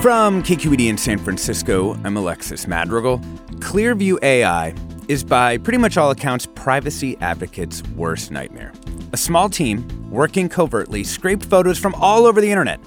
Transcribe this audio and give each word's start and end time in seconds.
From 0.00 0.42
KQED 0.42 0.88
in 0.88 0.96
San 0.96 1.18
Francisco, 1.18 1.92
I'm 2.04 2.16
Alexis 2.16 2.66
Madrigal. 2.66 3.18
Clearview 3.58 4.16
AI 4.22 4.74
is, 5.08 5.22
by 5.22 5.58
pretty 5.58 5.76
much 5.76 5.98
all 5.98 6.10
accounts, 6.10 6.46
privacy 6.46 7.18
advocates' 7.20 7.82
worst 7.96 8.30
nightmare. 8.30 8.72
A 9.12 9.18
small 9.18 9.50
team, 9.50 9.86
working 10.10 10.48
covertly, 10.48 11.04
scraped 11.04 11.44
photos 11.44 11.78
from 11.78 11.94
all 11.96 12.24
over 12.24 12.40
the 12.40 12.50
internet. 12.50 12.80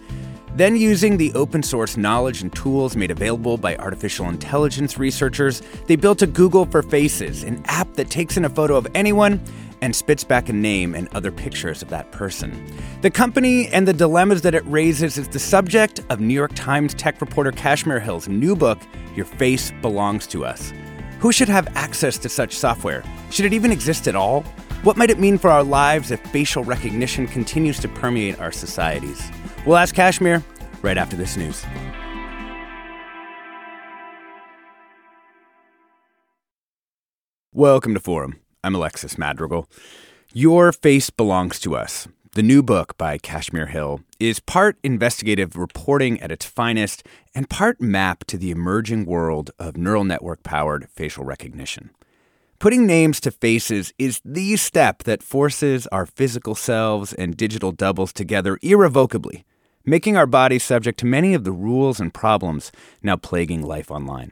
Then, 0.56 0.75
using 0.75 1.17
the 1.17 1.31
open 1.34 1.61
source 1.61 1.97
knowledge 1.97 2.41
and 2.41 2.52
tools 2.52 2.95
made 2.95 3.11
available 3.11 3.58
by 3.58 3.75
artificial 3.75 4.28
intelligence 4.28 4.97
researchers, 4.97 5.61
they 5.86 5.95
built 5.95 6.23
a 6.23 6.28
Google 6.28 6.66
for 6.66 6.81
Faces, 6.81 7.44
an 7.44 7.61
app 7.66 7.94
that 7.94 8.09
takes 8.09 8.38
in 8.38 8.45
a 8.45 8.50
photo 8.50 8.75
of 8.75 8.88
anyone 8.95 9.39
and 9.84 9.94
spits 9.94 10.23
back 10.23 10.48
a 10.48 10.53
name 10.53 10.95
and 10.95 11.09
other 11.09 11.30
pictures 11.30 11.81
of 11.81 11.89
that 11.89 12.09
person. 12.14 12.66
The 13.02 13.12
company 13.12 13.67
and 13.67 13.86
the 13.86 13.92
dilemmas 13.92 14.42
that 14.44 14.56
it 14.56 14.66
raises 14.66 15.17
is 15.17 15.28
the 15.28 15.40
subject 15.40 16.00
of 16.09 16.22
New 16.22 16.34
York 16.34 16.53
Times 16.56 16.94
tech 16.94 17.20
reporter 17.20 17.52
Kashmir 17.52 18.00
Hill's 18.00 18.30
new 18.30 18.56
book, 18.56 18.80
Your 19.14 19.25
Face 19.25 19.73
Belongs 19.81 20.25
to 20.28 20.45
Us. 20.45 20.72
Who 21.20 21.34
should 21.34 21.50
have 21.50 21.67
access 21.75 22.17
to 22.20 22.30
such 22.30 22.56
software? 22.56 23.03
Should 23.30 23.44
it 23.44 23.52
even 23.52 23.73
exist 23.73 24.08
at 24.08 24.16
all? 24.16 24.44
What 24.84 24.95
might 24.95 25.09
it 25.09 25.20
mean 25.20 25.38
for 25.38 25.50
our 25.50 25.64
lives 25.64 26.12
if 26.12 26.22
facial 26.28 26.64
recognition 26.64 27.28
continues 27.28 27.78
to 27.80 27.90
permeate 27.90 28.40
our 28.40 28.53
societies? 28.53 29.22
We'll 29.66 29.75
ask 29.75 29.94
Kashmir 29.94 30.42
right 30.81 30.97
after 30.97 31.18
this 31.18 31.36
news. 31.36 31.66
Welcome 37.52 37.94
to 37.95 38.00
Forum. 38.00 38.42
I'm 38.66 38.75
Alexis 38.75 39.17
Madrigal. 39.17 39.69
Your 40.31 40.72
Face 40.72 41.09
Belongs 41.09 41.59
to 41.59 41.75
Us, 41.75 42.08
the 42.31 42.42
new 42.42 42.64
book 42.64 42.97
by 42.97 43.17
Kashmir 43.17 43.66
Hill, 43.66 44.00
is 44.22 44.39
part 44.39 44.78
investigative 44.83 45.58
reporting 45.58 46.22
at 46.22 46.31
its 46.31 46.45
finest 46.45 47.06
and 47.35 47.50
part 47.50 47.81
map 47.81 48.24
to 48.28 48.38
the 48.38 48.51
emerging 48.51 49.06
world 49.06 49.51
of 49.59 49.75
neural 49.75 50.06
network 50.06 50.44
powered 50.44 50.88
facial 50.88 51.25
recognition. 51.25 51.90
Putting 52.59 52.88
names 52.88 53.19
to 53.19 53.31
faces 53.31 53.91
is 54.00 54.22
the 54.24 54.56
step 54.56 55.03
that 55.03 55.22
forces 55.22 55.85
our 55.88 56.06
physical 56.06 56.56
selves 56.56 57.12
and 57.12 57.35
digital 57.35 57.74
doubles 57.74 58.13
together 58.13 58.57
irrevocably, 58.62 59.44
making 59.84 60.16
our 60.16 60.25
bodies 60.25 60.63
subject 60.63 60.97
to 61.00 61.06
many 61.06 61.34
of 61.34 61.44
the 61.44 61.51
rules 61.51 62.00
and 62.00 62.13
problems 62.13 62.72
now 63.01 63.18
plaguing 63.18 63.62
life 63.62 63.91
online. 63.91 64.31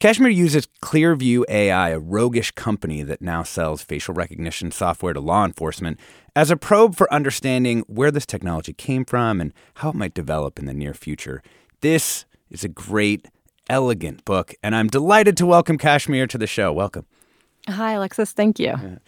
Kashmir 0.00 0.30
uses 0.30 0.68
Clearview 0.80 1.42
AI, 1.48 1.88
a 1.88 1.98
roguish 1.98 2.52
company 2.52 3.02
that 3.02 3.20
now 3.20 3.42
sells 3.42 3.82
facial 3.82 4.14
recognition 4.14 4.70
software 4.70 5.12
to 5.12 5.18
law 5.18 5.44
enforcement, 5.44 5.98
as 6.36 6.52
a 6.52 6.56
probe 6.56 6.94
for 6.94 7.12
understanding 7.12 7.82
where 7.88 8.12
this 8.12 8.24
technology 8.24 8.72
came 8.72 9.04
from 9.04 9.40
and 9.40 9.52
how 9.74 9.88
it 9.88 9.96
might 9.96 10.14
develop 10.14 10.56
in 10.56 10.66
the 10.66 10.72
near 10.72 10.94
future. 10.94 11.42
This 11.80 12.26
is 12.48 12.62
a 12.62 12.68
great, 12.68 13.26
elegant 13.68 14.24
book, 14.24 14.54
and 14.62 14.76
I'm 14.76 14.86
delighted 14.86 15.36
to 15.38 15.46
welcome 15.46 15.78
Kashmir 15.78 16.28
to 16.28 16.38
the 16.38 16.46
show. 16.46 16.72
Welcome. 16.72 17.04
Hi, 17.66 17.94
Alexis. 17.94 18.30
Thank 18.30 18.60
you. 18.60 18.66
Yeah. 18.80 18.98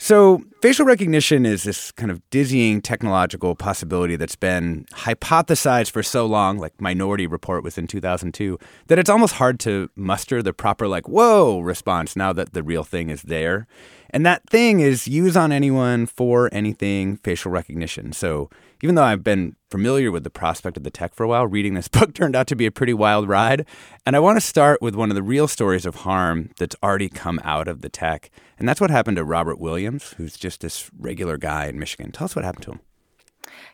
So, 0.00 0.44
facial 0.62 0.86
recognition 0.86 1.44
is 1.44 1.64
this 1.64 1.90
kind 1.90 2.12
of 2.12 2.22
dizzying 2.30 2.80
technological 2.80 3.56
possibility 3.56 4.14
that's 4.14 4.36
been 4.36 4.86
hypothesized 4.92 5.90
for 5.90 6.04
so 6.04 6.24
long, 6.24 6.58
like 6.58 6.80
Minority 6.80 7.26
Report 7.26 7.64
was 7.64 7.76
in 7.76 7.88
2002, 7.88 8.60
that 8.86 8.98
it's 9.00 9.10
almost 9.10 9.34
hard 9.34 9.58
to 9.60 9.90
muster 9.96 10.40
the 10.40 10.52
proper, 10.52 10.86
like, 10.86 11.08
whoa 11.08 11.58
response 11.58 12.14
now 12.14 12.32
that 12.32 12.52
the 12.52 12.62
real 12.62 12.84
thing 12.84 13.10
is 13.10 13.22
there. 13.22 13.66
And 14.10 14.24
that 14.24 14.48
thing 14.48 14.78
is 14.78 15.08
use 15.08 15.36
on 15.36 15.50
anyone 15.50 16.06
for 16.06 16.48
anything 16.52 17.16
facial 17.16 17.50
recognition. 17.50 18.12
So, 18.12 18.50
even 18.82 18.94
though 18.94 19.04
I've 19.04 19.24
been 19.24 19.56
familiar 19.70 20.10
with 20.10 20.24
the 20.24 20.30
prospect 20.30 20.76
of 20.76 20.84
the 20.84 20.90
tech 20.90 21.14
for 21.14 21.24
a 21.24 21.28
while, 21.28 21.46
reading 21.46 21.74
this 21.74 21.88
book 21.88 22.14
turned 22.14 22.36
out 22.36 22.46
to 22.48 22.56
be 22.56 22.66
a 22.66 22.70
pretty 22.70 22.94
wild 22.94 23.28
ride. 23.28 23.66
And 24.06 24.16
I 24.16 24.20
want 24.20 24.36
to 24.36 24.40
start 24.40 24.80
with 24.80 24.94
one 24.94 25.10
of 25.10 25.14
the 25.14 25.22
real 25.22 25.48
stories 25.48 25.86
of 25.86 25.96
harm 25.96 26.50
that's 26.58 26.76
already 26.82 27.08
come 27.08 27.40
out 27.44 27.68
of 27.68 27.80
the 27.80 27.88
tech. 27.88 28.30
And 28.58 28.68
that's 28.68 28.80
what 28.80 28.90
happened 28.90 29.16
to 29.16 29.24
Robert 29.24 29.58
Williams, 29.58 30.14
who's 30.16 30.36
just 30.36 30.60
this 30.60 30.90
regular 30.98 31.36
guy 31.36 31.66
in 31.66 31.78
Michigan. 31.78 32.12
Tell 32.12 32.26
us 32.26 32.36
what 32.36 32.44
happened 32.44 32.64
to 32.64 32.72
him. 32.72 32.80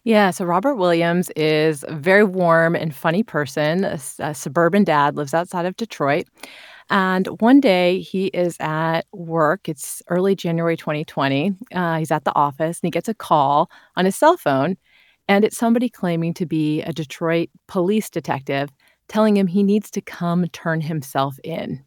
Yeah, 0.05 0.31
so 0.31 0.45
Robert 0.45 0.77
Williams 0.77 1.31
is 1.31 1.85
a 1.89 1.95
very 1.95 2.25
warm 2.25 2.77
and 2.77 2.95
funny 2.95 3.23
person, 3.23 3.85
a, 3.85 3.99
a 4.19 4.35
suburban 4.35 4.85
dad, 4.85 5.17
lives 5.17 5.35
outside 5.35 5.67
of 5.67 5.77
Detroit. 5.77 6.27
And 6.91 7.27
one 7.41 7.61
day 7.61 8.01
he 8.01 8.27
is 8.27 8.57
at 8.61 9.03
work. 9.13 9.69
It's 9.69 10.03
early 10.09 10.37
January 10.37 10.77
2020. 10.77 11.55
Uh, 11.75 11.99
he's 11.99 12.11
at 12.11 12.25
the 12.25 12.35
office 12.37 12.81
and 12.81 12.87
he 12.87 12.91
gets 12.91 13.09
a 13.09 13.15
call 13.15 13.71
on 13.97 14.05
his 14.05 14.17
cell 14.17 14.37
phone 14.37 14.77
and 15.29 15.45
it's 15.45 15.57
somebody 15.57 15.89
claiming 15.89 16.35
to 16.35 16.47
be 16.47 16.83
a 16.83 16.93
Detroit 16.93 17.51
police 17.67 18.11
detective 18.11 18.71
telling 19.09 19.37
him 19.37 19.47
he 19.47 19.63
needs 19.63 19.91
to 19.91 20.01
come 20.01 20.47
turn 20.49 20.81
himself 20.81 21.39
in. 21.45 21.85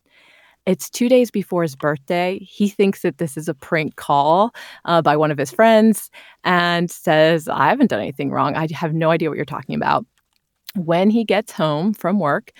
It's 0.65 0.89
two 0.89 1.07
days 1.07 1.31
before 1.31 1.61
his 1.61 1.75
birthday. 1.75 2.39
He 2.39 2.67
thinks 2.67 3.01
that 3.01 3.19
this 3.19 3.37
is 3.37 3.47
a 3.47 3.53
prank 3.53 3.95
call 3.95 4.53
uh, 4.85 5.01
by 5.01 5.15
one 5.15 5.31
of 5.31 5.37
his 5.37 5.49
friends 5.49 6.11
and 6.43 6.91
says, 6.91 7.47
I 7.47 7.69
haven't 7.69 7.89
done 7.89 8.01
anything 8.01 8.31
wrong. 8.31 8.55
I 8.55 8.67
have 8.73 8.93
no 8.93 9.09
idea 9.09 9.29
what 9.29 9.37
you're 9.37 9.45
talking 9.45 9.75
about. 9.75 10.05
When 10.75 11.09
he 11.09 11.23
gets 11.23 11.53
home 11.53 11.93
from 11.93 12.19
work, 12.19 12.51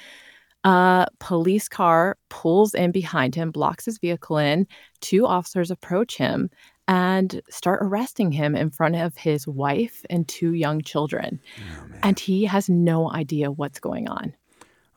a 0.63 1.07
police 1.19 1.67
car 1.67 2.17
pulls 2.29 2.73
in 2.73 2.91
behind 2.91 3.35
him, 3.35 3.51
blocks 3.51 3.85
his 3.85 3.99
vehicle 3.99 4.37
in. 4.37 4.67
Two 5.01 5.27
officers 5.27 5.69
approach 5.69 6.17
him 6.17 6.49
and 6.87 7.41
start 7.49 7.79
arresting 7.81 8.31
him 8.31 8.55
in 8.55 8.69
front 8.69 8.95
of 8.95 9.17
his 9.17 9.47
wife 9.47 10.05
and 10.09 10.27
two 10.27 10.53
young 10.53 10.81
children. 10.81 11.39
Oh, 11.59 11.85
and 12.03 12.19
he 12.19 12.45
has 12.45 12.69
no 12.69 13.11
idea 13.11 13.51
what's 13.51 13.79
going 13.79 14.07
on. 14.07 14.33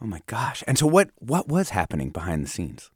Oh 0.02 0.06
my 0.06 0.22
gosh. 0.26 0.62
And 0.66 0.78
so 0.78 0.86
what 0.86 1.10
what 1.18 1.48
was 1.48 1.70
happening 1.70 2.10
behind 2.10 2.44
the 2.44 2.48
scenes? 2.48 2.90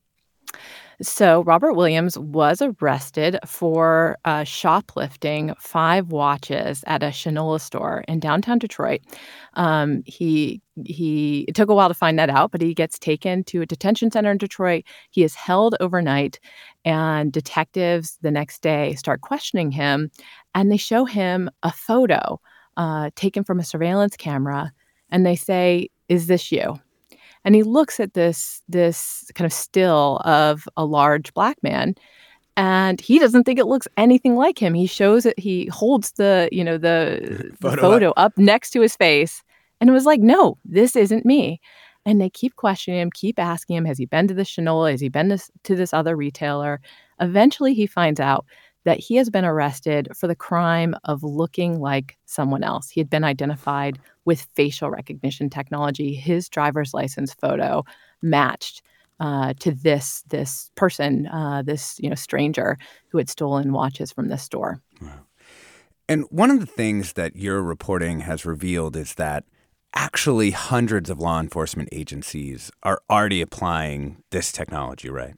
So, 1.02 1.42
Robert 1.42 1.72
Williams 1.74 2.16
was 2.18 2.62
arrested 2.62 3.38
for 3.44 4.16
uh, 4.24 4.44
shoplifting 4.44 5.54
five 5.58 6.12
watches 6.12 6.84
at 6.86 7.02
a 7.02 7.06
Shinola 7.06 7.60
store 7.60 8.04
in 8.06 8.20
downtown 8.20 8.58
Detroit. 8.58 9.00
Um, 9.54 10.02
he 10.06 10.60
he 10.84 11.44
it 11.48 11.54
took 11.54 11.68
a 11.68 11.74
while 11.74 11.88
to 11.88 11.94
find 11.94 12.18
that 12.18 12.30
out, 12.30 12.52
but 12.52 12.60
he 12.60 12.74
gets 12.74 12.98
taken 12.98 13.44
to 13.44 13.62
a 13.62 13.66
detention 13.66 14.10
center 14.10 14.30
in 14.30 14.38
Detroit. 14.38 14.84
He 15.10 15.24
is 15.24 15.34
held 15.34 15.74
overnight, 15.80 16.38
and 16.84 17.32
detectives 17.32 18.18
the 18.22 18.30
next 18.30 18.62
day 18.62 18.94
start 18.94 19.20
questioning 19.20 19.70
him, 19.70 20.10
and 20.54 20.70
they 20.70 20.76
show 20.76 21.04
him 21.04 21.50
a 21.62 21.72
photo 21.72 22.40
uh, 22.76 23.10
taken 23.16 23.44
from 23.44 23.60
a 23.60 23.64
surveillance 23.64 24.16
camera, 24.16 24.72
and 25.10 25.24
they 25.24 25.36
say, 25.36 25.88
"Is 26.08 26.26
this 26.26 26.50
you?" 26.52 26.78
and 27.44 27.54
he 27.54 27.62
looks 27.62 28.00
at 28.00 28.14
this 28.14 28.62
this 28.68 29.30
kind 29.34 29.46
of 29.46 29.52
still 29.52 30.20
of 30.24 30.66
a 30.76 30.84
large 30.84 31.32
black 31.34 31.62
man 31.62 31.94
and 32.56 33.00
he 33.00 33.18
doesn't 33.18 33.44
think 33.44 33.58
it 33.58 33.66
looks 33.66 33.88
anything 33.96 34.36
like 34.36 34.58
him 34.58 34.74
he 34.74 34.86
shows 34.86 35.26
it 35.26 35.38
he 35.38 35.66
holds 35.66 36.12
the 36.12 36.48
you 36.50 36.64
know 36.64 36.78
the 36.78 37.52
photo, 37.60 37.76
the 37.76 37.80
photo 37.80 38.10
up. 38.10 38.32
up 38.32 38.38
next 38.38 38.70
to 38.70 38.80
his 38.80 38.96
face 38.96 39.42
and 39.80 39.90
it 39.90 39.92
was 39.92 40.06
like 40.06 40.20
no 40.20 40.56
this 40.64 40.96
isn't 40.96 41.26
me 41.26 41.60
And 42.06 42.20
they 42.20 42.30
keep 42.30 42.56
questioning 42.56 43.00
him, 43.00 43.10
keep 43.10 43.38
asking 43.38 43.76
him, 43.76 43.84
has 43.86 43.98
he 43.98 44.06
been 44.06 44.28
to 44.28 44.34
the 44.34 44.42
Shinola? 44.42 44.90
Has 44.90 45.00
he 45.00 45.08
been 45.08 45.30
to, 45.30 45.38
to 45.64 45.74
this 45.74 45.94
other 45.94 46.16
retailer? 46.16 46.80
Eventually, 47.20 47.74
he 47.74 47.86
finds 47.86 48.20
out 48.20 48.44
that 48.84 49.00
he 49.00 49.16
has 49.16 49.30
been 49.30 49.44
arrested 49.44 50.08
for 50.14 50.26
the 50.26 50.36
crime 50.36 50.94
of 51.04 51.22
looking 51.22 51.80
like 51.80 52.16
someone 52.26 52.62
else. 52.62 52.90
He 52.90 53.00
had 53.00 53.08
been 53.08 53.24
identified 53.24 53.98
with 54.24 54.46
facial 54.54 54.90
recognition 54.90 55.48
technology. 55.50 56.14
His 56.14 56.48
driver's 56.48 56.92
license 56.94 57.34
photo 57.34 57.84
matched 58.22 58.82
uh, 59.20 59.54
to 59.60 59.72
this 59.72 60.22
this 60.28 60.70
person, 60.74 61.26
uh, 61.28 61.62
this 61.62 61.98
you 61.98 62.08
know 62.08 62.14
stranger 62.14 62.76
who 63.08 63.18
had 63.18 63.30
stolen 63.30 63.72
watches 63.72 64.12
from 64.12 64.28
this 64.28 64.42
store. 64.42 64.80
Wow. 65.00 65.20
And 66.08 66.24
one 66.30 66.50
of 66.50 66.60
the 66.60 66.66
things 66.66 67.14
that 67.14 67.36
your 67.36 67.62
reporting 67.62 68.20
has 68.20 68.44
revealed 68.44 68.96
is 68.96 69.14
that 69.14 69.44
actually 69.94 70.50
hundreds 70.50 71.10
of 71.10 71.20
law 71.20 71.40
enforcement 71.40 71.88
agencies 71.92 72.70
are 72.82 73.00
already 73.08 73.40
applying 73.40 74.22
this 74.30 74.52
technology, 74.52 75.08
right? 75.08 75.34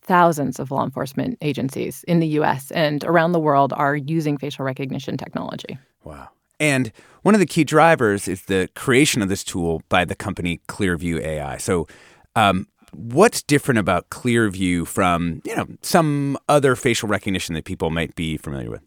Thousands 0.00 0.58
of 0.58 0.70
law 0.70 0.84
enforcement 0.84 1.38
agencies 1.42 2.04
in 2.08 2.20
the 2.20 2.26
US 2.28 2.70
and 2.70 3.04
around 3.04 3.32
the 3.32 3.40
world 3.40 3.72
are 3.72 3.96
using 3.96 4.38
facial 4.38 4.64
recognition 4.64 5.16
technology. 5.16 5.78
Wow. 6.02 6.30
And 6.60 6.92
one 7.22 7.34
of 7.34 7.40
the 7.40 7.46
key 7.46 7.64
drivers 7.64 8.26
is 8.26 8.42
the 8.42 8.68
creation 8.74 9.22
of 9.22 9.28
this 9.28 9.44
tool 9.44 9.82
by 9.88 10.04
the 10.04 10.14
company 10.14 10.60
Clearview 10.68 11.20
AI. 11.20 11.58
So, 11.58 11.86
um, 12.34 12.66
what's 12.92 13.42
different 13.42 13.78
about 13.78 14.08
Clearview 14.10 14.86
from 14.86 15.40
you 15.44 15.54
know 15.54 15.66
some 15.82 16.38
other 16.48 16.74
facial 16.74 17.08
recognition 17.08 17.54
that 17.54 17.64
people 17.64 17.90
might 17.90 18.14
be 18.14 18.36
familiar 18.36 18.70
with? 18.70 18.82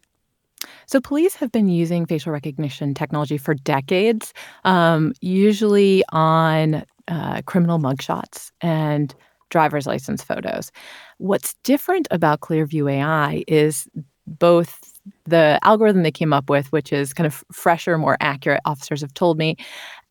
So, 0.92 1.00
police 1.00 1.36
have 1.36 1.54
been 1.54 1.70
using 1.70 2.06
facial 2.06 2.34
recognition 2.34 2.94
technology 2.94 3.38
for 3.38 3.54
decades, 3.54 4.34
um, 4.66 5.14
usually 5.22 6.04
on 6.12 6.84
uh, 7.08 7.42
criminal 7.46 7.80
mugshots 7.80 8.52
and 8.60 9.16
driver's 9.50 9.88
license 9.88 10.22
photos. 10.22 10.70
What's 11.18 11.54
different 11.64 12.10
about 12.12 12.42
Clearview 12.42 12.92
AI 12.92 13.46
is 13.48 13.88
both 14.28 14.82
the 15.26 15.60
algorithm 15.64 16.04
they 16.04 16.12
came 16.12 16.34
up 16.34 16.50
with, 16.50 16.70
which 16.74 16.92
is 16.92 17.14
kind 17.14 17.26
of 17.26 17.42
fresher, 17.54 17.98
more 17.98 18.18
accurate, 18.20 18.60
officers 18.66 19.00
have 19.00 19.14
told 19.14 19.38
me, 19.38 19.56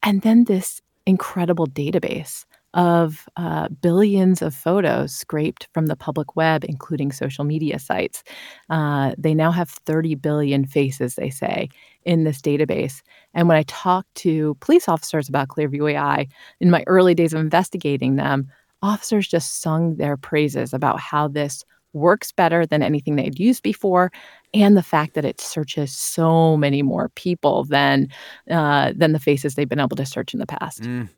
and 0.02 0.22
then 0.22 0.44
this 0.44 0.80
incredible 1.04 1.66
database 1.66 2.46
of 2.74 3.28
uh, 3.36 3.68
billions 3.68 4.42
of 4.42 4.54
photos 4.54 5.14
scraped 5.14 5.68
from 5.72 5.86
the 5.86 5.96
public 5.96 6.36
web, 6.36 6.64
including 6.64 7.10
social 7.10 7.44
media 7.44 7.78
sites. 7.78 8.22
Uh, 8.68 9.14
they 9.18 9.34
now 9.34 9.50
have 9.50 9.68
30 9.68 10.14
billion 10.14 10.64
faces, 10.64 11.16
they 11.16 11.30
say, 11.30 11.68
in 12.04 12.24
this 12.24 12.40
database. 12.40 13.02
And 13.34 13.48
when 13.48 13.56
I 13.56 13.64
talked 13.64 14.14
to 14.16 14.56
police 14.60 14.88
officers 14.88 15.28
about 15.28 15.48
Clearview 15.48 15.92
AI 15.92 16.28
in 16.60 16.70
my 16.70 16.84
early 16.86 17.14
days 17.14 17.32
of 17.32 17.40
investigating 17.40 18.16
them, 18.16 18.48
officers 18.82 19.26
just 19.26 19.60
sung 19.60 19.96
their 19.96 20.16
praises 20.16 20.72
about 20.72 21.00
how 21.00 21.28
this 21.28 21.64
works 21.92 22.30
better 22.30 22.64
than 22.64 22.82
anything 22.84 23.16
they'd 23.16 23.38
used 23.38 23.64
before 23.64 24.12
and 24.54 24.76
the 24.76 24.82
fact 24.82 25.14
that 25.14 25.24
it 25.24 25.40
searches 25.40 25.92
so 25.92 26.56
many 26.56 26.82
more 26.82 27.08
people 27.10 27.64
than 27.64 28.08
uh, 28.48 28.92
than 28.94 29.12
the 29.12 29.18
faces 29.18 29.54
they've 29.54 29.68
been 29.68 29.80
able 29.80 29.96
to 29.96 30.06
search 30.06 30.32
in 30.32 30.40
the 30.40 30.46
past. 30.46 30.82
Mm. 30.82 31.08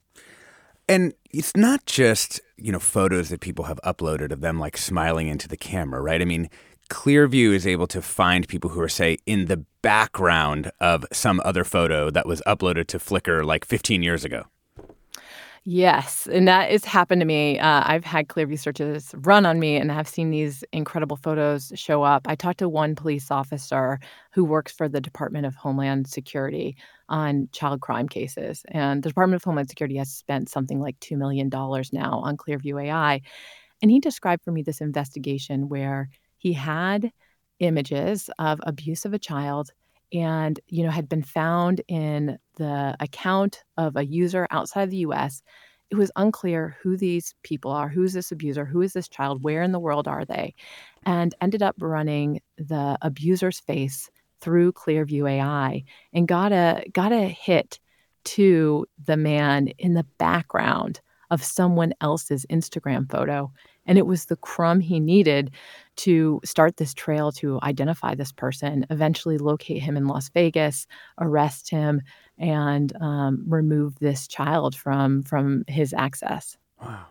And 0.93 1.15
it's 1.31 1.57
not 1.57 1.87
just, 1.87 2.39
you 2.59 2.71
know, 2.71 2.79
photos 2.79 3.31
that 3.31 3.41
people 3.41 3.65
have 3.65 3.81
uploaded 3.83 4.31
of 4.31 4.43
them 4.43 4.59
like 4.59 4.77
smiling 4.77 5.27
into 5.27 5.49
the 5.49 5.57
camera, 5.57 6.03
right? 6.03 6.21
I 6.21 6.27
mean, 6.27 6.51
Clearview 6.91 7.55
is 7.55 7.67
able 7.67 7.87
to 7.87 8.03
find 8.03 8.47
people 8.47 8.69
who 8.69 8.81
are, 8.83 8.91
say, 8.91 9.17
in 9.25 9.47
the 9.47 9.65
background 9.81 10.71
of 10.81 11.07
some 11.11 11.41
other 11.47 11.65
photo 11.65 12.11
that 12.11 12.27
was 12.27 12.43
uploaded 12.47 12.89
to 12.89 12.99
Flickr 12.99 13.43
like 13.43 13.65
15 13.65 14.03
years 14.03 14.23
ago. 14.23 14.45
Yes, 15.65 16.27
and 16.27 16.49
that 16.49 16.73
has 16.73 16.85
happened 16.85 17.21
to 17.21 17.25
me. 17.27 17.57
Uh, 17.57 17.83
I've 17.87 18.05
had 18.05 18.27
Clearview 18.27 18.59
searches 18.59 19.15
run 19.19 19.47
on 19.47 19.61
me 19.61 19.77
and 19.77 19.93
I've 19.93 20.09
seen 20.09 20.31
these 20.31 20.65
incredible 20.73 21.17
photos 21.17 21.71
show 21.77 22.03
up. 22.03 22.27
I 22.27 22.35
talked 22.35 22.59
to 22.59 22.69
one 22.69 22.97
police 22.97 23.31
officer 23.31 24.01
who 24.33 24.45
works 24.45 24.73
for 24.73 24.89
the 24.89 25.01
Department 25.01 25.47
of 25.47 25.55
Homeland 25.55 26.09
Security 26.09 26.77
on 27.09 27.49
child 27.53 27.81
crime 27.81 28.09
cases. 28.09 28.65
And 28.71 29.05
the 29.05 29.11
Department 29.11 29.37
of 29.41 29.45
Homeland 29.45 29.69
Security 29.69 29.97
has 29.99 30.11
spent 30.11 30.49
something 30.49 30.81
like 30.81 30.99
$2 30.99 31.17
million 31.17 31.49
now 31.49 32.19
on 32.25 32.37
Clearview 32.37 32.85
AI. 32.87 33.21
And 33.81 33.91
he 33.91 34.01
described 34.01 34.43
for 34.43 34.51
me 34.51 34.63
this 34.63 34.81
investigation 34.81 35.69
where 35.69 36.09
he 36.39 36.55
had 36.55 37.13
images 37.61 38.29
of 38.41 38.61
abuse 38.67 39.05
of 39.05 39.15
a 39.15 39.19
child 39.19 39.71
and 40.13 40.61
you 40.69 40.83
know 40.85 40.91
had 40.91 41.09
been 41.09 41.23
found 41.23 41.81
in 41.89 42.39
the 42.57 42.97
account 43.01 43.65
of 43.77 43.97
a 43.97 44.05
user 44.05 44.47
outside 44.51 44.91
the 44.91 44.99
US 44.99 45.43
it 45.93 45.97
was 45.97 46.11
unclear 46.17 46.75
who 46.83 46.97
these 46.97 47.35
people 47.43 47.71
are 47.71 47.89
who's 47.89 48.15
this 48.15 48.33
abuser 48.33 48.65
who 48.65 48.81
is 48.81 48.95
this 48.95 49.09
child 49.09 49.45
where 49.45 49.63
in 49.63 49.73
the 49.73 49.79
world 49.79 50.09
are 50.09 50.25
they 50.25 50.55
and 51.05 51.35
ended 51.41 51.63
up 51.63 51.77
running 51.81 52.41
the 52.57 52.97
abuser's 53.03 53.61
face 53.61 54.11
through 54.41 54.73
clearview 54.73 55.31
ai 55.31 55.85
and 56.15 56.27
got 56.27 56.51
a 56.51 56.83
got 56.93 57.13
a 57.13 57.29
hit 57.29 57.79
to 58.25 58.87
the 59.05 59.17
man 59.17 59.69
in 59.79 59.93
the 59.93 60.07
background 60.19 61.01
of 61.31 61.45
someone 61.45 61.93
else's 62.01 62.47
instagram 62.51 63.11
photo 63.11 63.53
and 63.85 63.99
it 63.99 64.07
was 64.07 64.27
the 64.27 64.37
crumb 64.37 64.81
he 64.81 64.99
needed 64.99 65.51
to 65.97 66.41
start 66.45 66.77
this 66.77 66.95
trail 66.95 67.33
to 67.33 67.59
identify 67.63 68.15
this 68.15 68.33
person, 68.33 68.87
eventually 68.91 69.39
locate 69.39 69.83
him 69.83 69.97
in 69.97 70.07
Las 70.07 70.29
Vegas, 70.31 70.87
arrest 71.19 71.71
him, 71.71 72.03
and 72.39 72.93
um, 73.01 73.45
remove 73.47 73.99
this 73.99 74.27
child 74.27 74.75
from 74.75 75.23
from 75.23 75.65
his 75.69 75.93
access. 75.93 76.57
Wow. 76.81 77.07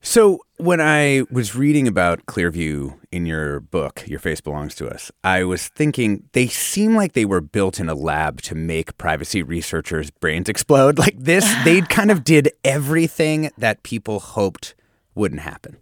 So 0.00 0.38
when 0.58 0.80
I 0.80 1.24
was 1.32 1.56
reading 1.56 1.88
about 1.88 2.26
Clearview 2.26 2.96
in 3.10 3.26
your 3.26 3.58
book, 3.58 4.04
Your 4.06 4.20
Face 4.20 4.40
Belongs 4.40 4.76
to 4.76 4.88
Us, 4.88 5.10
I 5.24 5.42
was 5.42 5.66
thinking 5.66 6.28
they 6.32 6.46
seem 6.46 6.94
like 6.94 7.14
they 7.14 7.24
were 7.24 7.40
built 7.40 7.80
in 7.80 7.88
a 7.88 7.94
lab 7.94 8.40
to 8.42 8.54
make 8.54 8.96
privacy 8.98 9.42
researchers' 9.42 10.12
brains 10.12 10.48
explode. 10.48 10.96
Like 10.96 11.18
this, 11.18 11.44
they 11.64 11.80
kind 11.88 12.12
of 12.12 12.22
did 12.22 12.52
everything 12.62 13.50
that 13.58 13.82
people 13.82 14.20
hoped 14.20 14.76
wouldn't 15.16 15.40
happen. 15.40 15.78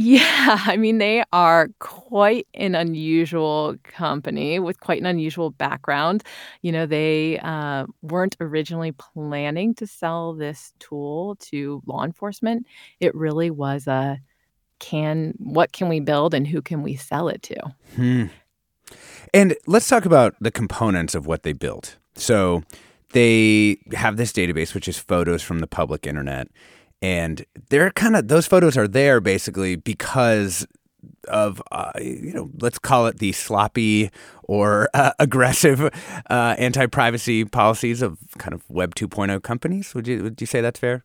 Yeah, 0.00 0.60
I 0.64 0.76
mean, 0.76 0.98
they 0.98 1.24
are 1.32 1.70
quite 1.80 2.46
an 2.54 2.76
unusual 2.76 3.74
company 3.82 4.60
with 4.60 4.78
quite 4.78 5.00
an 5.00 5.06
unusual 5.06 5.50
background. 5.50 6.22
You 6.62 6.70
know, 6.70 6.86
they 6.86 7.40
uh, 7.40 7.86
weren't 8.00 8.36
originally 8.40 8.92
planning 8.92 9.74
to 9.74 9.88
sell 9.88 10.34
this 10.34 10.72
tool 10.78 11.34
to 11.50 11.82
law 11.86 12.04
enforcement. 12.04 12.66
It 13.00 13.12
really 13.14 13.50
was 13.50 13.88
a 13.88 14.20
can, 14.78 15.34
what 15.38 15.72
can 15.72 15.88
we 15.88 15.98
build 15.98 16.32
and 16.32 16.46
who 16.46 16.62
can 16.62 16.84
we 16.84 16.94
sell 16.94 17.28
it 17.28 17.42
to? 17.42 17.56
Hmm. 17.96 18.24
And 19.34 19.56
let's 19.66 19.88
talk 19.88 20.06
about 20.06 20.36
the 20.40 20.52
components 20.52 21.16
of 21.16 21.26
what 21.26 21.42
they 21.42 21.52
built. 21.52 21.96
So 22.14 22.62
they 23.14 23.78
have 23.92 24.16
this 24.16 24.32
database, 24.32 24.74
which 24.74 24.86
is 24.86 24.96
photos 24.96 25.42
from 25.42 25.58
the 25.58 25.66
public 25.66 26.06
internet 26.06 26.46
and 27.00 27.44
they're 27.70 27.90
kind 27.90 28.16
of 28.16 28.28
those 28.28 28.46
photos 28.46 28.76
are 28.76 28.88
there 28.88 29.20
basically 29.20 29.76
because 29.76 30.66
of 31.28 31.62
uh, 31.72 31.92
you 32.00 32.32
know 32.32 32.50
let's 32.60 32.78
call 32.78 33.06
it 33.06 33.18
the 33.18 33.32
sloppy 33.32 34.10
or 34.44 34.88
uh, 34.94 35.12
aggressive 35.18 35.82
uh, 36.30 36.54
anti-privacy 36.58 37.44
policies 37.44 38.02
of 38.02 38.18
kind 38.38 38.54
of 38.54 38.68
web 38.68 38.94
2.0 38.94 39.42
companies. 39.42 39.94
Would 39.94 40.08
you 40.08 40.22
would 40.22 40.40
you 40.40 40.46
say 40.46 40.60
that's 40.60 40.80
fair? 40.80 41.04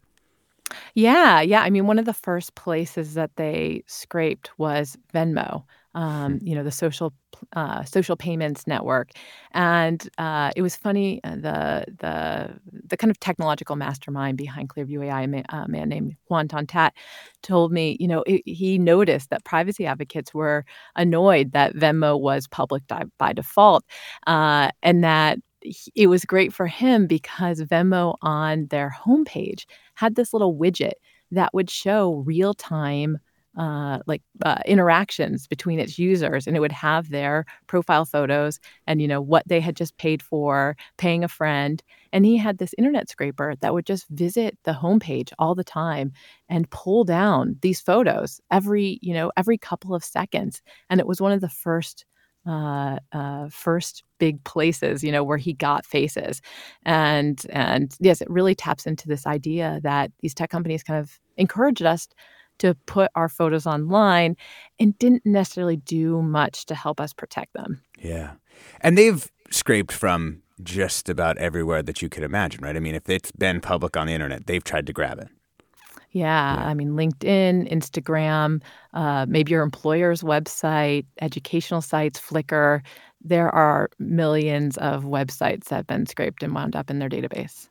Yeah 0.96 1.42
yeah. 1.42 1.62
I 1.62 1.70
mean 1.70 1.88
one 1.88 2.00
of 2.00 2.06
the 2.06 2.14
first 2.14 2.56
places 2.56 3.14
that 3.14 3.36
they 3.36 3.84
scraped 3.86 4.52
was 4.58 4.98
venmo 5.14 5.64
um, 5.96 6.40
you 6.44 6.56
know, 6.56 6.64
the 6.64 6.72
social 6.72 7.14
uh, 7.56 7.84
social 7.84 8.16
payments 8.16 8.68
network, 8.68 9.12
and 9.52 10.08
uh, 10.18 10.52
it 10.56 10.62
was 10.62 10.76
funny. 10.76 11.20
Uh, 11.24 11.36
the 11.36 11.86
the 12.00 12.60
the 12.86 12.98
kind 12.98 13.12
of 13.12 13.20
technological 13.20 13.76
mastermind 13.76 14.38
behind 14.38 14.70
Clearview 14.70 15.06
AI, 15.06 15.22
a 15.24 15.28
man, 15.28 15.46
a 15.50 15.68
man 15.68 15.90
named 15.90 16.16
Hoan 16.30 16.48
Ton-That, 16.48 16.94
told 17.42 17.72
me, 17.72 17.98
you 18.00 18.08
know, 18.08 18.24
it, 18.28 18.42
he 18.46 18.78
noticed 18.78 19.30
that 19.30 19.46
privacy 19.46 19.86
advocates 19.86 20.34
were 20.34 20.66
annoyed 20.96 21.52
that 21.54 21.76
Venmo 21.76 22.20
was 22.20 22.48
public 22.48 22.86
di- 22.88 23.06
by 23.18 23.34
default, 23.34 23.84
uh, 24.28 24.70
and 24.82 25.04
that 25.04 25.40
it 25.96 26.08
was 26.08 26.26
great 26.26 26.54
for 26.54 26.68
him 26.68 27.08
because 27.08 27.62
Venmo 27.62 28.16
on 28.22 28.68
their 28.68 28.96
homepage 29.06 29.66
had 29.96 30.16
this 30.16 30.34
little 30.34 30.56
widget 30.56 30.94
that 31.32 31.54
would 31.54 31.70
show 31.70 32.24
real 32.26 32.54
time 32.54 33.18
uh, 33.58 34.00
like 34.08 34.22
uh, 34.44 34.60
interactions 34.66 35.48
between 35.48 35.80
its 35.80 36.00
users 36.00 36.48
and 36.48 36.58
it 36.58 36.60
would 36.60 36.72
have 36.72 37.10
their 37.10 37.46
profile 37.68 38.06
photos 38.06 38.60
and 38.88 39.02
you 39.02 39.08
know 39.08 39.22
what 39.22 39.48
they 39.48 39.60
had 39.60 39.76
just 39.76 39.96
paid 39.98 40.22
for 40.24 40.76
paying 40.98 41.24
a 41.24 41.28
friend 41.28 41.84
and 42.12 42.26
he 42.26 42.38
had 42.38 42.58
this 42.58 42.74
internet 42.78 43.10
scraper 43.10 43.54
that 43.62 43.74
would 43.74 43.86
just 43.86 44.08
visit 44.10 44.58
the 44.64 44.74
homepage 44.74 45.32
all 45.38 45.54
the 45.54 45.64
time 45.64 46.12
and 46.50 46.70
pull 46.72 47.04
down 47.04 47.56
these 47.62 47.80
photos 47.80 48.42
every 48.52 48.98
you 49.02 49.14
know 49.14 49.32
every 49.38 49.58
couple 49.58 49.94
of 49.94 50.04
seconds 50.04 50.62
and 50.90 51.00
it 51.00 51.08
was 51.08 51.22
one 51.22 51.32
of 51.32 51.42
the 51.42 51.50
first 51.50 52.06
uh, 52.46 52.98
uh, 53.14 53.48
first 53.50 54.04
big 54.20 54.44
places, 54.44 55.04
you 55.04 55.12
know, 55.12 55.24
where 55.24 55.38
he 55.38 55.54
got 55.54 55.86
faces, 55.86 56.42
and 56.86 57.46
and 57.52 57.96
yes, 58.02 58.22
it 58.22 58.30
really 58.30 58.54
taps 58.54 58.86
into 58.86 59.08
this 59.08 59.26
idea 59.26 59.80
that 59.84 60.12
these 60.20 60.34
tech 60.34 60.50
companies 60.50 60.84
kind 60.84 61.00
of 61.00 61.20
encouraged 61.38 61.84
us 61.84 62.08
to 62.60 62.76
put 62.86 63.12
our 63.16 63.30
photos 63.30 63.66
online 63.66 64.36
and 64.80 64.98
didn't 65.00 65.26
necessarily 65.26 65.78
do 65.78 66.22
much 66.22 66.66
to 66.68 66.76
help 66.76 67.00
us 67.00 67.14
protect 67.14 67.54
them. 67.54 67.82
Yeah, 68.00 68.32
and 68.82 68.98
they've 68.98 69.30
scraped 69.50 69.92
from 69.92 70.42
just 70.62 71.10
about 71.10 71.38
everywhere 71.38 71.84
that 71.84 72.02
you 72.02 72.10
could 72.10 72.24
imagine, 72.24 72.64
right? 72.64 72.76
I 72.76 72.80
mean, 72.80 72.96
if 72.96 73.10
it's 73.10 73.32
been 73.32 73.62
public 73.62 73.98
on 73.98 74.08
the 74.08 74.14
internet, 74.14 74.46
they've 74.46 74.64
tried 74.64 74.88
to 74.88 74.94
grab 74.94 75.20
it. 75.20 75.28
Yeah, 76.12 76.56
I 76.60 76.76
mean, 76.76 76.92
LinkedIn, 76.92 77.72
Instagram, 77.72 78.62
uh, 78.94 79.26
maybe 79.28 79.52
your 79.52 79.64
employer's 79.64 80.22
website, 80.22 81.06
educational 81.20 81.82
sites, 81.82 82.20
Flickr. 82.20 82.82
There 83.20 83.50
are 83.50 83.90
millions 83.98 84.78
of 84.78 85.06
websites 85.06 85.66
that 85.66 85.78
have 85.78 85.88
been 85.88 86.06
scraped 86.06 86.44
and 86.44 86.54
wound 86.54 86.76
up 86.76 86.92
in 86.92 87.00
their 87.00 87.10
database. 87.10 87.68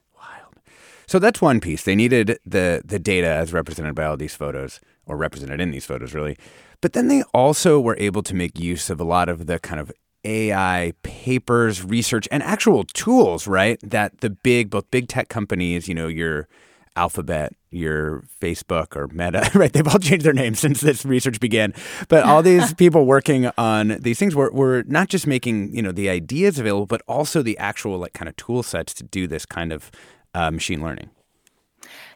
So 1.12 1.18
that's 1.18 1.42
one 1.42 1.60
piece. 1.60 1.84
They 1.84 1.94
needed 1.94 2.38
the 2.46 2.80
the 2.86 2.98
data 2.98 3.26
as 3.26 3.52
represented 3.52 3.94
by 3.94 4.04
all 4.06 4.16
these 4.16 4.34
photos, 4.34 4.80
or 5.04 5.14
represented 5.18 5.60
in 5.60 5.70
these 5.70 5.84
photos, 5.84 6.14
really. 6.14 6.38
But 6.80 6.94
then 6.94 7.08
they 7.08 7.22
also 7.34 7.78
were 7.78 7.98
able 7.98 8.22
to 8.22 8.34
make 8.34 8.58
use 8.58 8.88
of 8.88 8.98
a 8.98 9.04
lot 9.04 9.28
of 9.28 9.46
the 9.46 9.58
kind 9.58 9.78
of 9.78 9.92
AI 10.24 10.94
papers, 11.02 11.84
research, 11.84 12.26
and 12.32 12.42
actual 12.42 12.84
tools, 12.84 13.46
right? 13.46 13.78
That 13.82 14.22
the 14.22 14.30
big, 14.30 14.70
both 14.70 14.90
big 14.90 15.06
tech 15.06 15.28
companies, 15.28 15.86
you 15.86 15.94
know, 15.94 16.08
your 16.08 16.48
Alphabet, 16.96 17.52
your 17.70 18.24
Facebook 18.40 18.96
or 18.96 19.06
Meta, 19.08 19.50
right? 19.58 19.70
They've 19.70 19.86
all 19.86 19.98
changed 19.98 20.24
their 20.24 20.32
names 20.32 20.60
since 20.60 20.80
this 20.80 21.04
research 21.04 21.40
began. 21.40 21.74
But 22.08 22.24
all 22.24 22.42
these 22.42 22.72
people 22.82 23.04
working 23.04 23.50
on 23.58 23.98
these 24.00 24.18
things 24.18 24.34
were, 24.34 24.50
were 24.50 24.82
not 24.86 25.08
just 25.08 25.26
making, 25.26 25.76
you 25.76 25.82
know, 25.82 25.92
the 25.92 26.08
ideas 26.08 26.58
available, 26.58 26.86
but 26.86 27.02
also 27.06 27.42
the 27.42 27.58
actual 27.58 27.98
like 27.98 28.14
kind 28.14 28.30
of 28.30 28.36
tool 28.36 28.62
sets 28.62 28.94
to 28.94 29.04
do 29.04 29.26
this 29.26 29.44
kind 29.44 29.74
of 29.74 29.90
uh, 30.34 30.50
machine 30.50 30.82
learning. 30.82 31.10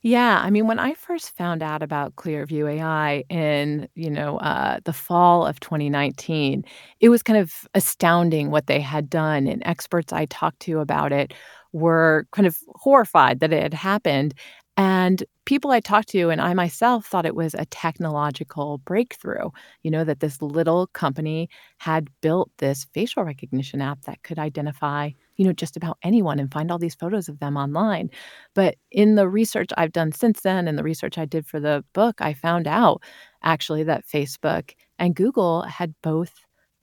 Yeah, 0.03 0.41
I 0.43 0.51
mean, 0.51 0.67
when 0.67 0.79
I 0.79 0.95
first 0.95 1.31
found 1.37 1.63
out 1.63 1.83
about 1.83 2.17
Clearview 2.17 2.71
AI 2.73 3.25
in 3.29 3.89
you 3.95 4.11
know 4.11 4.39
uh, 4.39 4.81
the 4.85 4.93
fall 4.93 5.47
of 5.47 5.61
2019, 5.61 6.65
it 7.01 7.09
was 7.09 7.23
kind 7.23 7.39
of 7.39 7.67
astounding 7.75 8.51
what 8.51 8.67
they 8.67 8.81
had 8.81 9.11
done, 9.11 9.47
and 9.47 9.63
experts 9.65 10.13
I 10.13 10.27
talked 10.27 10.61
to 10.61 10.81
about 10.81 11.13
it 11.13 11.35
were 11.73 12.27
kind 12.33 12.47
of 12.47 12.57
horrified 12.77 13.41
that 13.41 13.53
it 13.53 13.63
had 13.63 13.75
happened. 13.75 14.35
And 14.79 15.25
people 15.47 15.71
I 15.71 15.81
talked 15.81 16.09
to, 16.11 16.29
and 16.31 16.41
I 16.41 16.53
myself 16.55 17.07
thought 17.07 17.25
it 17.27 17.35
was 17.35 17.55
a 17.55 17.65
technological 17.67 18.79
breakthrough, 18.79 19.51
you 19.83 19.91
know, 19.91 20.05
that 20.05 20.21
this 20.21 20.41
little 20.43 20.87
company 20.89 21.49
had 21.79 22.09
built 22.21 22.51
this 22.59 22.87
facial 22.93 23.25
recognition 23.25 23.81
app 23.81 24.03
that 24.03 24.23
could 24.23 24.39
identify, 24.39 25.11
you 25.37 25.45
know, 25.45 25.53
just 25.53 25.77
about 25.77 25.99
anyone 26.03 26.39
and 26.39 26.53
find 26.53 26.71
all 26.71 26.79
these 26.79 26.95
photos 26.95 27.29
of 27.29 27.39
them 27.39 27.57
online. 27.57 28.11
But 28.55 28.77
in 28.91 29.15
the 29.15 29.29
research 29.29 29.71
I've 29.77 29.93
done 29.93 30.13
since 30.13 30.41
then 30.41 30.69
and 30.69 30.79
the 30.79 30.83
research 30.83 31.19
I 31.19 31.25
did 31.25 31.47
for 31.47 31.61
the 31.61 31.85
book, 31.93 32.21
I 32.21 32.35
found 32.35 32.67
out 32.67 33.03
actually 33.43 33.85
that 33.85 34.07
Facebook 34.07 34.75
and 34.99 35.15
Google 35.15 35.63
had 35.63 35.95
both 36.03 36.33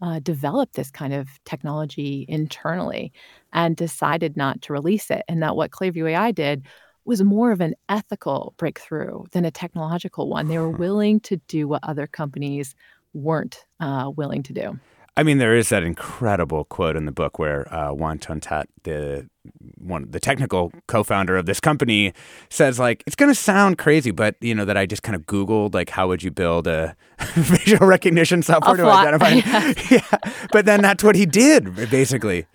uh, 0.02 0.20
developed 0.20 0.76
this 0.76 0.92
kind 0.92 1.14
of 1.14 1.30
technology 1.46 2.26
internally 2.28 3.14
and 3.54 3.76
decided 3.76 4.36
not 4.36 4.62
to 4.62 4.74
release 4.74 5.10
it. 5.10 5.24
And 5.28 5.42
that 5.42 5.56
what 5.56 5.72
Clearview 5.72 6.10
AI 6.10 6.32
did 6.32 6.66
was 7.06 7.24
more 7.24 7.52
of 7.52 7.62
an 7.62 7.76
ethical 7.90 8.54
breakthrough 8.58 9.24
than 9.32 9.46
a 9.46 9.52
technological 9.52 10.30
one. 10.30 10.48
They 10.48 10.58
were 10.58 10.70
willing 10.70 11.20
to 11.22 11.38
do 11.48 11.68
what 11.68 11.84
other 11.84 12.08
companies 12.08 12.76
weren't 13.14 13.66
uh, 13.80 14.12
willing 14.16 14.44
to 14.44 14.54
do. 14.54 14.80
I 15.16 15.22
mean, 15.22 15.38
there 15.38 15.56
is 15.56 15.70
that 15.70 15.84
incredible 15.84 16.66
quote 16.66 16.96
in 16.96 17.06
the 17.06 17.12
book 17.12 17.38
where 17.38 17.72
uh, 17.74 17.90
Hoan 17.90 18.18
Ton-That, 18.18 18.68
the 18.84 19.30
one, 19.78 20.10
the 20.10 20.20
technical 20.20 20.72
co-founder 20.88 21.38
of 21.38 21.46
this 21.46 21.60
company, 21.60 22.14
says 22.50 22.80
like, 22.80 23.04
"It's 23.06 23.16
going 23.16 23.30
to 23.30 23.36
sound 23.36 23.78
crazy, 23.78 24.10
but 24.10 24.36
you 24.42 24.56
know 24.56 24.66
that 24.66 24.76
I 24.76 24.88
just 24.88 25.04
kind 25.04 25.16
of 25.16 25.28
Googled 25.28 25.76
like, 25.76 25.92
how 25.92 26.08
would 26.08 26.24
you 26.24 26.32
build 26.32 26.66
a 26.66 26.96
facial 27.20 27.86
recognition 27.86 28.42
software 28.42 28.78
to 28.78 28.86
identify?" 28.86 29.30
yeah, 29.92 30.32
but 30.52 30.66
then 30.66 30.82
that's 30.82 31.04
what 31.04 31.16
he 31.16 31.28
did, 31.28 31.76
basically. 31.92 32.48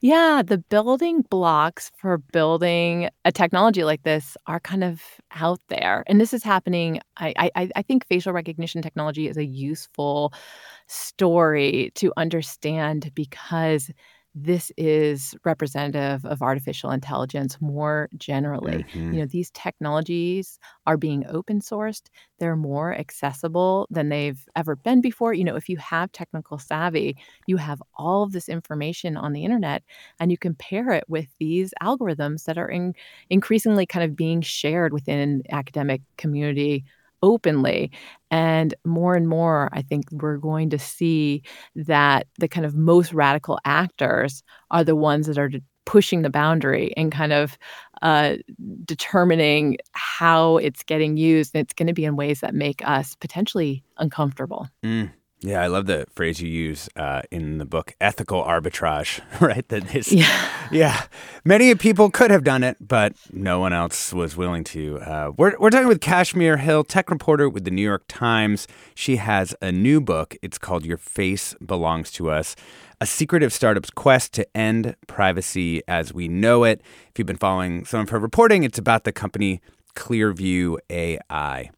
Yeah, 0.00 0.42
the 0.46 0.58
building 0.58 1.22
blocks 1.22 1.90
for 1.96 2.18
building 2.18 3.08
a 3.24 3.32
technology 3.32 3.84
like 3.84 4.02
this 4.02 4.36
are 4.46 4.60
kind 4.60 4.84
of 4.84 5.02
out 5.32 5.60
there. 5.68 6.04
And 6.06 6.20
this 6.20 6.32
is 6.32 6.42
happening. 6.42 7.00
I, 7.16 7.34
I, 7.56 7.70
I 7.76 7.82
think 7.82 8.06
facial 8.06 8.32
recognition 8.32 8.80
technology 8.82 9.28
is 9.28 9.36
a 9.36 9.44
useful 9.44 10.32
story 10.88 11.92
to 11.96 12.12
understand 12.16 13.10
because 13.14 13.90
this 14.44 14.70
is 14.76 15.34
representative 15.44 16.24
of 16.24 16.42
artificial 16.42 16.90
intelligence 16.90 17.58
more 17.60 18.08
generally. 18.16 18.86
Mhm. 18.94 19.10
You 19.10 19.20
know, 19.20 19.26
these 19.26 19.50
technologies 19.52 20.58
are 20.86 20.96
being 20.96 21.24
open 21.26 21.60
sourced. 21.60 22.08
They're 22.38 22.56
more 22.56 22.94
accessible 22.94 23.86
than 23.90 24.08
they've 24.08 24.44
ever 24.56 24.76
been 24.76 25.00
before. 25.00 25.34
You 25.34 25.44
know, 25.44 25.56
if 25.56 25.68
you 25.68 25.76
have 25.78 26.12
technical 26.12 26.58
savvy, 26.58 27.16
you 27.46 27.56
have 27.56 27.82
all 27.96 28.22
of 28.22 28.32
this 28.32 28.48
information 28.48 29.16
on 29.16 29.32
the 29.32 29.44
internet 29.44 29.82
and 30.20 30.30
you 30.30 30.38
can 30.38 30.54
pair 30.54 30.90
it 30.92 31.04
with 31.08 31.26
these 31.38 31.72
algorithms 31.82 32.44
that 32.44 32.58
are 32.58 32.68
in, 32.68 32.94
increasingly 33.30 33.86
kind 33.86 34.04
of 34.04 34.16
being 34.16 34.40
shared 34.40 34.92
within 34.92 35.42
academic 35.50 36.02
community 36.16 36.84
openly 37.22 37.90
and 38.30 38.74
more 38.84 39.14
and 39.14 39.28
more 39.28 39.68
i 39.72 39.82
think 39.82 40.04
we're 40.12 40.36
going 40.36 40.70
to 40.70 40.78
see 40.78 41.42
that 41.74 42.26
the 42.38 42.48
kind 42.48 42.66
of 42.66 42.74
most 42.74 43.12
radical 43.12 43.58
actors 43.64 44.42
are 44.70 44.84
the 44.84 44.96
ones 44.96 45.26
that 45.26 45.38
are 45.38 45.50
pushing 45.84 46.20
the 46.20 46.28
boundary 46.30 46.92
and 46.98 47.10
kind 47.10 47.32
of 47.32 47.56
uh, 48.02 48.34
determining 48.84 49.78
how 49.92 50.58
it's 50.58 50.82
getting 50.82 51.16
used 51.16 51.54
and 51.54 51.62
it's 51.62 51.72
going 51.72 51.86
to 51.86 51.94
be 51.94 52.04
in 52.04 52.14
ways 52.14 52.40
that 52.40 52.54
make 52.54 52.86
us 52.86 53.14
potentially 53.16 53.82
uncomfortable 53.96 54.68
Mm. 54.84 55.10
Yeah, 55.40 55.62
I 55.62 55.68
love 55.68 55.86
the 55.86 56.06
phrase 56.14 56.40
you 56.40 56.48
use 56.48 56.88
uh, 56.96 57.22
in 57.30 57.58
the 57.58 57.64
book, 57.64 57.94
ethical 58.00 58.42
arbitrage, 58.42 59.20
right? 59.40 59.66
That 59.68 59.94
is, 59.94 60.12
yeah 60.12 60.58
yeah, 60.70 61.04
many 61.44 61.74
people 61.74 62.10
could 62.10 62.30
have 62.30 62.44
done 62.44 62.62
it, 62.62 62.76
but 62.80 63.14
no 63.32 63.60
one 63.60 63.72
else 63.72 64.12
was 64.12 64.36
willing 64.36 64.64
to. 64.64 64.98
Uh, 65.00 65.32
we're, 65.36 65.56
we're 65.58 65.70
talking 65.70 65.88
with 65.88 66.00
Kashmir 66.00 66.58
Hill, 66.58 66.84
tech 66.84 67.10
reporter 67.10 67.48
with 67.48 67.64
the 67.64 67.70
New 67.70 67.82
York 67.82 68.04
Times. 68.08 68.66
She 68.94 69.16
has 69.16 69.54
a 69.62 69.72
new 69.72 70.00
book. 70.00 70.36
It's 70.42 70.58
called 70.58 70.84
Your 70.84 70.96
Face 70.96 71.54
Belongs 71.64 72.10
to 72.12 72.30
Us 72.30 72.56
A 73.00 73.06
Secretive 73.06 73.52
Startup's 73.52 73.90
Quest 73.90 74.32
to 74.34 74.56
End 74.56 74.96
Privacy 75.06 75.82
as 75.88 76.12
We 76.12 76.28
Know 76.28 76.64
It. 76.64 76.80
If 77.10 77.18
you've 77.18 77.26
been 77.26 77.36
following 77.36 77.84
some 77.84 78.00
of 78.00 78.10
her 78.10 78.18
reporting, 78.18 78.62
it's 78.62 78.78
about 78.78 79.04
the 79.04 79.12
company 79.12 79.60
Clearview 79.94 80.78
AI. 80.90 81.70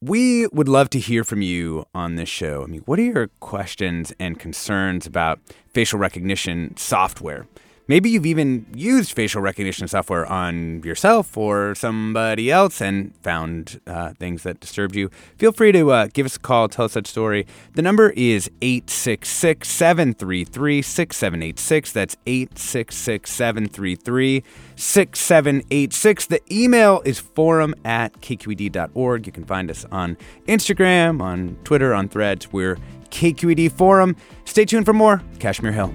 We 0.00 0.46
would 0.52 0.68
love 0.68 0.90
to 0.90 1.00
hear 1.00 1.24
from 1.24 1.42
you 1.42 1.84
on 1.92 2.14
this 2.14 2.28
show. 2.28 2.62
I 2.62 2.66
mean, 2.66 2.82
what 2.82 3.00
are 3.00 3.02
your 3.02 3.26
questions 3.40 4.12
and 4.20 4.38
concerns 4.38 5.06
about 5.06 5.40
facial 5.74 5.98
recognition 5.98 6.76
software? 6.76 7.48
Maybe 7.88 8.10
you've 8.10 8.26
even 8.26 8.66
used 8.74 9.12
facial 9.12 9.40
recognition 9.40 9.88
software 9.88 10.26
on 10.26 10.82
yourself 10.82 11.38
or 11.38 11.74
somebody 11.74 12.50
else 12.50 12.82
and 12.82 13.16
found 13.22 13.80
uh, 13.86 14.12
things 14.12 14.42
that 14.42 14.60
disturbed 14.60 14.94
you. 14.94 15.10
Feel 15.38 15.52
free 15.52 15.72
to 15.72 15.90
uh, 15.90 16.08
give 16.12 16.26
us 16.26 16.36
a 16.36 16.38
call, 16.38 16.68
tell 16.68 16.84
us 16.84 16.92
that 16.92 17.06
story. 17.06 17.46
The 17.74 17.80
number 17.80 18.10
is 18.10 18.50
866 18.60 19.66
733 19.66 20.82
6786. 20.82 21.92
That's 21.92 22.16
866 22.26 23.30
733 23.30 24.44
6786. 24.76 26.26
The 26.26 26.54
email 26.54 27.00
is 27.06 27.18
forum 27.18 27.74
at 27.86 28.20
kqed.org. 28.20 29.26
You 29.26 29.32
can 29.32 29.44
find 29.44 29.70
us 29.70 29.86
on 29.90 30.18
Instagram, 30.46 31.22
on 31.22 31.56
Twitter, 31.64 31.94
on 31.94 32.10
threads. 32.10 32.52
We're 32.52 32.76
KQED 33.10 33.72
Forum. 33.72 34.14
Stay 34.44 34.66
tuned 34.66 34.84
for 34.84 34.92
more. 34.92 35.22
Kashmir 35.38 35.72
Hill. 35.72 35.94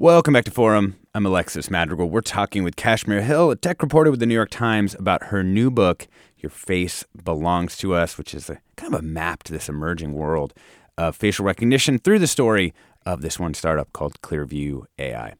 Welcome 0.00 0.34
back 0.34 0.44
to 0.44 0.52
Forum. 0.52 0.94
I'm 1.12 1.26
Alexis 1.26 1.72
Madrigal. 1.72 2.08
We're 2.08 2.20
talking 2.20 2.62
with 2.62 2.76
Kashmir 2.76 3.20
Hill, 3.20 3.50
a 3.50 3.56
tech 3.56 3.82
reporter 3.82 4.12
with 4.12 4.20
the 4.20 4.26
New 4.26 4.34
York 4.34 4.48
Times, 4.48 4.94
about 4.94 5.24
her 5.24 5.42
new 5.42 5.72
book, 5.72 6.06
Your 6.36 6.50
Face 6.50 7.04
Belongs 7.24 7.76
to 7.78 7.94
Us, 7.94 8.16
which 8.16 8.32
is 8.32 8.48
a 8.48 8.60
kind 8.76 8.94
of 8.94 9.00
a 9.00 9.02
map 9.02 9.42
to 9.42 9.52
this 9.52 9.68
emerging 9.68 10.12
world 10.12 10.54
of 10.96 11.16
facial 11.16 11.44
recognition 11.44 11.98
through 11.98 12.20
the 12.20 12.28
story 12.28 12.72
of 13.04 13.22
this 13.22 13.40
one 13.40 13.54
startup 13.54 13.92
called 13.92 14.20
Clearview 14.20 14.84
AI. 15.00 15.34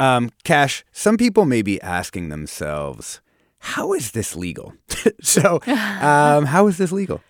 Um, 0.00 0.30
Kash, 0.42 0.86
some 0.90 1.18
people 1.18 1.44
may 1.44 1.60
be 1.60 1.78
asking 1.82 2.30
themselves, 2.30 3.20
how 3.58 3.92
is 3.92 4.12
this 4.12 4.34
legal? 4.34 4.72
so, 5.20 5.60
um, 5.66 6.46
how 6.46 6.66
is 6.66 6.78
this 6.78 6.92
legal? 6.92 7.20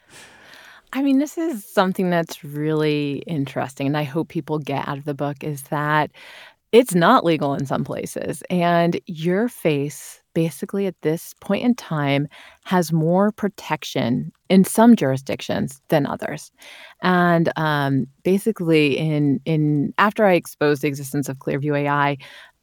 I 0.92 1.02
mean, 1.02 1.18
this 1.18 1.36
is 1.36 1.64
something 1.64 2.08
that's 2.08 2.44
really 2.44 3.24
interesting, 3.26 3.88
and 3.88 3.96
I 3.96 4.04
hope 4.04 4.28
people 4.28 4.60
get 4.60 4.86
out 4.86 4.96
of 4.96 5.04
the 5.04 5.12
book 5.12 5.42
is 5.42 5.62
that 5.62 6.12
it's 6.72 6.94
not 6.94 7.24
legal 7.24 7.54
in 7.54 7.66
some 7.66 7.84
places. 7.84 8.42
And 8.50 9.00
your 9.06 9.48
face, 9.48 10.20
basically, 10.34 10.86
at 10.86 11.00
this 11.02 11.34
point 11.40 11.64
in 11.64 11.74
time, 11.74 12.28
has 12.64 12.92
more 12.92 13.32
protection 13.32 14.32
in 14.50 14.64
some 14.64 14.94
jurisdictions 14.94 15.80
than 15.88 16.06
others. 16.06 16.50
And 17.02 17.50
um, 17.56 18.06
basically, 18.22 18.98
in 18.98 19.40
in 19.46 19.94
after 19.98 20.26
I 20.26 20.34
exposed 20.34 20.82
the 20.82 20.88
existence 20.88 21.28
of 21.28 21.38
Clearview 21.38 21.78
AI, 21.78 22.18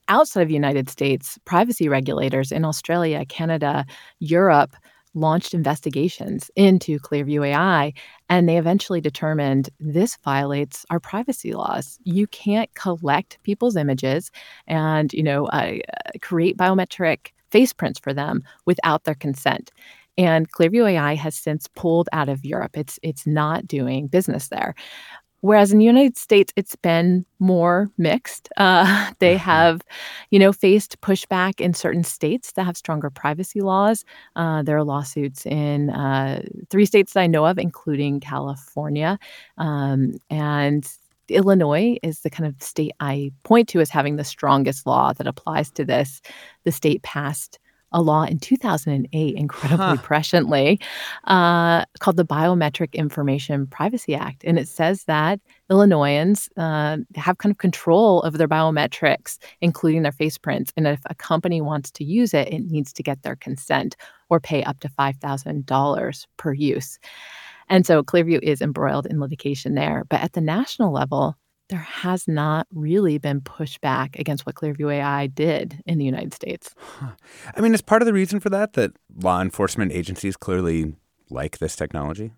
outside 0.08 0.44
of 0.44 0.48
the 0.50 0.54
United 0.54 0.90
States, 0.90 1.40
privacy 1.46 1.90
regulators 1.90 2.52
in 2.52 2.64
Australia, 2.64 3.26
Canada, 3.26 3.86
Europe 4.20 4.76
launched 5.16 5.54
investigations 5.56 6.52
into 6.56 7.00
Clearview 7.00 7.48
AI, 7.48 7.94
and 8.30 8.48
they 8.48 8.58
eventually 8.58 9.02
determined 9.02 9.70
this 9.80 10.18
violates 10.24 10.86
our 10.92 11.00
privacy 11.00 11.54
laws. 11.54 11.98
You 12.04 12.28
can't 12.28 12.74
collect 12.76 13.40
people's 13.44 13.76
images 13.76 14.32
and, 14.68 15.12
you 15.14 15.24
know, 15.24 15.48
uh, 15.48 15.78
create 16.22 16.58
biometric 16.58 17.30
face 17.50 17.74
prints 17.74 18.00
for 18.00 18.14
them 18.14 18.44
without 18.66 19.06
their 19.06 19.16
consent. 19.16 19.72
And 20.18 20.52
Clearview 20.52 20.90
AI 20.92 21.16
has 21.16 21.36
since 21.36 21.68
pulled 21.76 22.08
out 22.14 22.30
of 22.30 22.46
Europe. 22.46 22.78
It's 22.78 23.00
it's 23.04 23.28
not 23.28 23.68
doing 23.68 24.08
business 24.08 24.48
there. 24.48 24.76
Whereas 25.46 25.72
in 25.72 25.78
the 25.78 25.86
United 25.86 26.18
States, 26.18 26.52
it's 26.56 26.76
been 26.76 27.24
more 27.38 27.92
mixed. 28.00 28.50
Uh, 28.58 29.12
they 29.20 29.36
mm-hmm. 29.36 29.44
have, 29.44 29.84
you 30.32 30.40
know, 30.40 30.52
faced 30.52 31.00
pushback 31.02 31.62
in 31.62 31.76
certain 31.76 32.04
states 32.04 32.54
that 32.54 32.64
have 32.64 32.76
stronger 32.76 33.12
privacy 33.12 33.62
laws. 33.62 34.04
Uh, 34.36 34.64
there 34.64 34.76
are 34.76 34.84
lawsuits 34.84 35.46
in 35.46 35.92
uh, 35.92 36.42
three 36.72 36.88
states 36.88 37.14
that 37.14 37.20
I 37.20 37.28
know 37.28 37.46
of, 37.46 37.60
including 37.60 38.22
California. 38.22 39.20
Um, 39.60 40.16
and 40.32 40.92
Illinois 41.30 42.00
is 42.02 42.22
the 42.22 42.32
kind 42.32 42.48
of 42.48 42.60
state 42.60 42.94
I 43.00 43.32
point 43.44 43.70
to 43.70 43.82
as 43.82 43.92
having 43.92 44.16
the 44.16 44.24
strongest 44.24 44.88
law 44.88 45.14
that 45.14 45.28
applies 45.28 45.70
to 45.74 45.86
this. 45.86 46.22
The 46.64 46.72
state 46.72 47.04
passed 47.04 47.60
a 47.96 48.02
law 48.02 48.24
in 48.24 48.38
2008, 48.38 49.36
incredibly 49.36 49.86
huh. 49.86 49.96
presciently, 50.04 50.82
uh, 51.24 51.86
called 52.00 52.18
the 52.18 52.26
Biometric 52.26 52.94
Information 52.94 53.66
Privacy 53.68 54.14
Act. 54.14 54.44
And 54.44 54.60
it 54.60 54.68
says 54.68 55.06
that 55.06 55.40
Illinoisans 55.70 56.50
uh, 56.58 56.98
have 57.16 57.38
kind 57.38 57.52
of 57.52 57.58
control 57.58 58.22
of 58.24 58.38
their 58.38 58.50
biometrics, 58.50 59.38
including 59.62 60.04
their 60.04 60.12
face 60.12 60.38
prints. 60.38 60.74
And 60.76 60.86
if 60.86 61.00
a 61.06 61.16
company 61.16 61.62
wants 61.62 61.90
to 61.92 62.04
use 62.04 62.34
it, 62.34 62.50
it 62.50 62.70
needs 62.70 62.92
to 62.92 63.02
get 63.02 63.24
their 63.24 63.38
consent 63.38 63.96
or 64.30 64.42
pay 64.42 64.62
up 64.64 64.82
to 64.82 64.90
$5,000 64.90 66.28
per 66.36 66.54
use. 66.54 67.00
And 67.70 67.86
so 67.86 68.04
Clearview 68.04 68.40
is 68.44 68.62
embroiled 68.62 69.06
in 69.06 69.22
litigation 69.22 69.76
there. 69.76 70.04
But 70.10 70.20
at 70.20 70.34
the 70.34 70.42
national 70.42 70.92
level, 70.92 71.38
there 71.70 71.80
has 71.80 72.28
not 72.28 72.68
really 72.72 73.18
been 73.18 73.42
pushback 73.42 74.20
against 74.20 74.46
what 74.46 74.56
Clearview 74.56 74.94
AI 74.94 75.28
did 75.28 75.82
in 75.86 75.98
the 75.98 76.06
United 76.06 76.34
States. 76.34 76.74
Huh. 76.78 77.12
I 77.56 77.62
mean, 77.62 77.74
is 77.74 77.82
part 77.82 78.02
of 78.02 78.06
the 78.06 78.14
reason 78.14 78.40
for 78.40 78.50
that 78.50 78.74
that 78.74 78.92
law 79.18 79.42
enforcement 79.42 79.92
agencies 79.92 80.38
clearly 80.38 80.96
like 81.30 81.58
this 81.58 81.76
technology? 81.76 82.32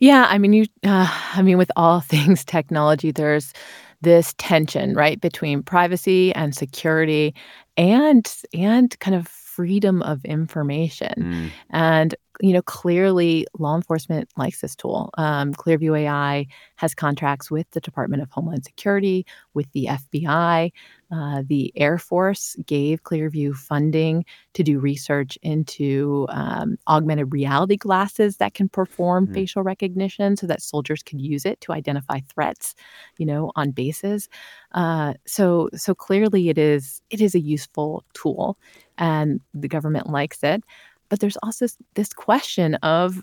Yeah, 0.00 0.26
I 0.28 0.38
mean, 0.38 0.52
you. 0.52 0.66
Uh, 0.84 1.08
I 1.34 1.42
mean, 1.42 1.58
with 1.58 1.70
all 1.76 2.00
things 2.12 2.44
technology, 2.44 3.10
there's 3.10 3.52
this 4.02 4.34
tension, 4.36 4.94
right, 4.94 5.20
between 5.20 5.62
privacy 5.62 6.34
and 6.34 6.54
security, 6.54 7.34
and 7.76 8.30
and 8.52 8.98
kind 9.00 9.14
of 9.14 9.28
freedom 9.28 10.02
of 10.02 10.24
information. 10.24 11.14
Mm. 11.16 11.50
And 11.70 12.14
you 12.44 12.52
know, 12.52 12.60
clearly 12.60 13.46
law 13.58 13.74
enforcement 13.74 14.28
likes 14.36 14.60
this 14.60 14.76
tool. 14.76 15.08
Um, 15.16 15.54
Clearview 15.54 15.98
AI 15.98 16.46
has 16.76 16.94
contracts 16.94 17.50
with 17.50 17.70
the 17.70 17.80
Department 17.80 18.22
of 18.22 18.30
Homeland 18.30 18.66
Security, 18.66 19.24
with 19.54 19.64
the 19.72 19.88
FBI. 19.90 20.70
Uh, 21.10 21.42
the 21.46 21.72
Air 21.74 21.96
Force 21.96 22.54
gave 22.66 23.02
Clearview 23.02 23.54
funding 23.54 24.26
to 24.52 24.62
do 24.62 24.78
research 24.78 25.38
into 25.40 26.26
um, 26.28 26.76
augmented 26.86 27.32
reality 27.32 27.78
glasses 27.78 28.36
that 28.36 28.52
can 28.52 28.68
perform 28.68 29.24
mm-hmm. 29.24 29.32
facial 29.32 29.62
recognition 29.62 30.36
so 30.36 30.46
that 30.46 30.60
soldiers 30.60 31.02
could 31.02 31.22
use 31.22 31.46
it 31.46 31.58
to 31.62 31.72
identify 31.72 32.20
threats, 32.28 32.74
you 33.16 33.24
know, 33.24 33.52
on 33.56 33.70
bases. 33.70 34.28
Uh, 34.72 35.14
so, 35.26 35.70
so 35.74 35.94
clearly 35.94 36.50
it 36.50 36.58
is 36.58 37.00
it 37.08 37.22
is 37.22 37.34
a 37.34 37.40
useful 37.40 38.04
tool, 38.12 38.58
and 38.98 39.40
the 39.54 39.68
government 39.68 40.10
likes 40.10 40.42
it. 40.42 40.62
But 41.14 41.20
there's 41.20 41.38
also 41.44 41.68
this 41.94 42.12
question 42.12 42.74
of 42.82 43.22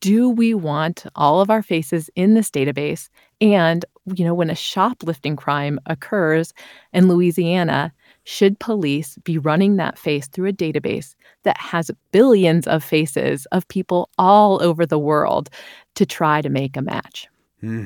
do 0.00 0.28
we 0.28 0.54
want 0.54 1.06
all 1.14 1.40
of 1.40 1.50
our 1.50 1.62
faces 1.62 2.10
in 2.16 2.34
this 2.34 2.50
database? 2.50 3.10
And, 3.40 3.84
you 4.12 4.24
know, 4.24 4.34
when 4.34 4.50
a 4.50 4.56
shoplifting 4.56 5.36
crime 5.36 5.78
occurs 5.86 6.52
in 6.92 7.06
Louisiana, 7.06 7.92
should 8.24 8.58
police 8.58 9.18
be 9.22 9.38
running 9.38 9.76
that 9.76 10.00
face 10.00 10.26
through 10.26 10.48
a 10.48 10.52
database 10.52 11.14
that 11.44 11.58
has 11.58 11.92
billions 12.10 12.66
of 12.66 12.82
faces 12.82 13.46
of 13.52 13.68
people 13.68 14.10
all 14.18 14.60
over 14.60 14.84
the 14.84 14.98
world 14.98 15.48
to 15.94 16.04
try 16.04 16.42
to 16.42 16.48
make 16.48 16.76
a 16.76 16.82
match? 16.82 17.28
Hmm. 17.60 17.84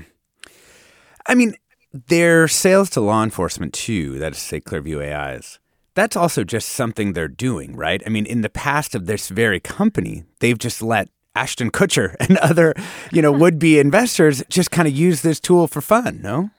I 1.26 1.34
mean, 1.34 1.52
their 1.92 2.48
sales 2.48 2.88
to 2.88 3.02
law 3.02 3.22
enforcement, 3.22 3.74
too, 3.74 4.18
that 4.18 4.32
is, 4.32 4.38
to 4.38 4.44
say, 4.44 4.60
Clearview 4.62 5.04
AI's, 5.06 5.58
that's 5.96 6.14
also 6.14 6.44
just 6.44 6.68
something 6.68 7.14
they're 7.14 7.26
doing, 7.26 7.74
right? 7.74 8.02
I 8.06 8.10
mean, 8.10 8.26
in 8.26 8.42
the 8.42 8.48
past 8.48 8.94
of 8.94 9.06
this 9.06 9.28
very 9.28 9.58
company, 9.58 10.24
they've 10.38 10.58
just 10.58 10.82
let 10.82 11.08
Ashton 11.34 11.70
Kutcher 11.70 12.14
and 12.20 12.38
other, 12.38 12.74
you 13.10 13.20
know, 13.20 13.32
would-be 13.42 13.80
investors 13.80 14.44
just 14.48 14.70
kind 14.70 14.86
of 14.86 14.94
use 14.94 15.22
this 15.22 15.40
tool 15.40 15.66
for 15.66 15.80
fun, 15.80 16.20
no? 16.22 16.50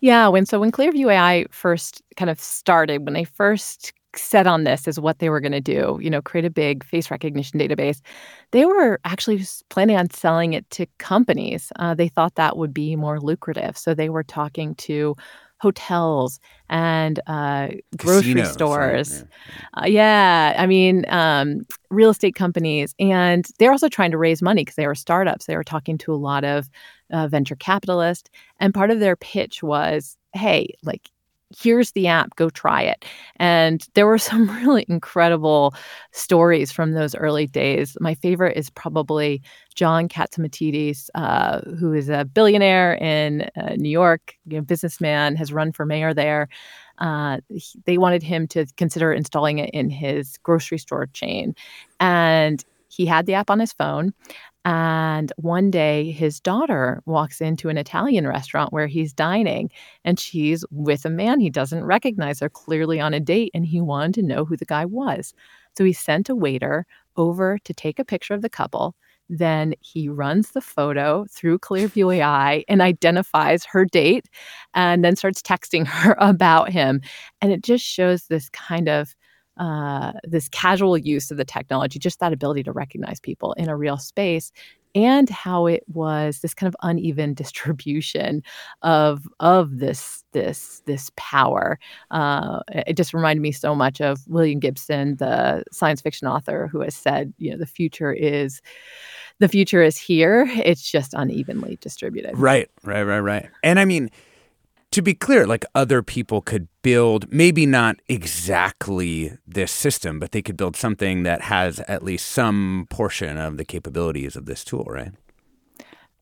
Yeah, 0.00 0.28
when 0.28 0.44
so 0.44 0.60
when 0.60 0.70
Clearview 0.70 1.10
AI 1.10 1.46
first 1.50 2.02
kind 2.16 2.30
of 2.30 2.38
started, 2.38 3.06
when 3.06 3.14
they 3.14 3.24
first 3.24 3.94
set 4.16 4.46
on 4.46 4.64
this 4.64 4.86
as 4.86 5.00
what 5.00 5.18
they 5.18 5.30
were 5.30 5.40
going 5.40 5.52
to 5.52 5.60
do, 5.60 5.98
you 6.02 6.10
know, 6.10 6.20
create 6.20 6.44
a 6.44 6.50
big 6.50 6.84
face 6.84 7.10
recognition 7.10 7.58
database, 7.58 8.00
they 8.50 8.64
were 8.64 9.00
actually 9.04 9.44
planning 9.70 9.96
on 9.96 10.10
selling 10.10 10.52
it 10.52 10.68
to 10.70 10.86
companies. 10.98 11.72
Uh, 11.76 11.94
they 11.94 12.08
thought 12.08 12.34
that 12.34 12.56
would 12.56 12.74
be 12.74 12.96
more 12.96 13.20
lucrative. 13.20 13.78
So 13.78 13.94
they 13.94 14.08
were 14.08 14.22
talking 14.22 14.74
to 14.76 15.16
hotels 15.64 16.38
and 16.68 17.20
uh, 17.26 17.68
grocery 17.96 18.44
stores. 18.44 19.10
Right? 19.10 19.28
Yeah. 19.76 19.82
Uh, 19.82 19.86
yeah. 19.86 20.56
I 20.58 20.66
mean, 20.66 21.04
um, 21.08 21.66
real 21.90 22.10
estate 22.10 22.34
companies. 22.34 22.94
And 23.00 23.46
they're 23.58 23.72
also 23.72 23.88
trying 23.88 24.10
to 24.10 24.18
raise 24.18 24.42
money 24.42 24.60
because 24.62 24.76
they 24.76 24.86
were 24.86 24.94
startups. 24.94 25.46
They 25.46 25.56
were 25.56 25.64
talking 25.64 25.96
to 25.98 26.12
a 26.12 26.20
lot 26.30 26.44
of 26.44 26.68
uh, 27.10 27.28
venture 27.28 27.56
capitalists. 27.56 28.28
And 28.60 28.74
part 28.74 28.90
of 28.90 29.00
their 29.00 29.16
pitch 29.16 29.62
was 29.62 30.16
hey, 30.34 30.74
like, 30.82 31.10
here's 31.56 31.92
the 31.92 32.06
app, 32.06 32.34
go 32.36 32.50
try 32.50 32.82
it. 32.82 33.04
And 33.36 33.86
there 33.94 34.06
were 34.06 34.18
some 34.30 34.48
really 34.48 34.84
incredible 34.88 35.74
stories 36.12 36.72
from 36.72 36.92
those 36.92 37.14
early 37.14 37.46
days. 37.46 37.96
My 38.00 38.14
favorite 38.14 38.56
is 38.56 38.70
probably 38.70 39.42
John 39.74 40.08
Catsimatidis, 40.08 41.08
uh, 41.14 41.60
who 41.78 41.92
is 41.92 42.08
a 42.08 42.24
billionaire 42.24 42.94
in 42.94 43.48
uh, 43.56 43.74
New 43.76 43.90
York, 43.90 44.34
you 44.46 44.58
know, 44.58 44.62
businessman, 44.62 45.36
has 45.36 45.52
run 45.52 45.72
for 45.72 45.84
mayor 45.84 46.14
there. 46.14 46.48
Uh, 46.98 47.38
he, 47.48 47.80
they 47.86 47.98
wanted 47.98 48.22
him 48.22 48.46
to 48.48 48.66
consider 48.76 49.12
installing 49.12 49.58
it 49.58 49.70
in 49.70 49.90
his 49.90 50.38
grocery 50.38 50.78
store 50.78 51.06
chain. 51.06 51.54
And 52.00 52.64
he 52.88 53.06
had 53.06 53.26
the 53.26 53.34
app 53.34 53.50
on 53.50 53.58
his 53.58 53.72
phone. 53.72 54.14
And 54.66 55.30
one 55.36 55.70
day, 55.70 56.10
his 56.10 56.40
daughter 56.40 57.02
walks 57.04 57.40
into 57.42 57.68
an 57.68 57.76
Italian 57.76 58.26
restaurant 58.26 58.72
where 58.72 58.86
he's 58.86 59.12
dining, 59.12 59.70
and 60.04 60.18
she's 60.18 60.64
with 60.70 61.04
a 61.04 61.10
man 61.10 61.40
he 61.40 61.50
doesn't 61.50 61.84
recognize. 61.84 62.38
They're 62.38 62.48
clearly 62.48 62.98
on 62.98 63.12
a 63.12 63.20
date, 63.20 63.50
and 63.54 63.66
he 63.66 63.80
wanted 63.82 64.14
to 64.14 64.22
know 64.22 64.44
who 64.46 64.56
the 64.56 64.64
guy 64.64 64.86
was. 64.86 65.34
So 65.76 65.84
he 65.84 65.92
sent 65.92 66.30
a 66.30 66.34
waiter 66.34 66.86
over 67.16 67.58
to 67.64 67.74
take 67.74 67.98
a 67.98 68.04
picture 68.04 68.32
of 68.34 68.40
the 68.42 68.48
couple. 68.48 68.94
Then 69.28 69.74
he 69.80 70.08
runs 70.08 70.50
the 70.52 70.60
photo 70.60 71.26
through 71.30 71.58
Clearview 71.58 72.14
AI 72.16 72.64
and 72.68 72.80
identifies 72.82 73.64
her 73.66 73.84
date 73.84 74.26
and 74.74 75.04
then 75.04 75.16
starts 75.16 75.42
texting 75.42 75.86
her 75.86 76.14
about 76.18 76.70
him. 76.70 77.00
And 77.40 77.52
it 77.52 77.62
just 77.62 77.84
shows 77.84 78.26
this 78.26 78.48
kind 78.50 78.88
of 78.88 79.14
uh, 79.56 80.12
this 80.24 80.48
casual 80.48 80.98
use 80.98 81.30
of 81.30 81.36
the 81.36 81.44
technology, 81.44 81.98
just 81.98 82.20
that 82.20 82.32
ability 82.32 82.62
to 82.64 82.72
recognize 82.72 83.20
people 83.20 83.52
in 83.54 83.68
a 83.68 83.76
real 83.76 83.98
space, 83.98 84.52
and 84.94 85.28
how 85.28 85.66
it 85.66 85.82
was 85.92 86.40
this 86.40 86.54
kind 86.54 86.68
of 86.68 86.76
uneven 86.82 87.34
distribution 87.42 88.42
of 88.82 89.26
of 89.40 89.78
this 89.78 90.24
this 90.32 90.82
this 90.86 91.10
power. 91.16 91.78
Uh, 92.10 92.60
it 92.68 92.96
just 92.96 93.14
reminded 93.14 93.42
me 93.42 93.52
so 93.52 93.74
much 93.74 94.00
of 94.00 94.26
William 94.28 94.60
Gibson, 94.60 95.16
the 95.16 95.64
science 95.72 96.00
fiction 96.00 96.28
author, 96.28 96.68
who 96.70 96.80
has 96.80 96.94
said, 96.94 97.32
you 97.38 97.50
know, 97.50 97.56
the 97.56 97.66
future 97.66 98.12
is 98.12 98.60
the 99.40 99.48
future 99.48 99.82
is 99.82 99.96
here. 99.96 100.46
It's 100.64 100.90
just 100.90 101.14
unevenly 101.14 101.78
distributed. 101.80 102.38
Right, 102.38 102.70
right, 102.84 103.02
right, 103.02 103.20
right. 103.20 103.48
And 103.62 103.80
I 103.80 103.84
mean 103.84 104.10
to 104.94 105.02
be 105.02 105.12
clear, 105.14 105.44
like 105.44 105.64
other 105.74 106.02
people 106.02 106.40
could 106.40 106.68
build 106.82 107.32
maybe 107.32 107.66
not 107.66 107.96
exactly 108.08 109.36
this 109.44 109.72
system, 109.72 110.20
but 110.20 110.30
they 110.30 110.40
could 110.40 110.56
build 110.56 110.76
something 110.76 111.24
that 111.24 111.42
has 111.42 111.80
at 111.80 112.04
least 112.04 112.28
some 112.28 112.86
portion 112.90 113.36
of 113.36 113.56
the 113.56 113.64
capabilities 113.64 114.36
of 114.36 114.46
this 114.46 114.62
tool, 114.64 114.84
right? 114.84 115.10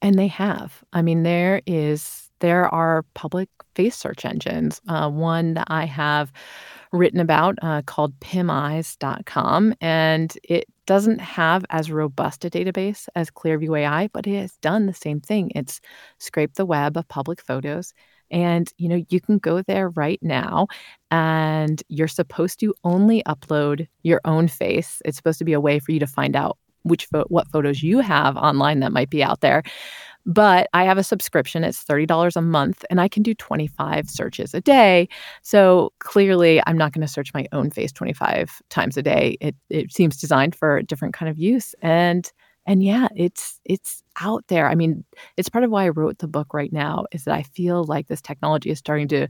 And 0.01 0.19
they 0.19 0.27
have. 0.29 0.83
I 0.95 1.03
mean, 1.03 1.23
there 1.23 1.61
is 1.67 2.31
there 2.41 2.67
are 2.75 3.05
public 3.15 3.51
face 3.75 3.95
search 3.95 4.25
engines. 4.25 4.81
Uh, 4.89 5.11
one 5.11 5.55
that 5.55 5.69
I 5.69 5.85
have 5.85 6.33
written 6.93 7.21
about 7.21 7.59
uh, 7.63 7.83
called 7.83 8.19
pimeyes.com, 8.21 9.75
and 9.83 10.39
it 10.43 10.65
doesn't 10.87 11.21
have 11.21 11.65
as 11.69 11.91
robust 11.91 12.45
a 12.47 12.51
database 12.51 13.07
as 13.15 13.31
Clearview 13.31 13.79
AI, 13.79 14.09
but 14.09 14.27
it 14.27 14.41
has 14.41 14.57
done 14.57 14.87
the 14.87 14.95
same 14.95 15.21
thing. 15.21 15.53
It's 15.55 15.81
scraped 16.19 16.57
the 16.57 16.67
web 16.67 16.97
of 16.97 17.07
public 17.09 17.41
photos 17.41 17.93
and, 18.33 18.73
you 18.79 18.89
know, 18.89 19.05
you 19.11 19.21
can 19.21 19.39
go 19.39 19.63
there 19.63 19.91
right 19.91 20.19
now 20.23 20.67
and 21.11 21.83
you're 21.89 22.09
supposed 22.09 22.59
to 22.61 22.75
only 22.83 23.23
upload 23.25 23.87
your 24.03 24.21
own 24.25 24.49
face. 24.49 25.01
It's 25.05 25.17
supposed 25.17 25.39
to 25.39 25.45
be 25.45 25.53
a 25.53 25.61
way 25.61 25.79
for 25.79 25.93
you 25.93 26.01
to 26.01 26.07
find 26.07 26.35
out 26.35 26.59
which 26.85 27.07
fo- 27.07 27.27
what 27.29 27.49
photos 27.49 27.83
you 27.83 28.01
have 28.01 28.37
online 28.37 28.81
that 28.81 28.93
might 28.93 29.11
be 29.11 29.23
out 29.23 29.41
there. 29.41 29.63
But 30.25 30.69
I 30.73 30.85
have 30.85 30.99
a 30.99 31.05
subscription. 31.05 31.65
It's 31.65 31.85
$30 31.85 32.37
a 32.37 32.43
month 32.43 32.85
and 32.91 33.01
I 33.01 33.09
can 33.09 33.23
do 33.23 33.35
25 33.35 34.09
searches 34.09 34.55
a 34.55 34.61
day. 34.61 35.09
So 35.43 35.93
clearly 35.99 36.63
I'm 36.67 36.79
not 36.79 36.93
going 36.93 37.07
to 37.07 37.13
search 37.13 37.35
my 37.35 37.47
own 37.53 37.71
face 37.71 37.93
25 37.93 38.63
times 38.71 38.97
a 38.97 39.03
day. 39.03 39.37
It 39.41 39.57
it 39.69 39.93
seems 39.93 40.17
designed 40.17 40.55
for 40.55 40.77
a 40.77 40.83
different 40.85 41.15
kind 41.15 41.29
of 41.29 41.39
use. 41.39 41.75
And 41.83 42.31
and 42.67 42.83
yeah 42.83 43.09
it's 43.17 43.61
it's 43.65 44.03
out 44.21 44.45
there. 44.49 44.69
I 44.69 44.75
mean 44.75 45.05
it's 45.37 45.49
part 45.49 45.65
of 45.65 45.71
why 45.71 45.85
i 45.85 45.89
wrote 45.89 46.19
the 46.19 46.29
book 46.29 46.53
right 46.53 46.73
now 46.73 47.07
is 47.13 47.25
that 47.25 47.35
i 47.35 47.43
feel 47.43 47.85
like 47.85 48.09
this 48.09 48.21
technology 48.21 48.71
is 48.71 48.79
starting 48.79 49.09
to 49.09 49.27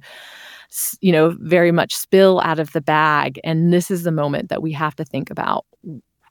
you 1.01 1.13
know 1.13 1.37
very 1.41 1.73
much 1.73 1.95
spill 1.95 2.41
out 2.41 2.59
of 2.59 2.73
the 2.73 2.81
bag 2.81 3.39
and 3.45 3.73
this 3.73 3.91
is 3.91 4.03
the 4.03 4.13
moment 4.13 4.49
that 4.49 4.63
we 4.63 4.73
have 4.73 4.97
to 4.97 5.05
think 5.05 5.31
about 5.31 5.65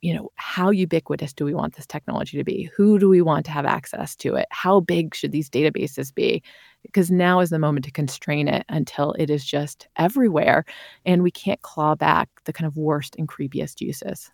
you 0.02 0.14
know 0.14 0.32
how 0.36 0.72
ubiquitous 0.72 1.32
do 1.32 1.46
we 1.46 1.54
want 1.54 1.76
this 1.76 1.86
technology 1.86 2.38
to 2.38 2.44
be? 2.44 2.70
Who 2.76 2.98
do 2.98 3.08
we 3.08 3.22
want 3.22 3.46
to 3.46 3.52
have 3.52 3.66
access 3.66 4.16
to 4.18 4.36
it? 4.36 4.48
How 4.50 4.80
big 4.80 5.14
should 5.14 5.32
these 5.32 5.50
databases 5.50 6.14
be? 6.14 6.42
Because 6.82 7.12
now 7.12 7.40
is 7.40 7.52
the 7.52 7.60
moment 7.60 7.86
to 7.86 7.92
constrain 7.92 8.48
it 8.48 8.66
until 8.70 9.14
it 9.14 9.30
is 9.30 9.46
just 9.46 9.88
everywhere 9.98 10.66
and 11.06 11.22
we 11.22 11.32
can't 11.32 11.62
claw 11.62 11.94
back 11.94 12.30
the 12.46 12.54
kind 12.54 12.66
of 12.66 12.76
worst 12.76 13.16
and 13.18 13.28
creepiest 13.28 13.80
uses 13.80 14.32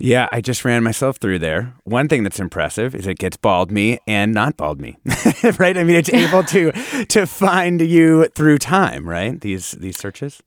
yeah, 0.00 0.28
I 0.32 0.40
just 0.40 0.64
ran 0.64 0.82
myself 0.82 1.18
through 1.18 1.40
there. 1.40 1.74
One 1.84 2.08
thing 2.08 2.22
that's 2.22 2.40
impressive 2.40 2.94
is 2.94 3.06
it 3.06 3.18
gets 3.18 3.36
bald 3.36 3.70
me 3.70 3.98
and 4.06 4.32
not 4.32 4.56
bald 4.56 4.80
me, 4.80 4.96
right? 5.58 5.76
I 5.76 5.84
mean, 5.84 5.96
it's 5.96 6.08
able 6.12 6.42
to 6.44 6.72
to 7.06 7.26
find 7.26 7.80
you 7.80 8.26
through 8.28 8.58
time, 8.58 9.08
right? 9.08 9.40
These 9.40 9.72
these 9.72 9.98
searches. 9.98 10.42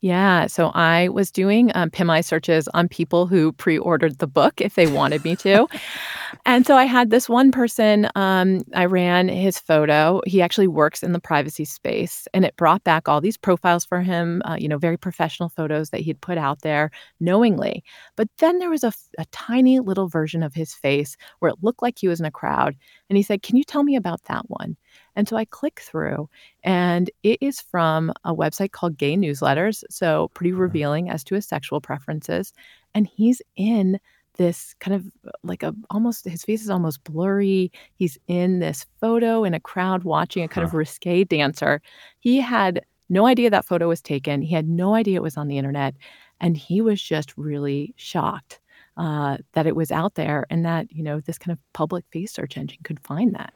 Yeah. 0.00 0.46
So 0.46 0.68
I 0.74 1.08
was 1.08 1.32
doing 1.32 1.72
um, 1.74 1.90
PimEye 1.90 2.24
searches 2.24 2.68
on 2.72 2.86
people 2.88 3.26
who 3.26 3.52
pre 3.52 3.76
ordered 3.78 4.18
the 4.18 4.28
book 4.28 4.60
if 4.60 4.76
they 4.76 4.86
wanted 4.86 5.24
me 5.24 5.34
to. 5.36 5.66
and 6.46 6.64
so 6.64 6.76
I 6.76 6.84
had 6.84 7.10
this 7.10 7.28
one 7.28 7.50
person, 7.50 8.08
um, 8.14 8.60
I 8.76 8.84
ran 8.84 9.28
his 9.28 9.58
photo. 9.58 10.20
He 10.24 10.40
actually 10.40 10.68
works 10.68 11.02
in 11.02 11.12
the 11.12 11.18
privacy 11.18 11.64
space, 11.64 12.28
and 12.32 12.44
it 12.44 12.56
brought 12.56 12.84
back 12.84 13.08
all 13.08 13.20
these 13.20 13.36
profiles 13.36 13.84
for 13.84 14.00
him, 14.00 14.40
uh, 14.44 14.56
you 14.56 14.68
know, 14.68 14.78
very 14.78 14.96
professional 14.96 15.48
photos 15.48 15.90
that 15.90 16.02
he'd 16.02 16.20
put 16.20 16.38
out 16.38 16.62
there 16.62 16.92
knowingly. 17.18 17.82
But 18.14 18.28
then 18.38 18.60
there 18.60 18.70
was 18.70 18.84
a, 18.84 18.92
a 19.18 19.24
tiny 19.32 19.80
little 19.80 20.06
version 20.06 20.44
of 20.44 20.54
his 20.54 20.74
face 20.74 21.16
where 21.40 21.50
it 21.50 21.58
looked 21.60 21.82
like 21.82 21.98
he 21.98 22.06
was 22.08 22.20
in 22.20 22.26
a 22.26 22.30
crowd. 22.30 22.76
And 23.10 23.16
he 23.16 23.22
said, 23.24 23.42
Can 23.42 23.56
you 23.56 23.64
tell 23.64 23.82
me 23.82 23.96
about 23.96 24.22
that 24.24 24.48
one? 24.48 24.76
And 25.18 25.28
so 25.28 25.36
I 25.36 25.46
click 25.46 25.80
through, 25.80 26.30
and 26.62 27.10
it 27.24 27.38
is 27.42 27.60
from 27.60 28.12
a 28.24 28.32
website 28.32 28.70
called 28.70 28.96
Gay 28.96 29.16
Newsletters. 29.16 29.82
So 29.90 30.30
pretty 30.32 30.52
mm-hmm. 30.52 30.60
revealing 30.60 31.10
as 31.10 31.24
to 31.24 31.34
his 31.34 31.44
sexual 31.44 31.80
preferences. 31.80 32.52
And 32.94 33.08
he's 33.08 33.42
in 33.56 33.98
this 34.36 34.76
kind 34.78 34.94
of 34.94 35.06
uh, 35.26 35.32
like 35.42 35.64
a 35.64 35.74
almost 35.90 36.24
his 36.24 36.44
face 36.44 36.62
is 36.62 36.70
almost 36.70 37.02
blurry. 37.02 37.72
He's 37.96 38.16
in 38.28 38.60
this 38.60 38.86
photo 39.00 39.42
in 39.42 39.54
a 39.54 39.60
crowd 39.60 40.04
watching 40.04 40.44
a 40.44 40.48
kind 40.48 40.62
huh. 40.62 40.68
of 40.68 40.74
risque 40.74 41.24
dancer. 41.24 41.82
He 42.20 42.36
had 42.40 42.84
no 43.08 43.26
idea 43.26 43.50
that 43.50 43.64
photo 43.64 43.88
was 43.88 44.00
taken. 44.00 44.40
He 44.40 44.54
had 44.54 44.68
no 44.68 44.94
idea 44.94 45.16
it 45.16 45.22
was 45.24 45.36
on 45.36 45.48
the 45.48 45.58
internet. 45.58 45.96
And 46.40 46.56
he 46.56 46.80
was 46.80 47.02
just 47.02 47.36
really 47.36 47.92
shocked 47.96 48.60
uh, 48.96 49.38
that 49.54 49.66
it 49.66 49.74
was 49.74 49.90
out 49.90 50.14
there 50.14 50.46
and 50.48 50.64
that, 50.64 50.92
you 50.92 51.02
know, 51.02 51.18
this 51.18 51.38
kind 51.38 51.52
of 51.52 51.58
public 51.72 52.04
face 52.12 52.30
search 52.30 52.56
engine 52.56 52.78
could 52.84 53.00
find 53.00 53.34
that. 53.34 53.52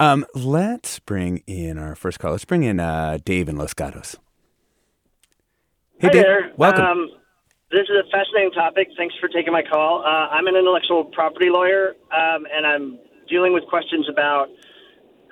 Um, 0.00 0.24
let's 0.34 1.00
bring 1.00 1.42
in 1.46 1.76
our 1.76 1.96
first 1.96 2.20
call. 2.20 2.32
Let's 2.32 2.44
bring 2.44 2.62
in 2.62 2.78
uh, 2.78 3.18
Dave 3.24 3.48
in 3.48 3.56
Los 3.56 3.74
Gatos. 3.74 4.16
Hey, 5.98 6.06
Hi 6.06 6.12
Dave. 6.12 6.22
there. 6.22 6.52
Welcome. 6.56 6.84
Um, 6.84 7.10
this 7.72 7.82
is 7.82 7.96
a 7.98 8.08
fascinating 8.10 8.52
topic. 8.52 8.88
Thanks 8.96 9.14
for 9.20 9.28
taking 9.28 9.52
my 9.52 9.62
call. 9.62 10.04
Uh, 10.06 10.30
I'm 10.30 10.46
an 10.46 10.54
intellectual 10.54 11.04
property 11.04 11.50
lawyer, 11.50 11.96
um, 12.14 12.46
and 12.46 12.64
I'm 12.64 12.98
dealing 13.28 13.52
with 13.52 13.64
questions 13.66 14.08
about 14.08 14.46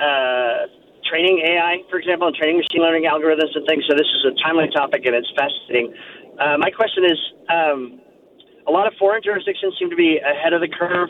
uh, 0.02 0.66
training 1.08 1.46
AI, 1.46 1.78
for 1.88 1.98
example, 1.98 2.26
and 2.26 2.36
training 2.36 2.58
machine 2.58 2.82
learning 2.82 3.04
algorithms 3.04 3.54
and 3.54 3.64
things. 3.68 3.84
So 3.88 3.94
this 3.94 4.10
is 4.18 4.26
a 4.26 4.34
timely 4.42 4.66
topic, 4.74 5.06
and 5.06 5.14
it's 5.14 5.30
fascinating. 5.38 5.94
Uh, 6.42 6.58
my 6.58 6.70
question 6.70 7.04
is, 7.06 7.18
um, 7.48 8.00
a 8.66 8.72
lot 8.72 8.88
of 8.88 8.94
foreign 8.98 9.22
jurisdictions 9.22 9.74
seem 9.78 9.90
to 9.90 9.96
be 9.96 10.18
ahead 10.18 10.52
of 10.52 10.60
the 10.60 10.68
curve 10.68 11.08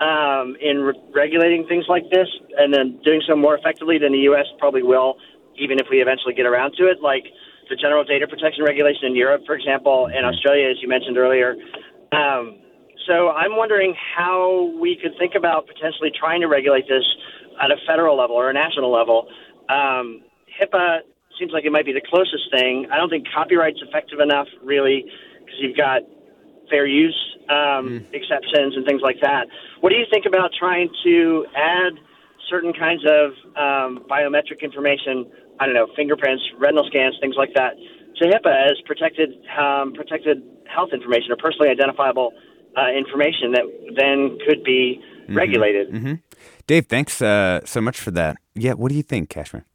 um, 0.00 0.56
in 0.60 0.78
re- 0.80 1.00
regulating 1.14 1.66
things 1.66 1.84
like 1.88 2.04
this, 2.10 2.28
and 2.56 2.72
then 2.72 3.00
doing 3.04 3.22
so 3.26 3.36
more 3.36 3.56
effectively 3.56 3.98
than 3.98 4.12
the 4.12 4.24
U.S. 4.32 4.46
probably 4.58 4.82
will, 4.82 5.16
even 5.58 5.78
if 5.78 5.86
we 5.90 6.00
eventually 6.00 6.34
get 6.34 6.46
around 6.46 6.74
to 6.78 6.86
it. 6.86 7.00
Like 7.02 7.24
the 7.68 7.76
general 7.76 8.04
data 8.04 8.26
protection 8.26 8.64
regulation 8.64 9.06
in 9.06 9.16
Europe, 9.16 9.42
for 9.46 9.54
example, 9.54 10.08
and 10.12 10.26
Australia, 10.26 10.70
as 10.70 10.76
you 10.80 10.88
mentioned 10.88 11.18
earlier. 11.18 11.56
Um, 12.12 12.58
so 13.06 13.30
I'm 13.30 13.56
wondering 13.56 13.94
how 14.16 14.72
we 14.80 14.96
could 15.00 15.12
think 15.18 15.34
about 15.34 15.66
potentially 15.66 16.10
trying 16.14 16.40
to 16.40 16.46
regulate 16.46 16.86
this 16.88 17.04
at 17.62 17.70
a 17.70 17.76
federal 17.86 18.16
level 18.16 18.36
or 18.36 18.50
a 18.50 18.52
national 18.52 18.92
level. 18.92 19.28
Um, 19.68 20.22
HIPAA 20.60 21.00
seems 21.38 21.52
like 21.52 21.64
it 21.64 21.72
might 21.72 21.86
be 21.86 21.92
the 21.92 22.04
closest 22.04 22.50
thing. 22.52 22.86
I 22.92 22.96
don't 22.96 23.08
think 23.08 23.26
copyright's 23.26 23.80
effective 23.82 24.20
enough, 24.20 24.48
really, 24.62 25.04
because 25.40 25.58
you've 25.60 25.76
got 25.76 26.02
fair 26.72 26.86
use 26.86 27.20
um, 27.52 28.00
mm. 28.00 28.14
exceptions 28.16 28.72
and 28.76 28.86
things 28.88 29.02
like 29.04 29.20
that. 29.20 29.44
What 29.80 29.90
do 29.90 29.96
you 29.96 30.06
think 30.10 30.24
about 30.24 30.50
trying 30.58 30.88
to 31.04 31.44
add 31.54 32.00
certain 32.48 32.72
kinds 32.72 33.04
of 33.04 33.36
um, 33.60 34.08
biometric 34.08 34.64
information? 34.64 35.28
I 35.60 35.66
don't 35.66 35.74
know, 35.74 35.88
fingerprints, 35.94 36.42
retinal 36.58 36.88
scans, 36.88 37.14
things 37.20 37.36
like 37.36 37.52
that, 37.54 37.76
to 38.18 38.24
HIPAA 38.24 38.72
as 38.72 38.80
protected 38.86 39.30
um, 39.58 39.92
protected 39.92 40.42
health 40.72 40.90
information 40.92 41.30
or 41.30 41.36
personally 41.36 41.68
identifiable 41.68 42.32
uh, 42.76 42.90
information 42.96 43.52
that 43.52 43.64
then 43.96 44.38
could 44.46 44.64
be 44.64 44.98
mm-hmm. 44.98 45.36
regulated. 45.36 45.92
Mm-hmm. 45.92 46.14
Dave, 46.66 46.86
thanks 46.86 47.20
uh, 47.20 47.60
so 47.64 47.80
much 47.80 48.00
for 48.00 48.10
that. 48.12 48.36
Yeah, 48.54 48.72
what 48.72 48.88
do 48.88 48.96
you 48.96 49.02
think, 49.02 49.28
Kashmir? 49.28 49.66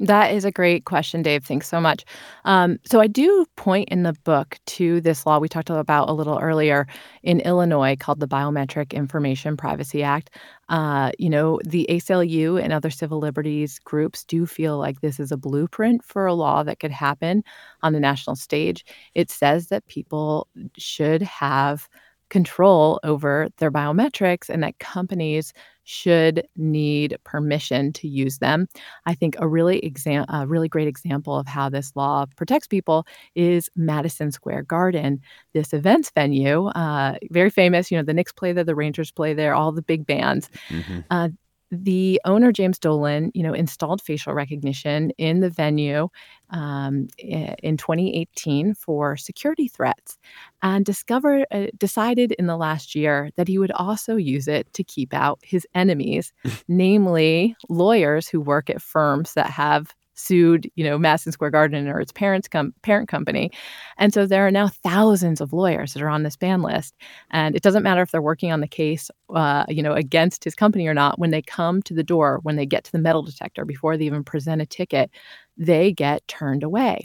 That 0.00 0.32
is 0.32 0.44
a 0.44 0.52
great 0.52 0.84
question, 0.84 1.22
Dave. 1.22 1.44
Thanks 1.44 1.68
so 1.68 1.80
much. 1.80 2.04
Um, 2.44 2.78
so, 2.84 3.00
I 3.00 3.08
do 3.08 3.44
point 3.56 3.88
in 3.88 4.04
the 4.04 4.12
book 4.24 4.56
to 4.66 5.00
this 5.00 5.26
law 5.26 5.40
we 5.40 5.48
talked 5.48 5.70
about 5.70 6.08
a 6.08 6.12
little 6.12 6.38
earlier 6.38 6.86
in 7.24 7.40
Illinois 7.40 7.96
called 7.98 8.20
the 8.20 8.28
Biometric 8.28 8.92
Information 8.92 9.56
Privacy 9.56 10.04
Act. 10.04 10.30
Uh, 10.68 11.10
you 11.18 11.28
know, 11.28 11.58
the 11.64 11.84
ACLU 11.90 12.62
and 12.62 12.72
other 12.72 12.90
civil 12.90 13.18
liberties 13.18 13.80
groups 13.80 14.24
do 14.24 14.46
feel 14.46 14.78
like 14.78 15.00
this 15.00 15.18
is 15.18 15.32
a 15.32 15.36
blueprint 15.36 16.04
for 16.04 16.26
a 16.26 16.34
law 16.34 16.62
that 16.62 16.78
could 16.78 16.92
happen 16.92 17.42
on 17.82 17.92
the 17.92 18.00
national 18.00 18.36
stage. 18.36 18.84
It 19.16 19.30
says 19.30 19.66
that 19.68 19.86
people 19.88 20.46
should 20.76 21.22
have 21.22 21.88
control 22.30 23.00
over 23.04 23.48
their 23.56 23.70
biometrics 23.70 24.48
and 24.50 24.62
that 24.62 24.78
companies 24.78 25.52
should 25.88 26.46
need 26.54 27.16
permission 27.24 27.94
to 27.94 28.06
use 28.06 28.38
them. 28.40 28.68
I 29.06 29.14
think 29.14 29.36
a 29.38 29.48
really 29.48 29.78
exam- 29.78 30.26
a 30.28 30.46
really 30.46 30.68
great 30.68 30.86
example 30.86 31.34
of 31.38 31.46
how 31.46 31.70
this 31.70 31.92
law 31.96 32.26
protects 32.36 32.66
people 32.66 33.06
is 33.34 33.70
Madison 33.74 34.30
Square 34.30 34.64
Garden, 34.64 35.18
this 35.54 35.72
events 35.72 36.12
venue, 36.14 36.66
uh, 36.66 37.14
very 37.30 37.48
famous. 37.48 37.90
You 37.90 37.96
know, 37.96 38.04
the 38.04 38.12
Knicks 38.12 38.32
play 38.32 38.52
there, 38.52 38.64
the 38.64 38.74
Rangers 38.74 39.10
play 39.10 39.32
there, 39.32 39.54
all 39.54 39.72
the 39.72 39.80
big 39.80 40.06
bands. 40.06 40.50
Mm-hmm. 40.68 41.00
Uh, 41.10 41.30
the 41.70 42.20
owner 42.24 42.52
James 42.52 42.78
Dolan, 42.78 43.30
you 43.34 43.42
know, 43.42 43.52
installed 43.52 44.00
facial 44.02 44.32
recognition 44.32 45.10
in 45.18 45.40
the 45.40 45.50
venue 45.50 46.08
um, 46.50 47.08
in 47.18 47.76
2018 47.76 48.74
for 48.74 49.16
security 49.16 49.68
threats, 49.68 50.18
and 50.62 50.84
discovered 50.84 51.46
uh, 51.50 51.66
decided 51.76 52.32
in 52.32 52.46
the 52.46 52.56
last 52.56 52.94
year 52.94 53.30
that 53.36 53.48
he 53.48 53.58
would 53.58 53.72
also 53.72 54.16
use 54.16 54.48
it 54.48 54.72
to 54.74 54.82
keep 54.84 55.12
out 55.12 55.38
his 55.42 55.66
enemies, 55.74 56.32
namely 56.68 57.56
lawyers 57.68 58.28
who 58.28 58.40
work 58.40 58.70
at 58.70 58.82
firms 58.82 59.34
that 59.34 59.50
have 59.50 59.94
sued, 60.18 60.70
you 60.74 60.84
know, 60.84 60.98
Madison 60.98 61.32
Square 61.32 61.50
Garden 61.52 61.88
or 61.88 62.00
its 62.00 62.12
parents 62.12 62.48
com- 62.48 62.74
parent 62.82 63.08
company. 63.08 63.50
And 63.96 64.12
so 64.12 64.26
there 64.26 64.46
are 64.46 64.50
now 64.50 64.68
thousands 64.68 65.40
of 65.40 65.52
lawyers 65.52 65.94
that 65.94 66.02
are 66.02 66.08
on 66.08 66.22
this 66.22 66.36
ban 66.36 66.62
list. 66.62 66.94
And 67.30 67.54
it 67.54 67.62
doesn't 67.62 67.82
matter 67.82 68.02
if 68.02 68.10
they're 68.10 68.20
working 68.20 68.52
on 68.52 68.60
the 68.60 68.68
case, 68.68 69.10
uh, 69.34 69.64
you 69.68 69.82
know, 69.82 69.92
against 69.92 70.44
his 70.44 70.54
company 70.54 70.86
or 70.86 70.94
not. 70.94 71.18
When 71.18 71.30
they 71.30 71.42
come 71.42 71.82
to 71.82 71.94
the 71.94 72.02
door, 72.02 72.40
when 72.42 72.56
they 72.56 72.66
get 72.66 72.84
to 72.84 72.92
the 72.92 72.98
metal 72.98 73.22
detector 73.22 73.64
before 73.64 73.96
they 73.96 74.06
even 74.06 74.24
present 74.24 74.62
a 74.62 74.66
ticket, 74.66 75.10
they 75.56 75.92
get 75.92 76.26
turned 76.28 76.62
away. 76.62 77.00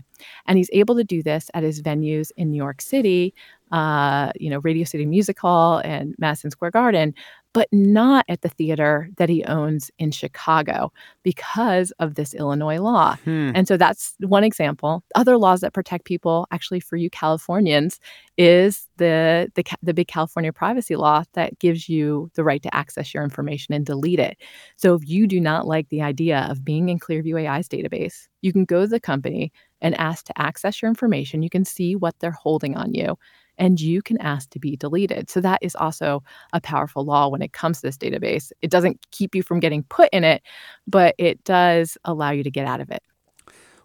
And 0.46 0.58
he's 0.58 0.70
able 0.74 0.96
to 0.96 1.04
do 1.04 1.24
this 1.24 1.50
at 1.54 1.64
his 1.64 1.82
venues 1.82 2.32
in 2.38 2.52
New 2.52 2.58
York 2.58 2.82
City, 2.82 3.34
uh, 3.72 4.32
you 4.40 4.50
know, 4.50 4.60
Radio 4.60 4.84
City 4.84 5.06
Music 5.06 5.40
Hall 5.40 5.80
and 5.84 6.14
Madison 6.20 6.52
Square 6.52 6.72
Garden, 6.72 7.16
but 7.54 7.68
not 7.72 8.26
at 8.28 8.42
the 8.42 8.50
theater 8.50 9.10
that 9.18 9.30
he 9.30 9.44
owns 9.46 9.92
in 10.00 10.12
Chicago 10.12 10.92
because 11.22 11.92
of 12.00 12.16
this 12.16 12.34
Illinois 12.34 12.80
law. 12.80 13.16
Hmm. 13.24 13.52
And 13.54 13.68
so 13.68 13.78
that's 13.78 14.16
one 14.20 14.44
example. 14.44 15.04
Other 15.16 15.38
laws 15.38 15.62
that 15.62 15.74
protect 15.74 16.06
people, 16.06 16.48
actually 16.52 16.80
for 16.80 16.98
you 16.98 17.10
Californians, 17.10 18.00
is 18.38 18.88
the, 18.98 19.52
the 19.56 19.64
the 19.84 19.94
big 19.94 20.08
California 20.08 20.52
privacy 20.52 20.96
law 20.96 21.24
that 21.34 21.58
gives 21.60 21.88
you 21.88 22.32
the 22.34 22.44
right 22.44 22.64
to 22.64 22.76
access 22.76 23.14
your 23.14 23.24
information 23.24 23.74
and 23.74 23.86
delete 23.86 24.20
it. 24.20 24.38
So 24.76 24.96
if 24.96 25.08
you 25.08 25.28
do 25.28 25.40
not 25.40 25.68
like 25.68 25.90
the 25.90 26.02
idea 26.02 26.48
of 26.50 26.66
being 26.66 26.90
in 26.90 27.00
Clearview 27.00 27.48
AI's 27.48 27.70
database, 27.70 28.28
you 28.42 28.52
can 28.52 28.66
go 28.66 28.82
to 28.82 28.88
the 28.88 29.00
company 29.00 29.52
and 29.82 30.00
ask 30.00 30.26
to 30.26 30.42
access 30.42 30.82
your 30.82 30.90
information. 30.90 31.44
You 31.44 31.50
can 31.50 31.66
see 31.66 31.96
what 31.96 32.16
they're 32.20 32.32
holding 32.32 32.76
on 32.76 32.94
you 32.94 33.18
and 33.58 33.80
you 33.80 34.02
can 34.02 34.20
ask 34.20 34.50
to 34.52 34.60
be 34.60 34.76
deleted. 34.76 35.30
So 35.30 35.42
that 35.42 35.60
is 35.62 35.76
also 35.76 36.24
a 36.54 36.62
powerful 36.62 37.06
law 37.06 37.28
when 37.28 37.42
it 37.42 37.54
comes 37.54 37.82
to 37.82 37.88
this 37.88 37.98
database. 37.98 38.52
It 38.62 38.72
doesn't 38.72 39.06
keep 39.12 39.36
you 39.36 39.44
from 39.44 39.60
getting 39.60 39.84
put 39.84 40.10
in 40.12 40.24
it, 40.24 40.42
but 40.88 41.16
it 41.18 41.44
does 41.44 41.98
allow 42.06 42.32
you 42.32 42.44
to 42.44 42.52
get 42.52 42.66
out 42.66 42.82
of 42.82 42.90
it. 42.90 43.04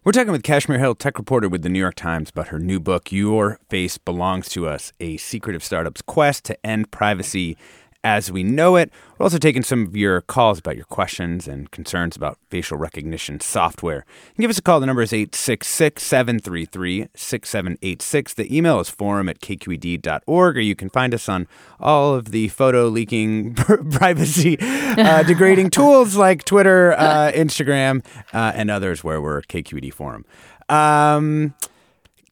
We're 0.05 0.13
talking 0.13 0.31
with 0.31 0.43
Kashmir 0.43 0.79
Hill, 0.79 0.95
tech 0.95 1.17
reporter 1.17 1.49
with 1.49 1.61
the 1.61 1.67
New 1.67 1.79
York 1.79 1.95
Times, 1.95 2.29
about 2.29 2.47
her 2.47 2.57
new 2.57 2.79
book, 2.79 3.11
Your 3.11 3.59
Face 3.69 3.97
Belongs 3.97 4.47
to 4.49 4.65
Us 4.65 4.93
A 5.01 5.17
Secretive 5.17 5.61
Startup's 5.61 6.01
Quest 6.01 6.45
to 6.45 6.65
End 6.65 6.89
Privacy 6.89 7.57
as 8.03 8.31
we 8.31 8.43
know 8.43 8.75
it. 8.75 8.91
We're 9.17 9.25
also 9.25 9.37
taking 9.37 9.63
some 9.63 9.85
of 9.85 9.95
your 9.95 10.21
calls 10.21 10.59
about 10.59 10.77
your 10.77 10.85
questions 10.85 11.47
and 11.47 11.69
concerns 11.71 12.15
about 12.15 12.37
facial 12.49 12.77
recognition 12.77 13.39
software. 13.41 14.05
You 14.29 14.35
can 14.35 14.41
give 14.43 14.49
us 14.51 14.57
a 14.57 14.61
call. 14.61 14.79
The 14.79 14.85
number 14.85 15.01
is 15.01 15.11
866 15.11 16.01
733 16.01 17.07
6786. 17.13 18.33
The 18.33 18.55
email 18.57 18.79
is 18.79 18.89
forum 18.89 19.27
at 19.27 19.39
kqed.org, 19.39 20.57
or 20.57 20.61
you 20.61 20.75
can 20.75 20.89
find 20.89 21.13
us 21.13 21.27
on 21.27 21.47
all 21.79 22.15
of 22.15 22.31
the 22.31 22.47
photo 22.49 22.87
leaking, 22.87 23.55
privacy 23.55 24.57
uh, 24.59 25.23
degrading 25.27 25.69
tools 25.69 26.15
like 26.15 26.45
Twitter, 26.45 26.93
uh, 26.93 27.31
Instagram, 27.33 28.05
uh, 28.33 28.53
and 28.55 28.71
others 28.71 29.03
where 29.03 29.21
we're 29.21 29.41
KQED 29.41 29.93
Forum. 29.93 30.25
Um, 30.69 31.55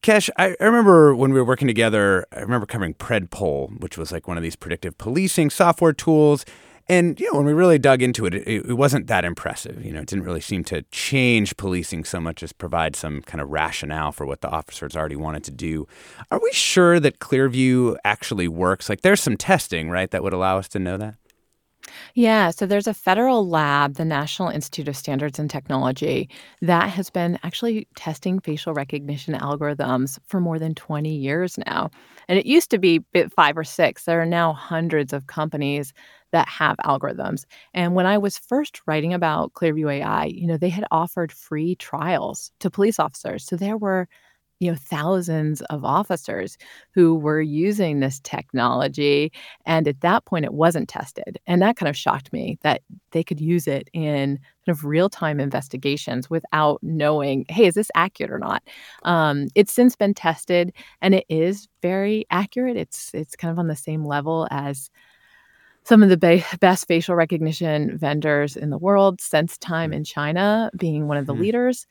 Kesh, 0.02 0.30
I, 0.38 0.56
remember 0.60 1.16
when 1.16 1.34
we 1.34 1.40
were 1.40 1.46
working 1.46 1.68
together, 1.68 2.26
I 2.32 2.40
remember 2.40 2.66
covering 2.66 2.94
PredPol, 2.94 3.80
which 3.80 3.98
was 3.98 4.12
like 4.12 4.28
one 4.28 4.38
of 4.38 4.44
these 4.44 4.56
predictive 4.56 4.98
policing 4.98 5.50
software 5.50 5.94
tools. 5.94 6.46
And, 6.90 7.20
you 7.20 7.30
know, 7.32 7.40
when 7.40 7.46
we 7.46 7.52
really 7.52 7.78
dug 7.78 8.02
into 8.02 8.26
it, 8.26 8.34
it, 8.34 8.48
it 8.48 8.74
wasn't 8.78 9.08
that 9.08 9.26
impressive. 9.26 9.84
You 9.84 9.92
know, 9.92 10.00
it 10.00 10.08
didn't 10.08 10.24
really 10.24 10.40
seem 10.40 10.64
to 10.66 10.84
change 10.84 11.58
policing 11.58 12.06
so 12.06 12.22
much 12.22 12.42
as 12.42 12.54
provide 12.54 12.96
some 12.96 13.22
kind 13.24 13.42
of 13.42 13.50
rationale 13.50 14.14
for 14.14 14.26
what 14.26 14.40
the 14.40 14.50
officers 14.50 14.96
already 14.96 15.18
wanted 15.18 15.44
to 15.46 15.52
do. 15.52 15.86
Are 16.32 16.40
we 16.42 16.52
sure 16.54 17.00
that 17.02 17.20
Clearview 17.20 17.98
actually 18.06 18.48
works? 18.48 18.88
Like, 18.88 19.02
there's 19.02 19.22
some 19.22 19.36
testing, 19.36 19.90
right, 19.90 20.10
that 20.12 20.24
would 20.24 20.32
allow 20.32 20.58
us 20.60 20.70
to 20.70 20.80
know 20.80 20.96
that? 20.96 21.16
Yeah, 22.16 22.50
so 22.52 22.66
there's 22.66 22.88
a 22.88 22.94
federal 22.94 23.48
lab, 23.48 23.96
the 23.96 24.06
National 24.06 24.50
Institute 24.50 24.88
of 24.88 24.98
Standards 24.98 25.40
and 25.40 25.50
Technology, 25.50 26.30
that 26.62 26.90
has 26.90 27.10
been 27.10 27.38
actually 27.44 27.88
testing 27.96 28.40
facial 28.40 28.74
recognition 28.74 29.34
algorithms 29.36 30.20
for 30.28 30.40
more 30.40 30.60
than 30.60 30.76
20 30.76 31.16
years 31.16 31.58
now. 31.66 31.90
And 32.28 32.38
it 32.40 32.46
used 32.46 32.72
to 32.72 32.78
be 32.78 33.02
five 33.36 33.58
or 33.58 33.64
six. 33.64 34.06
There 34.06 34.22
are 34.22 34.26
now 34.26 34.54
hundreds 34.54 35.14
of 35.14 35.28
companies 35.28 35.94
that 36.32 36.48
have 36.50 36.76
algorithms. 36.86 37.46
And 37.74 37.96
when 37.96 38.06
I 38.06 38.18
was 38.18 38.38
first 38.38 38.82
writing 38.86 39.14
about 39.14 39.54
Clearview 39.54 39.92
AI, 39.94 40.26
you 40.26 40.48
know, 40.48 40.58
they 40.58 40.70
had 40.70 40.86
offered 40.92 41.32
free 41.32 41.76
trials 41.76 42.52
to 42.60 42.70
police 42.70 43.00
officers. 43.00 43.46
So 43.46 43.56
there 43.56 43.78
were 43.78 44.08
you 44.60 44.72
know 44.72 44.78
thousands 44.80 45.62
of 45.64 45.86
officers 45.86 46.58
who 46.92 47.16
were 47.16 47.42
using 47.42 48.00
this 48.00 48.20
technology 48.24 49.32
and 49.66 49.88
at 49.88 50.02
that 50.02 50.26
point 50.26 50.46
it 50.46 50.54
wasn't 50.54 50.90
tested 50.90 51.40
and 51.48 51.62
that 51.62 51.76
kind 51.76 51.90
of 51.90 51.96
shocked 51.96 52.34
me 52.34 52.58
that 52.64 52.82
they 53.12 53.24
could 53.24 53.40
use 53.40 53.68
it 53.68 53.90
in 53.94 54.38
kind 54.66 54.78
of 54.78 54.84
real-time 54.84 55.40
investigations 55.40 56.30
without 56.30 56.80
knowing 56.82 57.46
hey 57.50 57.68
is 57.68 57.76
this 57.76 57.92
accurate 57.96 58.32
or 58.32 58.40
not? 58.40 58.64
Um, 59.04 59.48
it's 59.56 59.74
since 59.74 59.96
been 59.96 60.14
tested 60.14 60.74
and 61.02 61.14
it 61.14 61.26
is 61.30 61.68
very 61.82 62.26
accurate. 62.32 62.78
It's 62.78 63.12
it's 63.14 63.36
kind 63.36 63.52
of 63.52 63.60
on 63.60 63.68
the 63.68 63.76
same 63.76 64.06
level 64.06 64.48
as 64.52 64.90
some 65.84 66.04
of 66.04 66.10
the 66.10 66.44
best 66.60 66.88
facial 66.88 67.16
recognition 67.16 67.98
vendors 67.98 68.58
in 68.58 68.70
the 68.70 68.78
world 68.78 69.20
SenseTime 69.20 69.94
in 69.94 70.04
china 70.04 70.70
being 70.78 71.08
one 71.08 71.18
of 71.18 71.26
the 71.26 71.34
mm-hmm. 71.34 71.44
leaders. 71.44 71.88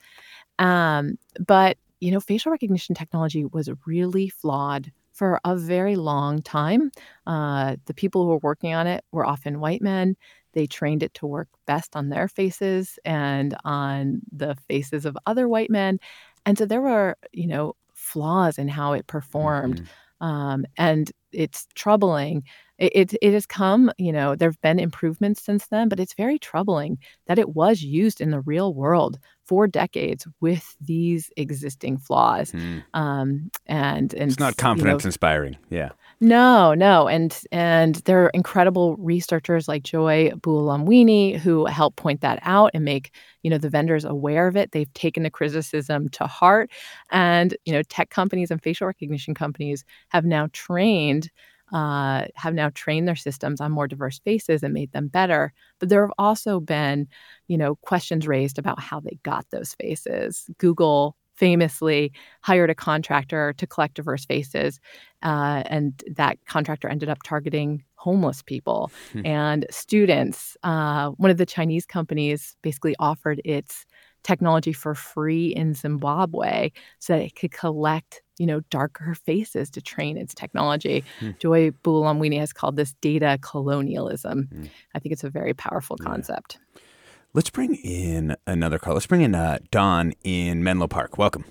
Um, 0.59 1.19
but 1.47 1.79
you 2.07 2.13
know, 2.13 2.21
facial 2.21 2.53
recognition 2.53 2.95
technology 2.95 3.45
was 3.45 3.69
really 3.85 4.29
flawed 4.29 4.93
for 5.13 5.41
a 5.45 5.57
very 5.57 5.97
long 5.97 6.41
time. 6.41 6.93
Uh, 7.27 7.75
the 7.87 7.95
people 7.95 8.23
who 8.23 8.29
were 8.29 8.39
working 8.39 8.75
on 8.75 8.87
it 8.87 9.05
were 9.11 9.27
often 9.27 9.59
white 9.59 9.83
men. 9.83 10.17
They 10.53 10.69
trained 10.69 11.03
it 11.03 11.13
to 11.15 11.27
work 11.27 11.49
best 11.67 11.97
on 11.97 12.11
their 12.11 12.29
faces 12.29 12.97
and 13.05 13.57
on 13.65 14.21
the 14.31 14.55
faces 14.69 15.05
of 15.05 15.19
other 15.27 15.49
white 15.49 15.69
men. 15.69 15.99
And 16.45 16.57
so 16.57 16.65
there 16.65 16.81
were, 16.81 17.17
you 17.33 17.49
know, 17.49 17.75
flaws 17.93 18.57
in 18.57 18.69
how 18.69 18.93
it 18.93 19.09
performed. 19.09 19.81
Mm-hmm. 19.81 20.27
Um, 20.27 20.65
and 20.79 21.11
it's 21.33 21.67
troubling. 21.75 22.45
It, 22.79 22.93
it, 22.95 23.15
it 23.21 23.33
has 23.33 23.47
come, 23.47 23.91
you 23.99 24.13
know, 24.13 24.37
there 24.37 24.51
have 24.51 24.61
been 24.61 24.79
improvements 24.79 25.43
since 25.43 25.67
then, 25.67 25.89
but 25.89 25.99
it's 25.99 26.15
very 26.15 26.39
troubling 26.39 26.99
that 27.27 27.41
it 27.41 27.57
was 27.57 27.83
used 27.83 28.21
in 28.21 28.31
the 28.31 28.43
real 28.43 28.75
world 28.75 29.19
for 29.47 29.67
decades 29.67 30.27
with 30.41 30.77
these 30.81 31.31
existing 31.37 31.99
flaws. 31.99 32.53
Mm. 32.53 32.85
Um, 32.95 33.51
and, 33.67 34.13
and 34.15 34.31
it's 34.31 34.41
not 34.41 34.57
confidence 34.57 35.03
you 35.03 35.07
know, 35.07 35.09
inspiring. 35.09 35.57
Yeah. 35.71 35.91
No, 36.19 36.73
no, 36.73 37.09
and 37.09 37.39
and 37.53 37.97
there 38.07 38.25
are 38.25 38.31
incredible 38.31 38.97
researchers 38.97 39.69
like 39.69 39.83
Joy 39.83 40.31
Buolamwini 40.31 41.37
who 41.37 41.67
help 41.67 41.97
point 41.97 42.23
that 42.23 42.39
out 42.41 42.71
and 42.73 42.87
make 42.87 43.13
you 43.43 43.51
know 43.51 43.59
the 43.59 43.69
vendors 43.69 44.07
aware 44.07 44.47
of 44.47 44.57
it. 44.57 44.73
They've 44.73 44.93
taken 44.95 45.25
the 45.25 45.31
criticism 45.31 46.09
to 46.11 46.27
heart, 46.27 46.71
and 47.11 47.55
you 47.67 47.73
know 47.75 47.83
tech 47.83 48.09
companies 48.09 48.51
and 48.51 48.63
facial 48.63 48.87
recognition 48.87 49.35
companies 49.35 49.85
have 50.09 50.25
now 50.25 50.49
trained 50.55 51.31
uh, 51.73 52.27
have 52.35 52.55
now 52.55 52.71
trained 52.75 53.09
their 53.09 53.17
systems 53.17 53.61
on 53.61 53.73
more 53.73 53.89
diverse 53.89 54.19
faces 54.21 54.63
and 54.63 54.73
made 54.73 54.93
them 54.93 55.09
better. 55.09 55.53
But 55.79 55.89
there 55.89 56.03
have 56.03 56.15
also 56.19 56.61
been, 56.61 57.09
you 57.49 57.59
know, 57.59 57.77
questions 57.77 58.27
raised 58.27 58.59
about 58.59 58.81
how 58.81 59.01
they 59.01 59.19
got 59.23 59.47
those 59.51 59.75
faces. 59.75 60.49
Google 60.59 61.17
famously 61.35 62.13
hired 62.41 62.71
a 62.71 62.75
contractor 62.75 63.53
to 63.59 63.67
collect 63.67 63.95
diverse 63.95 64.25
faces, 64.25 64.81
uh, 65.23 65.63
and 65.67 66.03
that 66.17 66.39
contractor 66.47 66.89
ended 66.89 67.09
up 67.09 67.23
targeting 67.23 67.85
homeless 67.97 68.43
people 68.43 68.91
hmm. 69.13 69.27
and 69.27 69.67
students. 69.71 70.57
Uh, 70.63 71.11
one 71.11 71.31
of 71.31 71.37
the 71.37 71.47
Chinese 71.47 71.85
companies 71.85 72.57
basically 72.63 72.95
offered 72.99 73.41
its 73.45 73.85
technology 74.23 74.73
for 74.73 74.95
free 74.95 75.49
in 75.49 75.75
Zimbabwe 75.75 76.71
so 76.99 77.13
that 77.13 77.23
it 77.23 77.37
could 77.37 77.53
collect 77.53 78.23
you 78.39 78.47
know, 78.47 78.61
darker 78.71 79.15
faces 79.15 79.71
to 79.71 79.81
train 79.81 80.17
its 80.17 80.35
technology. 80.35 81.05
Hmm. 81.21 81.31
Joy 81.39 81.71
Buolamwini 81.83 82.39
has 82.39 82.53
called 82.53 82.77
this 82.77 82.95
data 83.01 83.39
colonialism. 83.41 84.49
Hmm. 84.51 84.65
I 84.95 84.99
think 84.99 85.13
it's 85.13 85.25
a 85.25 85.31
very 85.31 85.55
powerful 85.55 85.97
concept. 85.97 86.59
Yeah. 86.59 86.81
Let's 87.35 87.51
bring 87.51 87.75
in 87.75 88.35
another 88.47 88.79
call. 88.79 88.95
Let's 88.95 89.07
bring 89.07 89.21
in 89.21 89.35
uh, 89.35 89.59
Don 89.71 90.15
in 90.25 90.65
Menlo 90.65 90.87
Park. 90.87 91.19
Welcome. 91.19 91.45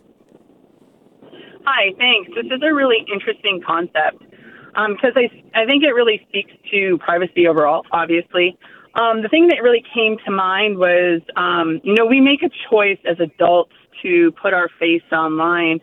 Hi, 1.63 1.91
thanks. 1.97 2.31
This 2.35 2.45
is 2.45 2.61
a 2.63 2.73
really 2.73 3.05
interesting 3.11 3.61
concept 3.65 4.19
because 4.19 5.13
um, 5.15 5.15
I, 5.15 5.29
I 5.53 5.65
think 5.65 5.83
it 5.83 5.91
really 5.93 6.25
speaks 6.27 6.51
to 6.71 6.97
privacy 6.99 7.47
overall, 7.47 7.85
obviously. 7.91 8.57
Um, 8.95 9.21
the 9.21 9.29
thing 9.29 9.47
that 9.47 9.61
really 9.61 9.83
came 9.93 10.17
to 10.25 10.31
mind 10.31 10.77
was, 10.77 11.21
um, 11.35 11.81
you 11.83 11.93
know, 11.93 12.05
we 12.05 12.21
make 12.21 12.43
a 12.43 12.49
choice 12.69 12.99
as 13.05 13.19
adults 13.19 13.73
to 14.01 14.31
put 14.41 14.53
our 14.53 14.69
face 14.79 15.03
online 15.11 15.79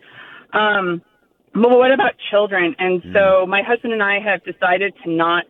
um, 0.53 1.01
but 1.53 1.69
what 1.69 1.91
about 1.91 2.13
children? 2.31 2.75
And 2.79 3.01
mm. 3.01 3.13
so 3.13 3.45
my 3.45 3.61
husband 3.61 3.93
and 3.93 4.01
I 4.01 4.19
have 4.19 4.43
decided 4.43 4.93
to 5.03 5.11
not 5.11 5.45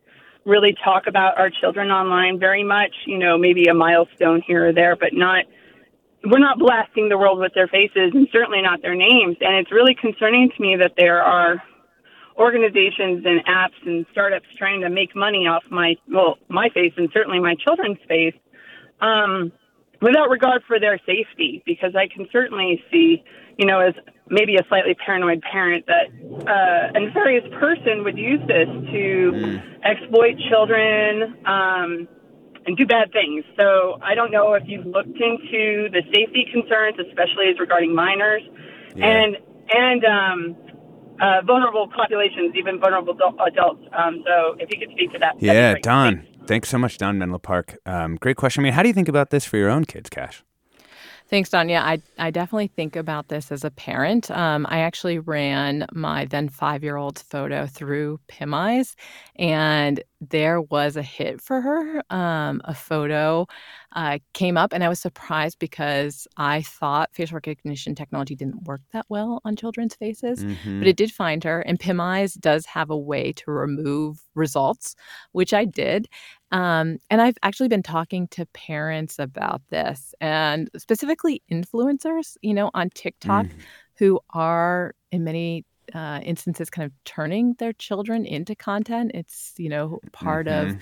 really 0.45 0.75
talk 0.83 1.07
about 1.07 1.37
our 1.37 1.49
children 1.49 1.91
online 1.91 2.39
very 2.39 2.63
much. 2.63 2.93
You 3.05 3.17
know, 3.17 3.37
maybe 3.37 3.65
a 3.65 3.73
milestone 3.73 4.41
here 4.45 4.69
or 4.69 4.73
there, 4.73 4.95
but 4.95 5.09
not. 5.13 5.45
We're 6.25 6.39
not 6.39 6.57
blasting 6.57 7.09
the 7.09 7.17
world 7.17 7.39
with 7.39 7.53
their 7.53 7.67
faces, 7.67 8.11
and 8.13 8.27
certainly 8.31 8.61
not 8.61 8.81
their 8.81 8.95
names. 8.95 9.35
And 9.41 9.57
it's 9.57 9.71
really 9.71 9.93
concerning 9.93 10.49
to 10.55 10.61
me 10.61 10.77
that 10.77 10.93
there 10.97 11.21
are 11.21 11.61
organizations 12.37 13.25
and 13.25 13.45
apps 13.45 13.77
and 13.85 14.05
startups 14.11 14.47
trying 14.57 14.81
to 14.81 14.89
make 14.89 15.15
money 15.15 15.47
off 15.47 15.63
my 15.69 15.95
well 16.11 16.37
my 16.47 16.69
face 16.69 16.93
and 16.97 17.09
certainly 17.13 17.39
my 17.39 17.55
children's 17.55 17.99
face 18.07 18.33
um, 19.01 19.51
without 20.03 20.29
regard 20.29 20.61
for 20.67 20.79
their 20.79 20.99
safety 21.05 21.63
because 21.65 21.95
I 21.95 22.07
can 22.13 22.27
certainly 22.31 22.83
see 22.91 23.23
you 23.57 23.65
know 23.65 23.79
as 23.79 23.93
maybe 24.29 24.55
a 24.55 24.63
slightly 24.67 24.93
paranoid 24.93 25.41
parent 25.41 25.85
that 25.87 26.07
uh, 26.47 26.97
a 26.97 26.99
nefarious 26.99 27.45
person 27.59 28.03
would 28.03 28.17
use 28.17 28.39
this 28.47 28.67
to 28.67 29.31
mm. 29.33 29.63
exploit 29.83 30.35
children 30.49 31.35
um, 31.45 32.07
and 32.65 32.77
do 32.77 32.85
bad 32.85 33.11
things. 33.11 33.43
So 33.59 33.99
I 34.01 34.15
don't 34.15 34.31
know 34.31 34.53
if 34.53 34.63
you've 34.65 34.85
looked 34.85 35.19
into 35.19 35.89
the 35.91 36.01
safety 36.13 36.47
concerns, 36.51 36.97
especially 36.99 37.51
as 37.51 37.59
regarding 37.59 37.93
minors 37.93 38.43
yeah. 38.95 39.05
and 39.05 39.37
and 39.69 40.05
um, 40.05 40.55
uh, 41.21 41.41
vulnerable 41.45 41.87
populations, 41.95 42.55
even 42.55 42.79
vulnerable 42.79 43.15
adults. 43.45 43.83
Um, 43.97 44.23
so 44.25 44.55
if 44.59 44.69
you 44.71 44.79
could 44.79 44.91
speak 44.95 45.11
to 45.13 45.19
that. 45.19 45.35
Yeah, 45.39 45.75
Don. 45.81 46.27
Thanks. 46.45 46.69
So 46.69 46.77
much, 46.77 46.97
Don 46.97 47.17
Menlo 47.17 47.39
Park. 47.39 47.77
Um, 47.85 48.15
great 48.15 48.35
question. 48.35 48.61
I 48.61 48.63
mean, 48.63 48.73
how 48.73 48.81
do 48.81 48.89
you 48.89 48.93
think 48.93 49.07
about 49.07 49.29
this 49.29 49.45
for 49.45 49.57
your 49.57 49.69
own 49.69 49.85
kids, 49.85 50.09
Kash? 50.09 50.43
Thanks, 51.29 51.49
Don. 51.49 51.69
Yeah, 51.69 51.83
I, 51.83 52.01
I 52.19 52.31
definitely 52.31 52.67
think 52.67 52.95
about 52.95 53.29
this 53.29 53.51
as 53.51 53.63
a 53.63 53.71
parent. 53.71 54.29
Um, 54.29 54.67
I 54.69 54.79
actually 54.79 55.19
ran 55.19 55.87
my 55.93 56.25
then 56.25 56.49
five 56.49 56.83
year 56.83 56.97
old's 56.97 57.21
photo 57.21 57.65
through 57.65 58.19
PimEyes, 58.27 58.95
and 59.37 60.03
there 60.29 60.61
was 60.61 60.95
a 60.95 61.01
hit 61.01 61.41
for 61.41 61.61
her. 61.61 62.03
Um, 62.09 62.61
a 62.65 62.73
photo 62.73 63.45
uh, 63.95 64.19
came 64.33 64.57
up, 64.57 64.73
and 64.73 64.83
I 64.83 64.89
was 64.89 64.99
surprised 64.99 65.59
because 65.59 66.27
I 66.37 66.61
thought 66.61 67.09
facial 67.13 67.35
recognition 67.35 67.95
technology 67.95 68.35
didn't 68.35 68.63
work 68.63 68.81
that 68.91 69.05
well 69.09 69.41
on 69.45 69.55
children's 69.55 69.95
faces, 69.95 70.43
mm-hmm. 70.43 70.79
but 70.79 70.87
it 70.87 70.97
did 70.97 71.11
find 71.11 71.43
her. 71.43 71.61
And 71.61 71.79
PimEyes 71.79 72.39
does 72.39 72.65
have 72.65 72.89
a 72.89 72.97
way 72.97 73.33
to 73.33 73.51
remove 73.51 74.21
results, 74.35 74.95
which 75.31 75.53
I 75.53 75.65
did. 75.65 76.07
Um, 76.51 76.97
and 77.09 77.21
I've 77.21 77.37
actually 77.43 77.69
been 77.69 77.83
talking 77.83 78.27
to 78.29 78.45
parents 78.47 79.19
about 79.19 79.61
this, 79.69 80.13
and 80.21 80.69
specifically 80.77 81.41
influencers, 81.51 82.37
you 82.41 82.53
know, 82.53 82.71
on 82.73 82.89
TikTok, 82.91 83.45
mm-hmm. 83.45 83.59
who 83.97 84.19
are 84.33 84.93
in 85.11 85.23
many 85.23 85.65
uh, 85.93 86.19
instances 86.23 86.69
kind 86.69 86.85
of 86.85 86.91
turning 87.05 87.55
their 87.59 87.73
children 87.73 88.25
into 88.25 88.55
content. 88.55 89.11
It's, 89.13 89.53
you 89.57 89.69
know, 89.69 89.99
part 90.11 90.47
mm-hmm. 90.47 90.71
of 90.71 90.77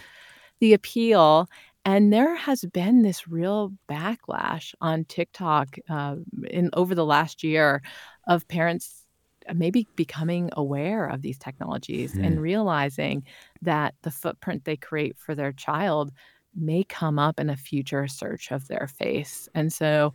the 0.59 0.73
appeal. 0.73 1.49
And 1.83 2.13
there 2.13 2.35
has 2.35 2.63
been 2.65 3.01
this 3.01 3.27
real 3.27 3.73
backlash 3.89 4.73
on 4.81 5.05
TikTok 5.05 5.77
uh, 5.89 6.17
in 6.49 6.69
over 6.73 6.93
the 6.93 7.05
last 7.05 7.43
year 7.43 7.81
of 8.27 8.47
parents 8.47 9.05
uh, 9.49 9.53
maybe 9.55 9.87
becoming 9.95 10.51
aware 10.53 11.07
of 11.07 11.23
these 11.23 11.39
technologies 11.39 12.13
mm. 12.13 12.25
and 12.25 12.39
realizing 12.39 13.23
that 13.63 13.95
the 14.03 14.11
footprint 14.11 14.63
they 14.65 14.77
create 14.77 15.17
for 15.17 15.33
their 15.33 15.51
child 15.51 16.11
may 16.55 16.83
come 16.83 17.17
up 17.17 17.39
in 17.39 17.49
a 17.49 17.57
future 17.57 18.07
search 18.07 18.51
of 18.51 18.67
their 18.67 18.87
face. 18.87 19.49
And 19.55 19.73
so, 19.73 20.13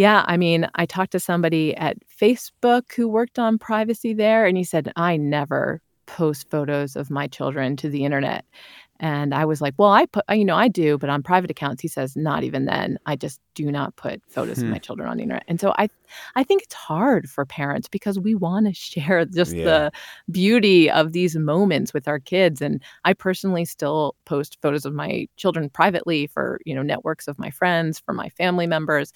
yeah, 0.00 0.24
I 0.26 0.38
mean, 0.38 0.66
I 0.76 0.86
talked 0.86 1.12
to 1.12 1.20
somebody 1.20 1.76
at 1.76 1.98
Facebook 2.08 2.90
who 2.94 3.06
worked 3.06 3.38
on 3.38 3.58
privacy 3.58 4.14
there, 4.14 4.46
and 4.46 4.56
he 4.56 4.64
said, 4.64 4.90
I 4.96 5.18
never 5.18 5.82
post 6.06 6.48
photos 6.48 6.96
of 6.96 7.10
my 7.10 7.26
children 7.26 7.76
to 7.76 7.90
the 7.90 8.06
internet. 8.06 8.46
And 8.98 9.34
I 9.34 9.44
was 9.44 9.60
like, 9.60 9.74
well, 9.76 9.90
I 9.90 10.06
put, 10.06 10.24
you 10.30 10.46
know, 10.46 10.56
I 10.56 10.68
do, 10.68 10.96
but 10.96 11.10
on 11.10 11.22
private 11.22 11.50
accounts, 11.50 11.82
he 11.82 11.88
says, 11.88 12.16
not 12.16 12.44
even 12.44 12.64
then. 12.64 12.98
I 13.04 13.14
just 13.14 13.40
do 13.54 13.70
not 13.70 13.94
put 13.96 14.22
photos 14.26 14.58
hmm. 14.58 14.64
of 14.64 14.70
my 14.70 14.78
children 14.78 15.06
on 15.06 15.18
the 15.18 15.22
internet. 15.22 15.44
And 15.48 15.60
so 15.60 15.74
I, 15.76 15.90
I 16.34 16.44
think 16.44 16.62
it's 16.62 16.74
hard 16.74 17.28
for 17.28 17.44
parents 17.44 17.86
because 17.86 18.18
we 18.18 18.34
want 18.34 18.68
to 18.68 18.72
share 18.88 19.26
just 19.26 19.54
yeah. 19.54 19.64
the 19.64 19.92
beauty 20.30 20.90
of 20.90 21.12
these 21.12 21.36
moments 21.36 21.92
with 21.92 22.08
our 22.08 22.18
kids. 22.18 22.62
And 22.62 22.82
I 23.04 23.12
personally 23.12 23.66
still 23.66 24.14
post 24.24 24.56
photos 24.62 24.86
of 24.86 24.94
my 24.94 25.28
children 25.36 25.68
privately 25.68 26.26
for, 26.26 26.58
you 26.64 26.74
know, 26.74 26.82
networks 26.82 27.28
of 27.28 27.38
my 27.38 27.50
friends, 27.50 28.00
for 28.00 28.14
my 28.14 28.30
family 28.30 28.66
members. 28.66 29.12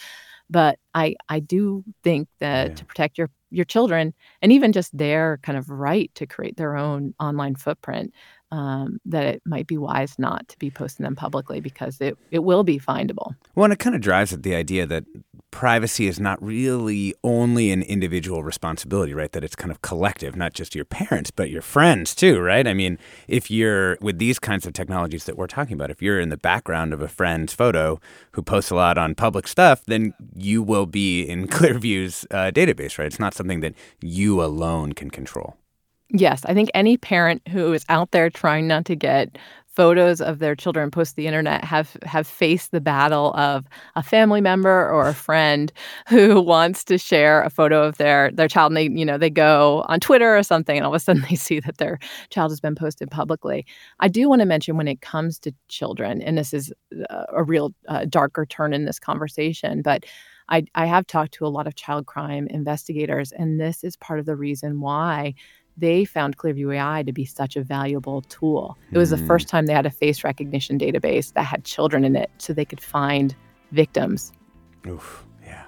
But 0.50 0.78
I, 0.94 1.16
I 1.28 1.40
do 1.40 1.84
think 2.02 2.28
that 2.40 2.68
yeah. 2.68 2.74
to 2.74 2.84
protect 2.84 3.18
your 3.18 3.30
your 3.50 3.64
children 3.64 4.12
and 4.42 4.50
even 4.50 4.72
just 4.72 4.96
their 4.96 5.38
kind 5.42 5.56
of 5.56 5.70
right 5.70 6.10
to 6.16 6.26
create 6.26 6.56
their 6.56 6.76
own 6.76 7.14
online 7.20 7.54
footprint 7.54 8.12
um, 8.50 9.00
that 9.06 9.24
it 9.24 9.42
might 9.44 9.66
be 9.66 9.78
wise 9.78 10.14
not 10.18 10.48
to 10.48 10.58
be 10.58 10.70
posting 10.70 11.04
them 11.04 11.16
publicly 11.16 11.60
because 11.60 12.00
it, 12.00 12.16
it 12.30 12.40
will 12.40 12.64
be 12.64 12.78
findable. 12.78 13.34
Well, 13.54 13.64
and 13.64 13.72
it 13.72 13.78
kind 13.78 13.96
of 13.96 14.02
drives 14.02 14.32
at 14.32 14.42
the 14.42 14.54
idea 14.54 14.86
that 14.86 15.04
privacy 15.54 16.08
is 16.08 16.18
not 16.18 16.42
really 16.42 17.14
only 17.22 17.70
an 17.70 17.80
individual 17.82 18.42
responsibility, 18.42 19.14
right? 19.14 19.30
That 19.30 19.44
it's 19.44 19.54
kind 19.54 19.70
of 19.70 19.82
collective, 19.82 20.34
not 20.34 20.52
just 20.52 20.74
your 20.74 20.84
parents, 20.84 21.30
but 21.30 21.48
your 21.48 21.62
friends 21.62 22.14
too, 22.14 22.40
right? 22.40 22.66
I 22.66 22.74
mean, 22.74 22.98
if 23.28 23.52
you're 23.52 23.96
with 24.00 24.18
these 24.18 24.40
kinds 24.40 24.66
of 24.66 24.72
technologies 24.72 25.24
that 25.26 25.36
we're 25.36 25.46
talking 25.46 25.74
about, 25.74 25.90
if 25.90 26.02
you're 26.02 26.18
in 26.18 26.28
the 26.28 26.36
background 26.36 26.92
of 26.92 27.00
a 27.00 27.06
friend's 27.08 27.54
photo 27.54 28.00
who 28.32 28.42
posts 28.42 28.70
a 28.70 28.74
lot 28.74 28.98
on 28.98 29.14
public 29.14 29.46
stuff, 29.46 29.84
then 29.86 30.12
you 30.34 30.60
will 30.60 30.86
be 30.86 31.22
in 31.22 31.46
Clearview's 31.54 32.26
uh, 32.32 32.50
database, 32.50 32.98
right? 32.98 33.06
It's 33.06 33.20
not 33.20 33.34
something 33.34 33.60
that 33.60 33.74
you 34.00 34.42
alone 34.42 34.92
can 34.92 35.08
control. 35.08 35.56
Yes, 36.16 36.44
I 36.44 36.54
think 36.54 36.70
any 36.74 36.96
parent 36.96 37.42
who 37.48 37.72
is 37.72 37.84
out 37.88 38.12
there 38.12 38.30
trying 38.30 38.68
not 38.68 38.84
to 38.86 38.94
get 38.96 39.36
photos 39.66 40.20
of 40.20 40.38
their 40.38 40.54
children 40.54 40.88
post 40.92 41.16
the 41.16 41.26
internet 41.26 41.64
have 41.64 41.96
have 42.04 42.28
faced 42.28 42.70
the 42.70 42.80
battle 42.80 43.34
of 43.34 43.64
a 43.96 44.04
family 44.04 44.40
member 44.40 44.88
or 44.88 45.08
a 45.08 45.14
friend 45.14 45.72
who 46.08 46.40
wants 46.42 46.84
to 46.84 46.96
share 46.96 47.42
a 47.42 47.50
photo 47.50 47.82
of 47.82 47.96
their 47.98 48.30
their 48.30 48.46
child 48.46 48.70
and 48.70 48.76
they 48.76 48.88
you 48.96 49.04
know 49.04 49.18
they 49.18 49.30
go 49.30 49.84
on 49.88 49.98
Twitter 49.98 50.36
or 50.36 50.44
something 50.44 50.76
and 50.76 50.86
all 50.86 50.92
of 50.92 50.96
a 50.96 51.00
sudden 51.00 51.22
they 51.28 51.34
see 51.34 51.58
that 51.58 51.78
their 51.78 51.98
child 52.30 52.52
has 52.52 52.60
been 52.60 52.76
posted 52.76 53.10
publicly. 53.10 53.66
I 53.98 54.06
do 54.06 54.28
want 54.28 54.38
to 54.40 54.46
mention 54.46 54.76
when 54.76 54.86
it 54.86 55.00
comes 55.00 55.40
to 55.40 55.52
children 55.68 56.22
and 56.22 56.38
this 56.38 56.54
is 56.54 56.72
a 57.34 57.42
real 57.42 57.74
uh, 57.88 58.04
darker 58.08 58.46
turn 58.46 58.72
in 58.72 58.84
this 58.84 59.00
conversation 59.00 59.82
but 59.82 60.04
I, 60.48 60.64
I 60.74 60.86
have 60.86 61.06
talked 61.06 61.32
to 61.34 61.46
a 61.46 61.48
lot 61.48 61.66
of 61.66 61.74
child 61.74 62.04
crime 62.04 62.46
investigators, 62.48 63.32
and 63.32 63.58
this 63.58 63.82
is 63.82 63.96
part 63.96 64.20
of 64.20 64.26
the 64.26 64.36
reason 64.36 64.80
why 64.80 65.34
they 65.76 66.04
found 66.04 66.36
Clearview 66.36 66.76
AI 66.76 67.02
to 67.02 67.12
be 67.12 67.24
such 67.24 67.56
a 67.56 67.62
valuable 67.62 68.22
tool. 68.22 68.78
It 68.92 68.98
was 68.98 69.08
mm. 69.08 69.16
the 69.16 69.18
hmm. 69.18 69.26
first 69.26 69.48
time 69.48 69.66
they 69.66 69.72
had 69.72 69.86
a 69.86 69.90
face 69.90 70.24
recognition 70.24 70.78
database 70.78 71.32
that 71.32 71.42
had 71.42 71.64
children 71.64 72.04
in 72.04 72.16
it 72.16 72.30
so 72.38 72.52
they 72.52 72.64
could 72.64 72.80
find 72.80 73.34
victims. 73.72 74.32
Oof, 74.86 75.24
yeah. 75.44 75.64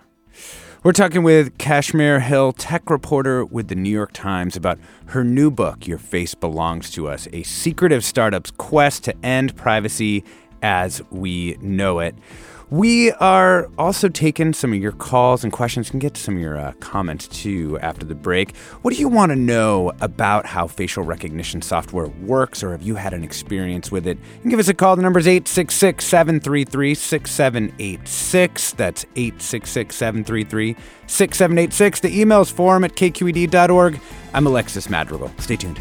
We're 0.83 0.93
talking 0.93 1.23
with 1.23 1.59
Kashmir 1.59 2.21
Hill, 2.21 2.53
tech 2.53 2.89
reporter 2.89 3.45
with 3.45 3.69
the 3.69 3.75
New 3.75 3.91
York 3.91 4.13
Times, 4.13 4.57
about 4.57 4.79
her 5.07 5.25
new 5.25 5.51
book, 5.51 5.87
Your 5.87 5.99
Face 5.99 6.35
Belongs 6.35 6.91
to 6.93 7.09
Us 7.09 7.27
A 7.33 7.43
Secretive 7.43 8.05
Startup's 8.05 8.53
Quest 8.53 9.05
to 9.05 9.17
End 9.25 9.57
Privacy 9.57 10.23
as 10.63 11.03
We 11.11 11.59
Know 11.61 11.99
It. 11.99 12.15
We 12.69 13.13
are 13.13 13.71
also 13.79 14.09
taking 14.09 14.53
some 14.53 14.73
of 14.73 14.81
your 14.81 14.91
calls 14.91 15.45
and 15.45 15.53
questions. 15.53 15.91
and 15.91 16.01
get 16.01 16.15
to 16.15 16.21
some 16.21 16.35
of 16.35 16.41
your 16.41 16.59
uh, 16.59 16.73
comments 16.81 17.29
too 17.29 17.79
after 17.81 18.05
the 18.05 18.17
break. 18.17 18.57
What 18.83 18.93
do 18.93 18.99
you 18.99 19.09
want 19.09 19.31
to 19.31 19.37
know 19.37 19.93
about 20.01 20.47
how 20.47 20.67
facial 20.67 21.05
recognition 21.05 21.63
software 21.63 22.09
works, 22.09 22.65
or 22.65 22.73
have 22.73 22.83
you 22.83 22.97
had 22.97 23.15
an 23.15 23.23
experience 23.23 23.93
with 23.93 24.07
it? 24.07 24.19
You 24.19 24.41
can 24.41 24.51
give 24.51 24.59
us 24.59 24.69
a 24.69 24.75
call. 24.75 24.97
The 24.97 25.03
number 25.03 25.21
is 25.21 25.29
866 25.29 26.05
733 26.05 26.95
6786. 26.95 28.73
That's 28.73 29.05
866 29.15 29.95
733 29.95 30.77
6786. 31.07 32.01
The 32.01 32.21
email 32.21 32.41
is 32.41 32.51
forum 32.51 32.83
at 32.83 32.97
kqed.org. 32.97 34.01
I'm 34.35 34.47
Alexis 34.47 34.91
Madrigal. 34.91 35.31
Stay 35.39 35.57
tuned. 35.57 35.81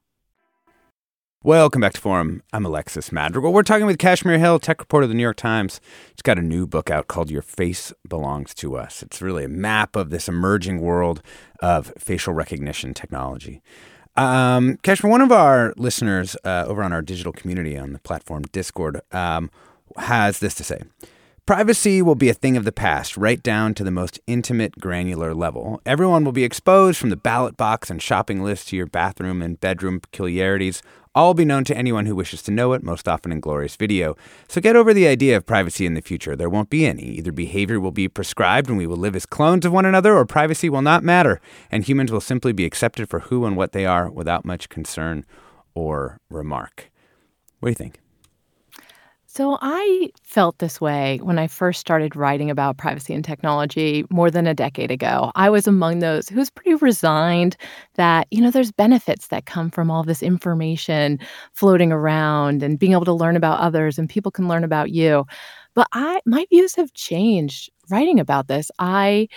Welcome 1.43 1.81
back 1.81 1.93
to 1.93 1.99
Forum. 1.99 2.43
I'm 2.53 2.67
Alexis 2.67 3.11
Madrigal. 3.11 3.51
We're 3.51 3.63
talking 3.63 3.87
with 3.87 3.97
Kashmir 3.97 4.37
Hill, 4.37 4.59
tech 4.59 4.79
reporter 4.79 5.05
of 5.05 5.09
the 5.09 5.15
New 5.15 5.23
York 5.23 5.37
Times. 5.37 5.81
She's 6.11 6.21
got 6.21 6.37
a 6.37 6.41
new 6.43 6.67
book 6.67 6.91
out 6.91 7.07
called 7.07 7.31
Your 7.31 7.41
Face 7.41 7.91
Belongs 8.07 8.53
to 8.53 8.77
Us. 8.77 9.01
It's 9.01 9.23
really 9.23 9.45
a 9.45 9.49
map 9.49 9.95
of 9.95 10.11
this 10.11 10.29
emerging 10.29 10.81
world 10.81 11.23
of 11.59 11.91
facial 11.97 12.35
recognition 12.35 12.93
technology. 12.93 13.63
Um, 14.15 14.77
Kashmir, 14.83 15.09
one 15.09 15.21
of 15.21 15.31
our 15.31 15.73
listeners 15.77 16.37
uh, 16.43 16.65
over 16.67 16.83
on 16.83 16.93
our 16.93 17.01
digital 17.01 17.33
community 17.33 17.75
on 17.75 17.93
the 17.93 17.99
platform 17.99 18.43
Discord 18.51 19.01
um, 19.11 19.49
has 19.97 20.41
this 20.41 20.53
to 20.53 20.63
say. 20.63 20.83
Privacy 21.47 22.03
will 22.03 22.13
be 22.13 22.29
a 22.29 22.35
thing 22.35 22.55
of 22.55 22.65
the 22.65 22.71
past, 22.71 23.17
right 23.17 23.41
down 23.41 23.73
to 23.73 23.83
the 23.83 23.89
most 23.89 24.19
intimate, 24.27 24.79
granular 24.79 25.33
level. 25.33 25.81
Everyone 25.87 26.23
will 26.23 26.31
be 26.31 26.43
exposed 26.43 26.99
from 26.99 27.09
the 27.09 27.15
ballot 27.15 27.57
box 27.57 27.89
and 27.89 27.99
shopping 27.99 28.43
list 28.43 28.67
to 28.67 28.77
your 28.77 28.85
bathroom 28.85 29.41
and 29.41 29.59
bedroom 29.59 29.99
peculiarities, 29.99 30.83
all 31.13 31.33
be 31.33 31.45
known 31.45 31.63
to 31.65 31.77
anyone 31.77 32.05
who 32.05 32.15
wishes 32.15 32.41
to 32.43 32.51
know 32.51 32.73
it, 32.73 32.83
most 32.83 33.07
often 33.07 33.31
in 33.31 33.39
glorious 33.39 33.75
video. 33.75 34.15
So 34.47 34.61
get 34.61 34.75
over 34.75 34.93
the 34.93 35.07
idea 35.07 35.37
of 35.37 35.45
privacy 35.45 35.85
in 35.85 35.93
the 35.93 36.01
future. 36.01 36.35
There 36.35 36.49
won't 36.49 36.69
be 36.69 36.85
any. 36.85 37.03
Either 37.03 37.31
behavior 37.31 37.79
will 37.79 37.91
be 37.91 38.07
prescribed 38.07 38.69
and 38.69 38.77
we 38.77 38.87
will 38.87 38.97
live 38.97 39.15
as 39.15 39.25
clones 39.25 39.65
of 39.65 39.73
one 39.73 39.85
another, 39.85 40.15
or 40.15 40.25
privacy 40.25 40.69
will 40.69 40.81
not 40.81 41.03
matter, 41.03 41.41
and 41.69 41.83
humans 41.83 42.11
will 42.11 42.21
simply 42.21 42.53
be 42.53 42.65
accepted 42.65 43.09
for 43.09 43.21
who 43.21 43.45
and 43.45 43.55
what 43.55 43.71
they 43.71 43.85
are 43.85 44.09
without 44.09 44.45
much 44.45 44.69
concern 44.69 45.25
or 45.73 46.19
remark. 46.29 46.91
What 47.59 47.67
do 47.67 47.71
you 47.71 47.75
think? 47.75 48.00
So 49.33 49.57
I 49.61 50.09
felt 50.23 50.57
this 50.59 50.81
way 50.81 51.19
when 51.23 51.39
I 51.39 51.47
first 51.47 51.79
started 51.79 52.17
writing 52.17 52.49
about 52.49 52.77
privacy 52.77 53.13
and 53.13 53.23
technology 53.23 54.03
more 54.09 54.29
than 54.29 54.45
a 54.45 54.53
decade 54.53 54.91
ago. 54.91 55.31
I 55.35 55.49
was 55.49 55.67
among 55.67 55.99
those 55.99 56.27
who 56.27 56.35
was 56.37 56.49
pretty 56.49 56.75
resigned 56.75 57.55
that, 57.95 58.27
you 58.29 58.41
know, 58.41 58.51
there's 58.51 58.73
benefits 58.73 59.27
that 59.27 59.45
come 59.45 59.71
from 59.71 59.89
all 59.89 60.03
this 60.03 60.21
information 60.21 61.17
floating 61.53 61.93
around 61.93 62.61
and 62.61 62.77
being 62.77 62.91
able 62.91 63.05
to 63.05 63.13
learn 63.13 63.37
about 63.37 63.61
others 63.61 63.97
and 63.97 64.09
people 64.09 64.31
can 64.31 64.49
learn 64.49 64.65
about 64.65 64.91
you. 64.91 65.25
But 65.75 65.87
I 65.93 66.19
my 66.25 66.45
views 66.49 66.75
have 66.75 66.91
changed 66.93 67.69
writing 67.89 68.19
about 68.19 68.49
this. 68.49 68.69
I 68.79 69.29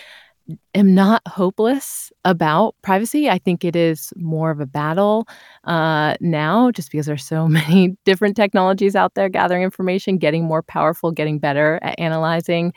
am 0.74 0.94
not 0.94 1.22
hopeless 1.26 2.12
about 2.24 2.74
privacy. 2.82 3.30
I 3.30 3.38
think 3.38 3.64
it 3.64 3.74
is 3.76 4.12
more 4.16 4.50
of 4.50 4.60
a 4.60 4.66
battle 4.66 5.26
uh, 5.64 6.16
now, 6.20 6.70
just 6.70 6.90
because 6.90 7.06
there's 7.06 7.24
so 7.24 7.48
many 7.60 7.96
different 8.04 8.36
technologies 8.36 8.94
out 8.94 9.14
there 9.14 9.28
gathering 9.28 9.62
information, 9.62 10.18
getting 10.18 10.44
more 10.44 10.62
powerful, 10.62 11.10
getting 11.12 11.38
better 11.38 11.78
at 11.82 11.98
analyzing 11.98 12.72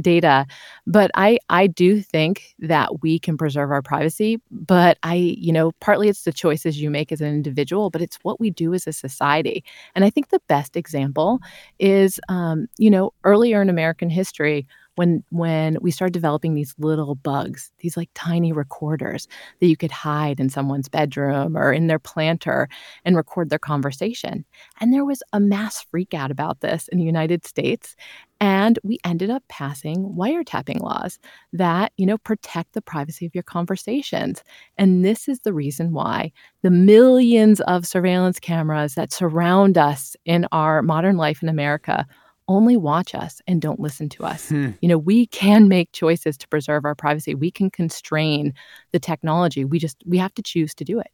data. 0.00 0.46
But 0.86 1.10
I 1.14 1.38
I 1.48 1.66
do 1.66 2.00
think 2.00 2.54
that 2.58 3.02
we 3.02 3.18
can 3.18 3.36
preserve 3.36 3.70
our 3.70 3.82
privacy. 3.82 4.40
But 4.50 4.98
I, 5.02 5.14
you 5.14 5.52
know, 5.52 5.72
partly 5.80 6.08
it's 6.08 6.24
the 6.24 6.32
choices 6.32 6.80
you 6.80 6.90
make 6.90 7.12
as 7.12 7.20
an 7.20 7.28
individual, 7.28 7.90
but 7.90 8.02
it's 8.02 8.18
what 8.22 8.40
we 8.40 8.50
do 8.50 8.74
as 8.74 8.86
a 8.86 8.92
society. 8.92 9.62
And 9.94 10.04
I 10.04 10.10
think 10.10 10.30
the 10.30 10.40
best 10.48 10.76
example 10.76 11.40
is, 11.78 12.18
um, 12.28 12.66
you 12.78 12.90
know, 12.90 13.12
earlier 13.24 13.62
in 13.62 13.68
American 13.68 14.10
history 14.10 14.66
when 14.96 15.24
when 15.30 15.78
we 15.80 15.90
started 15.90 16.12
developing 16.12 16.54
these 16.54 16.74
little 16.78 17.14
bugs, 17.14 17.70
these 17.78 17.96
like 17.96 18.10
tiny 18.14 18.52
recorders 18.52 19.26
that 19.60 19.66
you 19.66 19.76
could 19.76 19.90
hide 19.90 20.40
in 20.40 20.48
someone's 20.48 20.88
bedroom 20.88 21.56
or 21.56 21.72
in 21.72 21.86
their 21.86 21.98
planter 21.98 22.68
and 23.04 23.16
record 23.16 23.50
their 23.50 23.58
conversation. 23.58 24.44
And 24.80 24.92
there 24.92 25.04
was 25.04 25.22
a 25.32 25.40
mass 25.40 25.84
freakout 25.92 26.30
about 26.30 26.60
this 26.60 26.88
in 26.88 26.98
the 26.98 27.04
United 27.04 27.46
States. 27.46 27.96
And 28.40 28.78
we 28.82 28.98
ended 29.04 29.30
up 29.30 29.44
passing 29.48 30.16
wiretapping 30.18 30.80
laws 30.80 31.20
that, 31.52 31.92
you 31.96 32.04
know, 32.04 32.18
protect 32.18 32.72
the 32.72 32.82
privacy 32.82 33.24
of 33.24 33.34
your 33.36 33.44
conversations. 33.44 34.42
And 34.76 35.04
this 35.04 35.28
is 35.28 35.40
the 35.40 35.52
reason 35.52 35.92
why 35.92 36.32
the 36.62 36.70
millions 36.70 37.60
of 37.62 37.86
surveillance 37.86 38.40
cameras 38.40 38.94
that 38.94 39.12
surround 39.12 39.78
us 39.78 40.16
in 40.24 40.48
our 40.50 40.82
modern 40.82 41.16
life 41.16 41.40
in 41.40 41.48
America 41.48 42.04
only 42.48 42.76
watch 42.76 43.14
us 43.14 43.40
and 43.46 43.60
don't 43.60 43.80
listen 43.80 44.08
to 44.10 44.24
us. 44.24 44.48
Hmm. 44.48 44.70
You 44.80 44.88
know, 44.88 44.98
we 44.98 45.26
can 45.26 45.68
make 45.68 45.92
choices 45.92 46.36
to 46.38 46.48
preserve 46.48 46.84
our 46.84 46.94
privacy. 46.94 47.34
We 47.34 47.50
can 47.50 47.70
constrain 47.70 48.54
the 48.92 48.98
technology. 48.98 49.64
We 49.64 49.78
just 49.78 49.96
we 50.06 50.18
have 50.18 50.34
to 50.34 50.42
choose 50.42 50.74
to 50.74 50.84
do 50.84 50.98
it. 50.98 51.10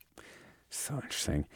So 0.70 0.95
interesting. 0.95 1.47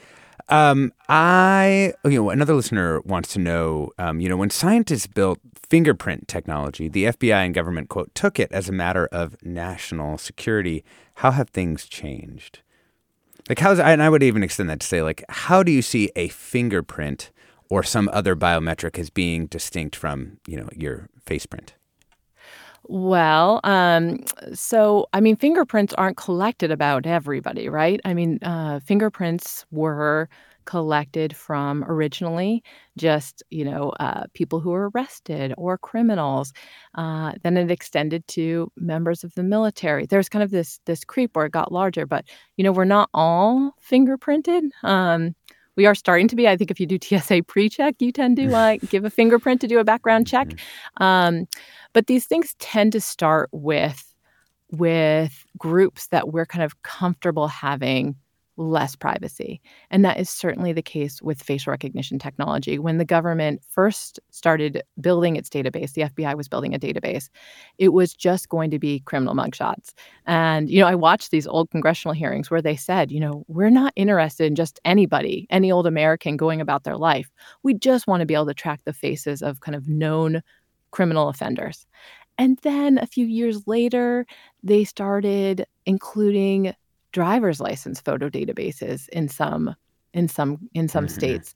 Um, 0.49 0.93
I, 1.09 1.95
you 2.05 2.23
know, 2.23 2.31
another 2.31 2.55
listener 2.55 3.01
wants 3.03 3.33
to 3.35 3.39
know, 3.39 3.91
um, 3.99 4.21
you 4.21 4.29
know, 4.29 4.37
when 4.37 4.51
scientists 4.51 5.07
built 5.07 5.39
fingerprint 5.55 6.29
technology, 6.29 6.89
the 6.89 7.05
FBI 7.05 7.45
and 7.45 7.55
government, 7.55 7.89
quote, 7.89 8.15
took 8.15 8.41
it 8.41 8.51
as 8.53 8.69
a 8.69 8.73
matter 8.73 9.07
of 9.13 9.37
national 9.43 10.19
security. 10.19 10.85
How 11.17 11.31
have 11.31 11.51
things 11.51 11.87
changed? 11.87 12.61
Like, 13.49 13.59
how's, 13.59 13.79
and 13.79 14.03
I 14.03 14.09
would 14.09 14.23
even 14.23 14.43
extend 14.43 14.71
that 14.71 14.81
to 14.81 14.87
say, 14.87 15.03
like, 15.03 15.25
how 15.29 15.63
do 15.63 15.73
you 15.73 15.83
see 15.83 16.11
a 16.17 16.29
fingerprint 16.29 17.31
or 17.73 17.83
some 17.83 18.11
other 18.13 18.37
biometric 18.37 18.99
as 18.99 19.09
being 19.09 19.47
distinct 19.47 19.97
from, 19.97 20.37
you 20.47 20.59
know, 20.59 20.69
your 20.77 21.09
face 21.25 21.47
print? 21.47 21.73
Well, 22.85 23.61
um, 23.65 24.19
so 24.53 25.07
I 25.15 25.23
mean, 25.23 25.37
fingerprints 25.37 25.95
aren't 25.95 26.19
collected 26.19 26.71
about 26.71 27.07
everybody, 27.07 27.71
right? 27.71 27.99
I 28.05 28.13
mean, 28.13 28.41
uh, 28.43 28.81
fingerprints 28.81 29.65
were 29.71 30.29
collected 30.67 31.35
from 31.35 31.83
originally 31.85 32.63
just 32.99 33.43
you 33.51 33.65
know 33.65 33.91
uh, 33.99 34.25
people 34.35 34.61
who 34.61 34.71
were 34.71 34.91
arrested 34.95 35.53
or 35.57 35.77
criminals 35.77 36.53
uh, 36.95 37.33
then 37.43 37.57
it 37.57 37.69
extended 37.69 38.25
to 38.29 38.71
members 38.77 39.25
of 39.25 39.35
the 39.35 39.43
military 39.43 40.07
there's 40.07 40.29
kind 40.29 40.45
of 40.45 40.53
this 40.53 40.79
this 40.87 41.05
creep 41.05 41.35
where 41.35 41.47
it 41.47 41.53
got 41.53 41.73
larger 41.73 42.07
but 42.07 42.25
you 42.57 42.63
know 42.63 42.71
we're 42.71 42.85
not 42.85 43.11
all 43.13 43.75
fingerprinted 43.91 44.69
um, 44.85 45.35
we 45.77 45.87
are 45.87 45.95
starting 45.95 46.29
to 46.29 46.37
be. 46.37 46.49
I 46.49 46.57
think 46.57 46.71
if 46.71 46.79
you 46.81 46.87
do 46.87 46.99
TSA 47.01 47.45
pre-check, 47.45 47.97
you 47.99 48.13
tend 48.13 48.37
to 48.37 48.49
like 48.49 48.81
give 48.91 49.05
a 49.05 49.11
fingerprint 49.11 49.61
to 49.63 49.69
do 49.69 49.79
a 49.79 49.85
background 49.85 50.27
check. 50.27 50.49
Mm-hmm. 50.49 51.03
Um, 51.03 51.47
but 51.93 52.07
these 52.07 52.27
things 52.27 52.55
tend 52.59 52.93
to 52.93 53.01
start 53.01 53.49
with 53.53 54.09
with 54.71 55.45
groups 55.59 56.07
that 56.09 56.33
we're 56.33 56.47
kind 56.47 56.65
of 56.65 56.83
comfortable 56.83 57.47
having 57.47 58.17
less 58.57 58.95
privacy. 58.95 59.61
And 59.91 60.05
that 60.05 60.19
is 60.19 60.29
certainly 60.29 60.73
the 60.73 60.83
case 60.83 61.23
with 61.23 61.43
facial 61.43 61.71
recognition 61.71 62.19
technology. 62.19 62.79
When 62.79 62.99
the 62.99 63.05
government 63.05 63.63
first 63.69 64.21
started 64.31 64.83
building 65.01 65.37
its 65.37 65.49
database, 65.49 65.95
the 65.95 66.03
FBI 66.03 66.37
was 66.37 66.49
building 66.49 66.75
a 66.75 66.79
database, 66.79 67.29
it 67.79 67.91
was 67.91 68.15
just 68.15 68.49
going 68.49 68.71
to 68.71 68.79
be 68.79 69.01
criminal 69.01 69.35
mugshots. 69.35 69.95
And, 70.27 70.71
you 70.71 70.81
know, 70.81 70.87
I 70.87 70.95
watched 70.95 71.31
these 71.31 71.47
old 71.47 71.71
congressional 71.71 72.15
hearings 72.15 72.51
where 72.51 72.63
they 72.63 72.77
said, 72.77 73.11
you 73.11 73.21
know, 73.21 73.45
we're 73.49 73.71
not 73.71 73.93
interested 73.97 74.47
in 74.47 74.55
just 74.55 74.81
anybody, 74.85 75.47
any 75.51 75.73
old 75.73 75.87
American 75.87 76.37
going 76.37 76.61
about 76.61 76.85
their 76.85 76.97
life. 76.97 77.31
We 77.63 77.75
just 77.75 78.07
want 78.07 78.21
to 78.21 78.27
be 78.27 78.35
able 78.35 78.47
to 78.47 78.55
track 78.55 78.81
the 78.85 78.93
faces 78.93 79.43
of 79.43 79.61
kind 79.61 79.75
of 79.75 79.89
known 79.89 80.43
criminal 80.91 81.29
offenders. 81.29 81.87
And 82.39 82.59
then 82.63 82.99
a 82.99 83.07
few 83.07 83.27
years 83.27 83.67
later, 83.67 84.27
they 84.63 84.85
started 84.85 85.67
including 85.87 86.75
driver's 87.13 87.61
license 87.61 88.01
photo 88.01 88.29
databases 88.29 89.09
in 89.11 89.29
some 89.29 89.75
in 90.15 90.29
some 90.29 90.59
in 90.75 90.89
some 90.89 91.07
mm-hmm. 91.07 91.15
states. 91.15 91.55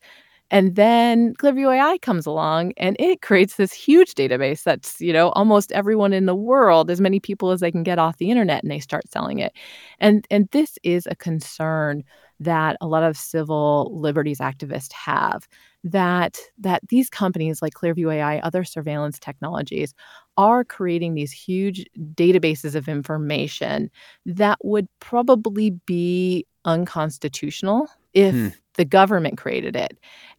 And 0.50 0.76
then 0.76 1.34
Clearview 1.34 1.74
AI 1.74 1.98
comes 1.98 2.24
along 2.24 2.72
and 2.76 2.96
it 3.00 3.20
creates 3.20 3.56
this 3.56 3.72
huge 3.72 4.14
database 4.14 4.62
that's, 4.62 5.00
you 5.00 5.12
know, 5.12 5.30
almost 5.30 5.72
everyone 5.72 6.12
in 6.12 6.26
the 6.26 6.36
world, 6.36 6.88
as 6.88 7.00
many 7.00 7.18
people 7.18 7.50
as 7.50 7.58
they 7.58 7.72
can 7.72 7.82
get 7.82 7.98
off 7.98 8.18
the 8.18 8.30
internet, 8.30 8.62
and 8.62 8.70
they 8.70 8.78
start 8.78 9.10
selling 9.10 9.40
it. 9.40 9.52
And 9.98 10.26
and 10.30 10.48
this 10.52 10.78
is 10.84 11.08
a 11.10 11.16
concern 11.16 12.04
that 12.38 12.76
a 12.80 12.86
lot 12.86 13.02
of 13.02 13.16
civil 13.16 13.90
liberties 13.92 14.38
activists 14.38 14.92
have 14.92 15.48
that 15.82 16.38
that 16.58 16.82
these 16.88 17.10
companies 17.10 17.60
like 17.60 17.74
Clearview 17.74 18.14
AI, 18.14 18.38
other 18.38 18.62
surveillance 18.62 19.18
technologies, 19.18 19.94
are 20.36 20.64
creating 20.64 21.14
these 21.14 21.32
huge 21.32 21.84
databases 22.14 22.74
of 22.74 22.88
information 22.88 23.90
that 24.24 24.58
would 24.62 24.88
probably 25.00 25.70
be 25.86 26.46
unconstitutional 26.64 27.88
if 28.14 28.34
hmm. 28.34 28.48
the 28.74 28.84
government 28.84 29.38
created 29.38 29.76
it. 29.76 29.98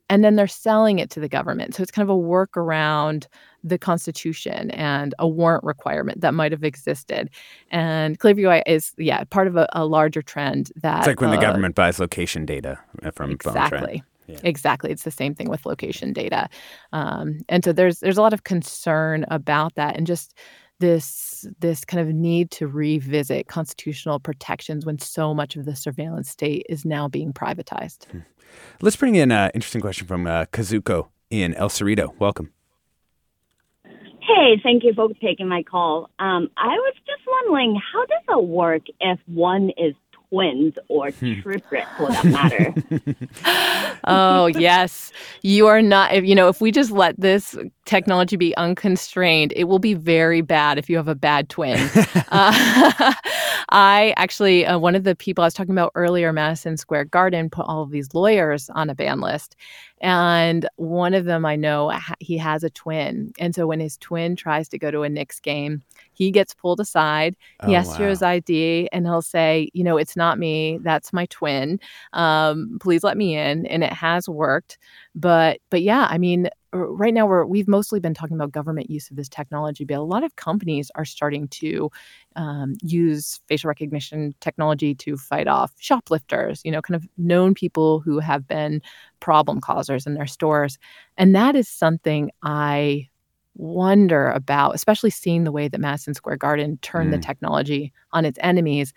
And 0.09 0.23
then 0.23 0.37
they're 0.37 0.47
selling 0.47 0.99
it 0.99 1.09
to 1.11 1.19
the 1.19 1.27
government. 1.27 1.75
So 1.75 1.83
it's 1.83 1.91
kind 1.91 2.09
of 2.09 2.15
a 2.15 2.19
workaround 2.19 3.27
the 3.61 3.77
Constitution 3.77 4.71
and 4.71 5.13
a 5.19 5.27
warrant 5.27 5.65
requirement 5.65 6.21
that 6.21 6.33
might 6.33 6.53
have 6.53 6.63
existed. 6.63 7.29
And 7.71 8.17
Clearview 8.17 8.63
is, 8.65 8.93
yeah, 8.97 9.25
part 9.25 9.47
of 9.47 9.57
a, 9.57 9.67
a 9.73 9.85
larger 9.85 10.21
trend 10.21 10.71
that. 10.77 10.99
It's 10.99 11.07
like 11.07 11.19
when 11.19 11.31
uh, 11.31 11.35
the 11.35 11.41
government 11.41 11.75
buys 11.75 11.99
location 11.99 12.45
data 12.45 12.79
from 13.13 13.31
exactly. 13.31 13.79
phones, 13.79 13.81
right? 13.81 14.03
Yeah. 14.27 14.39
Exactly, 14.43 14.91
it's 14.91 15.03
the 15.03 15.11
same 15.11 15.33
thing 15.33 15.49
with 15.49 15.65
location 15.65 16.11
data, 16.13 16.49
um, 16.91 17.39
and 17.47 17.63
so 17.63 17.71
there's 17.71 17.99
there's 17.99 18.17
a 18.17 18.21
lot 18.21 18.33
of 18.33 18.43
concern 18.43 19.25
about 19.29 19.75
that, 19.75 19.95
and 19.95 20.05
just 20.05 20.33
this 20.79 21.47
this 21.59 21.85
kind 21.85 22.07
of 22.07 22.13
need 22.13 22.51
to 22.51 22.67
revisit 22.67 23.47
constitutional 23.47 24.19
protections 24.19 24.85
when 24.85 24.99
so 24.99 25.33
much 25.33 25.55
of 25.55 25.65
the 25.65 25.75
surveillance 25.75 26.29
state 26.29 26.65
is 26.69 26.85
now 26.85 27.07
being 27.07 27.33
privatized. 27.33 28.05
Hmm. 28.05 28.19
Let's 28.81 28.95
bring 28.95 29.15
in 29.15 29.31
an 29.31 29.51
interesting 29.53 29.81
question 29.81 30.07
from 30.07 30.27
uh, 30.27 30.45
Kazuko 30.45 31.07
in 31.29 31.53
El 31.55 31.69
Cerrito. 31.69 32.17
Welcome. 32.19 32.51
Hey, 33.83 34.59
thank 34.61 34.83
you 34.83 34.93
for 34.93 35.09
taking 35.21 35.47
my 35.47 35.63
call. 35.63 36.09
Um, 36.19 36.49
I 36.57 36.67
was 36.67 36.93
just 37.05 37.21
wondering, 37.25 37.79
how 37.93 38.05
does 38.05 38.23
it 38.37 38.45
work 38.45 38.83
if 38.99 39.19
one 39.25 39.71
is 39.77 39.95
twins 40.29 40.73
or 40.89 41.09
hmm. 41.11 41.41
triplets 41.41 41.87
for 41.97 42.07
that 42.07 42.25
matter. 42.25 42.73
oh, 44.03 44.47
yes. 44.47 45.11
You 45.41 45.67
are 45.67 45.81
not, 45.81 46.25
you 46.25 46.35
know, 46.35 46.47
if 46.47 46.61
we 46.61 46.71
just 46.71 46.91
let 46.91 47.19
this 47.19 47.57
technology 47.85 48.35
be 48.35 48.55
unconstrained, 48.57 49.53
it 49.55 49.65
will 49.65 49.79
be 49.79 49.93
very 49.93 50.41
bad 50.41 50.77
if 50.77 50.89
you 50.89 50.97
have 50.97 51.07
a 51.07 51.15
bad 51.15 51.49
twin. 51.49 51.79
uh, 52.29 53.13
I 53.69 54.13
actually, 54.17 54.65
uh, 54.65 54.77
one 54.77 54.95
of 54.95 55.03
the 55.03 55.15
people 55.15 55.43
I 55.43 55.47
was 55.47 55.53
talking 55.53 55.73
about 55.73 55.91
earlier, 55.95 56.31
Madison 56.33 56.77
Square 56.77 57.05
Garden, 57.05 57.49
put 57.49 57.65
all 57.67 57.83
of 57.83 57.91
these 57.91 58.13
lawyers 58.13 58.69
on 58.71 58.89
a 58.89 58.95
ban 58.95 59.21
list. 59.21 59.55
And 59.99 60.67
one 60.75 61.13
of 61.13 61.25
them 61.25 61.45
I 61.45 61.55
know 61.55 61.91
he 62.19 62.37
has 62.37 62.63
a 62.63 62.69
twin. 62.69 63.33
And 63.39 63.55
so 63.55 63.65
when 63.65 63.79
his 63.79 63.97
twin 63.97 64.35
tries 64.35 64.69
to 64.69 64.77
go 64.77 64.91
to 64.91 65.01
a 65.01 65.09
Knicks 65.09 65.39
game, 65.39 65.81
he 66.17 66.31
gets 66.31 66.55
pulled 66.55 66.79
aside. 66.79 67.35
He 67.65 67.75
oh, 67.75 67.77
asks 67.77 67.91
wow. 67.91 67.97
for 67.97 68.07
his 68.09 68.23
ID 68.23 68.89
and 68.91 69.05
he'll 69.05 69.21
say, 69.21 69.69
you 69.73 69.83
know, 69.83 69.97
it's 69.97 70.15
not 70.15 70.39
me. 70.39 70.79
That's 70.81 71.13
my 71.13 71.27
twin. 71.27 71.79
Um, 72.13 72.79
please 72.81 73.03
let 73.03 73.17
me 73.17 73.37
in. 73.37 73.67
And 73.67 73.83
it 73.83 73.93
has 73.93 74.27
worked. 74.27 74.79
But 75.13 75.59
but 75.69 75.83
yeah, 75.83 76.07
I 76.09 76.17
mean, 76.17 76.49
right 76.73 77.13
now 77.13 77.27
we're 77.27 77.45
we've 77.45 77.67
mostly 77.67 77.99
been 77.99 78.15
talking 78.15 78.35
about 78.35 78.51
government 78.51 78.89
use 78.89 79.11
of 79.11 79.15
this 79.15 79.29
technology, 79.29 79.85
but 79.85 79.97
a 79.97 80.01
lot 80.01 80.23
of 80.23 80.35
companies 80.37 80.89
are 80.95 81.05
starting 81.05 81.47
to 81.49 81.91
um, 82.35 82.73
use 82.81 83.39
facial 83.47 83.67
recognition 83.67 84.33
technology 84.41 84.95
to 84.95 85.17
fight 85.17 85.47
off 85.47 85.71
shoplifters. 85.79 86.61
You 86.65 86.71
know, 86.71 86.81
kind 86.81 86.95
of 86.95 87.07
known 87.17 87.53
people 87.53 87.99
who 87.99 88.17
have 88.19 88.47
been 88.47 88.81
problem 89.19 89.61
causers 89.61 90.07
in 90.07 90.15
their 90.15 90.27
stores, 90.27 90.79
and 91.15 91.35
that 91.35 91.55
is 91.55 91.67
something 91.67 92.31
I 92.41 93.09
wonder 93.57 94.29
about, 94.31 94.75
especially 94.75 95.09
seeing 95.09 95.43
the 95.43 95.51
way 95.51 95.67
that 95.67 95.79
Madison 95.79 96.13
Square 96.13 96.37
Garden 96.37 96.77
turned 96.81 97.09
mm. 97.09 97.15
the 97.15 97.21
technology 97.21 97.91
on 98.11 98.25
its 98.25 98.39
enemies 98.41 98.93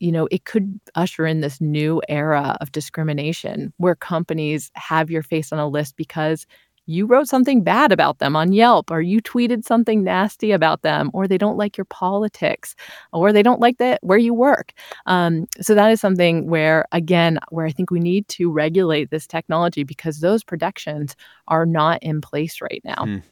you 0.00 0.12
know, 0.12 0.28
it 0.30 0.44
could 0.44 0.78
usher 0.96 1.24
in 1.24 1.40
this 1.40 1.60
new 1.60 2.02
era 2.08 2.58
of 2.60 2.72
discrimination 2.72 3.72
where 3.78 3.94
companies 3.94 4.70
have 4.74 5.10
your 5.10 5.22
face 5.22 5.52
on 5.52 5.58
a 5.58 5.68
list 5.68 5.96
because 5.96 6.46
you 6.86 7.06
wrote 7.06 7.28
something 7.28 7.62
bad 7.62 7.92
about 7.92 8.18
them 8.18 8.36
on 8.36 8.52
Yelp, 8.52 8.90
or 8.90 9.00
you 9.00 9.22
tweeted 9.22 9.64
something 9.64 10.04
nasty 10.04 10.52
about 10.52 10.82
them, 10.82 11.10
or 11.14 11.26
they 11.26 11.38
don't 11.38 11.56
like 11.56 11.78
your 11.78 11.86
politics, 11.86 12.74
or 13.12 13.32
they 13.32 13.42
don't 13.42 13.60
like 13.60 13.78
that 13.78 13.98
where 14.02 14.18
you 14.18 14.34
work. 14.34 14.72
Um, 15.06 15.46
so 15.60 15.74
that 15.74 15.90
is 15.90 16.00
something 16.00 16.46
where, 16.46 16.84
again, 16.92 17.38
where 17.48 17.64
I 17.64 17.72
think 17.72 17.90
we 17.90 18.00
need 18.00 18.28
to 18.28 18.50
regulate 18.50 19.10
this 19.10 19.26
technology 19.26 19.82
because 19.82 20.20
those 20.20 20.44
protections 20.44 21.16
are 21.48 21.64
not 21.64 22.02
in 22.02 22.20
place 22.20 22.60
right 22.60 22.82
now. 22.84 23.04
Mm. 23.06 23.22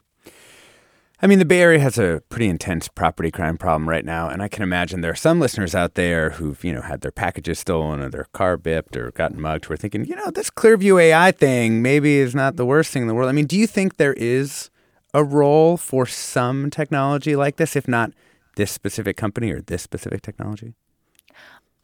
I 1.24 1.28
mean, 1.28 1.38
the 1.38 1.44
Bay 1.44 1.60
Area 1.60 1.78
has 1.78 1.98
a 1.98 2.20
pretty 2.30 2.48
intense 2.48 2.88
property 2.88 3.30
crime 3.30 3.56
problem 3.56 3.88
right 3.88 4.04
now, 4.04 4.28
and 4.28 4.42
I 4.42 4.48
can 4.48 4.64
imagine 4.64 5.02
there 5.02 5.12
are 5.12 5.14
some 5.14 5.38
listeners 5.38 5.72
out 5.72 5.94
there 5.94 6.30
who've, 6.30 6.64
you 6.64 6.72
know, 6.72 6.80
had 6.80 7.02
their 7.02 7.12
packages 7.12 7.60
stolen 7.60 8.00
or 8.00 8.08
their 8.08 8.26
car 8.32 8.56
bipped 8.56 8.96
or 8.96 9.12
gotten 9.12 9.40
mugged 9.40 9.66
who 9.66 9.74
are 9.74 9.76
thinking, 9.76 10.04
you 10.04 10.16
know, 10.16 10.32
this 10.32 10.50
Clearview 10.50 11.00
AI 11.00 11.30
thing 11.30 11.80
maybe 11.80 12.16
is 12.16 12.34
not 12.34 12.56
the 12.56 12.66
worst 12.66 12.90
thing 12.90 13.02
in 13.02 13.08
the 13.08 13.14
world. 13.14 13.28
I 13.28 13.32
mean, 13.32 13.46
do 13.46 13.56
you 13.56 13.68
think 13.68 13.98
there 13.98 14.14
is 14.14 14.68
a 15.14 15.22
role 15.22 15.76
for 15.76 16.06
some 16.06 16.70
technology 16.70 17.36
like 17.36 17.54
this, 17.54 17.76
if 17.76 17.86
not 17.86 18.10
this 18.56 18.72
specific 18.72 19.16
company 19.16 19.52
or 19.52 19.62
this 19.62 19.82
specific 19.82 20.22
technology? 20.22 20.74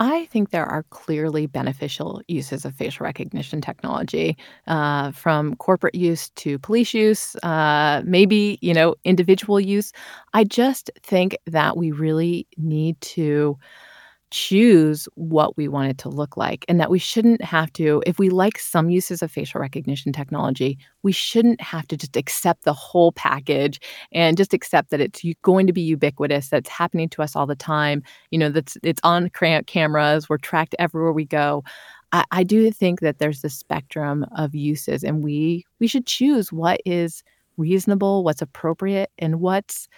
I 0.00 0.26
think 0.26 0.50
there 0.50 0.64
are 0.66 0.84
clearly 0.90 1.46
beneficial 1.46 2.22
uses 2.28 2.64
of 2.64 2.74
facial 2.74 3.02
recognition 3.04 3.60
technology, 3.60 4.36
uh, 4.68 5.10
from 5.10 5.56
corporate 5.56 5.96
use 5.96 6.30
to 6.36 6.56
police 6.60 6.94
use, 6.94 7.34
uh, 7.42 8.02
maybe 8.04 8.58
you 8.62 8.74
know 8.74 8.94
individual 9.04 9.58
use. 9.58 9.92
I 10.34 10.44
just 10.44 10.90
think 11.02 11.36
that 11.46 11.76
we 11.76 11.90
really 11.90 12.46
need 12.56 13.00
to 13.00 13.58
choose 14.30 15.08
what 15.14 15.56
we 15.56 15.68
want 15.68 15.90
it 15.90 15.98
to 15.98 16.08
look 16.08 16.36
like 16.36 16.64
and 16.68 16.78
that 16.78 16.90
we 16.90 16.98
shouldn't 16.98 17.42
have 17.42 17.72
to 17.72 18.02
if 18.06 18.18
we 18.18 18.28
like 18.28 18.58
some 18.58 18.90
uses 18.90 19.22
of 19.22 19.30
facial 19.30 19.60
recognition 19.60 20.12
technology 20.12 20.78
we 21.02 21.12
shouldn't 21.12 21.60
have 21.60 21.86
to 21.88 21.96
just 21.96 22.16
accept 22.16 22.64
the 22.64 22.72
whole 22.72 23.12
package 23.12 23.80
and 24.12 24.36
just 24.36 24.52
accept 24.52 24.90
that 24.90 25.00
it's 25.00 25.22
going 25.42 25.66
to 25.66 25.72
be 25.72 25.80
ubiquitous 25.80 26.48
that's 26.50 26.68
happening 26.68 27.08
to 27.08 27.22
us 27.22 27.34
all 27.34 27.46
the 27.46 27.56
time 27.56 28.02
you 28.30 28.38
know 28.38 28.50
that's 28.50 28.76
it's 28.82 29.00
on 29.02 29.30
cameras 29.30 30.28
we're 30.28 30.38
tracked 30.38 30.74
everywhere 30.78 31.12
we 31.12 31.24
go. 31.24 31.64
I, 32.12 32.24
I 32.30 32.42
do 32.42 32.70
think 32.70 33.00
that 33.00 33.18
there's 33.18 33.44
a 33.44 33.50
spectrum 33.50 34.26
of 34.36 34.54
uses 34.54 35.04
and 35.04 35.22
we 35.22 35.64
we 35.78 35.86
should 35.86 36.06
choose 36.06 36.52
what 36.52 36.80
is 36.84 37.22
reasonable 37.56 38.24
what's 38.24 38.42
appropriate 38.42 39.10
and 39.18 39.40
what's 39.40 39.88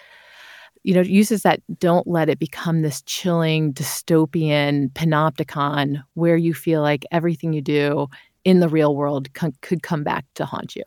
you 0.82 0.94
know, 0.94 1.00
uses 1.00 1.42
that 1.42 1.60
don't 1.78 2.06
let 2.06 2.28
it 2.28 2.38
become 2.38 2.82
this 2.82 3.02
chilling 3.02 3.72
dystopian 3.72 4.90
panopticon 4.92 6.02
where 6.14 6.36
you 6.36 6.54
feel 6.54 6.80
like 6.82 7.04
everything 7.10 7.52
you 7.52 7.60
do 7.60 8.08
in 8.44 8.60
the 8.60 8.68
real 8.68 8.96
world 8.96 9.28
c- 9.38 9.52
could 9.60 9.82
come 9.82 10.02
back 10.02 10.24
to 10.34 10.44
haunt 10.44 10.74
you. 10.74 10.82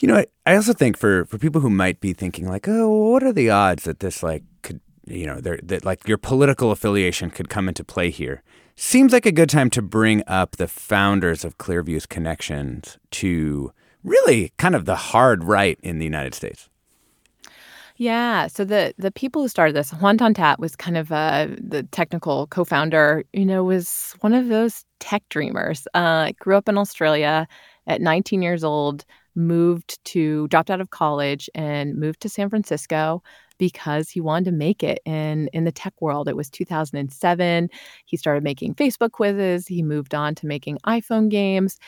You 0.00 0.08
know, 0.08 0.16
I, 0.16 0.26
I 0.46 0.54
also 0.54 0.72
think 0.72 0.96
for 0.96 1.24
for 1.24 1.38
people 1.38 1.60
who 1.60 1.70
might 1.70 2.00
be 2.00 2.12
thinking 2.12 2.48
like, 2.48 2.68
oh, 2.68 3.10
what 3.10 3.22
are 3.24 3.32
the 3.32 3.50
odds 3.50 3.84
that 3.84 3.98
this 3.98 4.22
like 4.22 4.44
could, 4.62 4.80
you 5.06 5.26
know, 5.26 5.40
that 5.40 5.84
like 5.84 6.06
your 6.06 6.18
political 6.18 6.70
affiliation 6.70 7.30
could 7.30 7.48
come 7.48 7.68
into 7.68 7.82
play 7.82 8.10
here? 8.10 8.42
Seems 8.76 9.12
like 9.12 9.26
a 9.26 9.32
good 9.32 9.50
time 9.50 9.70
to 9.70 9.82
bring 9.82 10.22
up 10.28 10.52
the 10.52 10.68
founders 10.68 11.44
of 11.44 11.58
Clearview's 11.58 12.06
connections 12.06 12.96
to 13.10 13.72
really 14.04 14.52
kind 14.56 14.76
of 14.76 14.84
the 14.84 14.94
hard 14.94 15.42
right 15.42 15.80
in 15.82 15.98
the 15.98 16.04
United 16.04 16.32
States. 16.32 16.68
Yeah. 18.00 18.46
So 18.46 18.64
the 18.64 18.94
the 18.96 19.10
people 19.10 19.42
who 19.42 19.48
started 19.48 19.74
this, 19.74 19.90
Hoan 19.90 20.16
Ton-That 20.18 20.60
was 20.60 20.76
kind 20.76 20.96
of 20.96 21.10
uh, 21.10 21.48
the 21.60 21.82
technical 21.90 22.46
co-founder. 22.46 23.24
You 23.32 23.44
know, 23.44 23.64
was 23.64 24.14
one 24.20 24.34
of 24.34 24.48
those 24.48 24.84
tech 25.00 25.24
dreamers. 25.30 25.86
Uh, 25.94 26.30
grew 26.38 26.56
up 26.56 26.68
in 26.68 26.78
Australia 26.78 27.48
at 27.88 28.00
19 28.00 28.40
years 28.40 28.62
old. 28.62 29.04
Moved 29.34 29.98
to 30.06 30.46
dropped 30.48 30.70
out 30.70 30.80
of 30.80 30.90
college 30.90 31.50
and 31.56 31.96
moved 31.96 32.20
to 32.20 32.28
San 32.28 32.48
Francisco 32.50 33.22
because 33.58 34.08
he 34.10 34.20
wanted 34.20 34.44
to 34.46 34.52
make 34.52 34.84
it 34.84 35.00
in 35.04 35.48
in 35.52 35.64
the 35.64 35.72
tech 35.72 35.94
world. 36.00 36.28
It 36.28 36.36
was 36.36 36.50
2007. 36.50 37.68
He 38.06 38.16
started 38.16 38.44
making 38.44 38.74
Facebook 38.76 39.10
quizzes. 39.12 39.66
He 39.66 39.82
moved 39.82 40.14
on 40.14 40.36
to 40.36 40.46
making 40.46 40.78
iPhone 40.86 41.28
games 41.30 41.78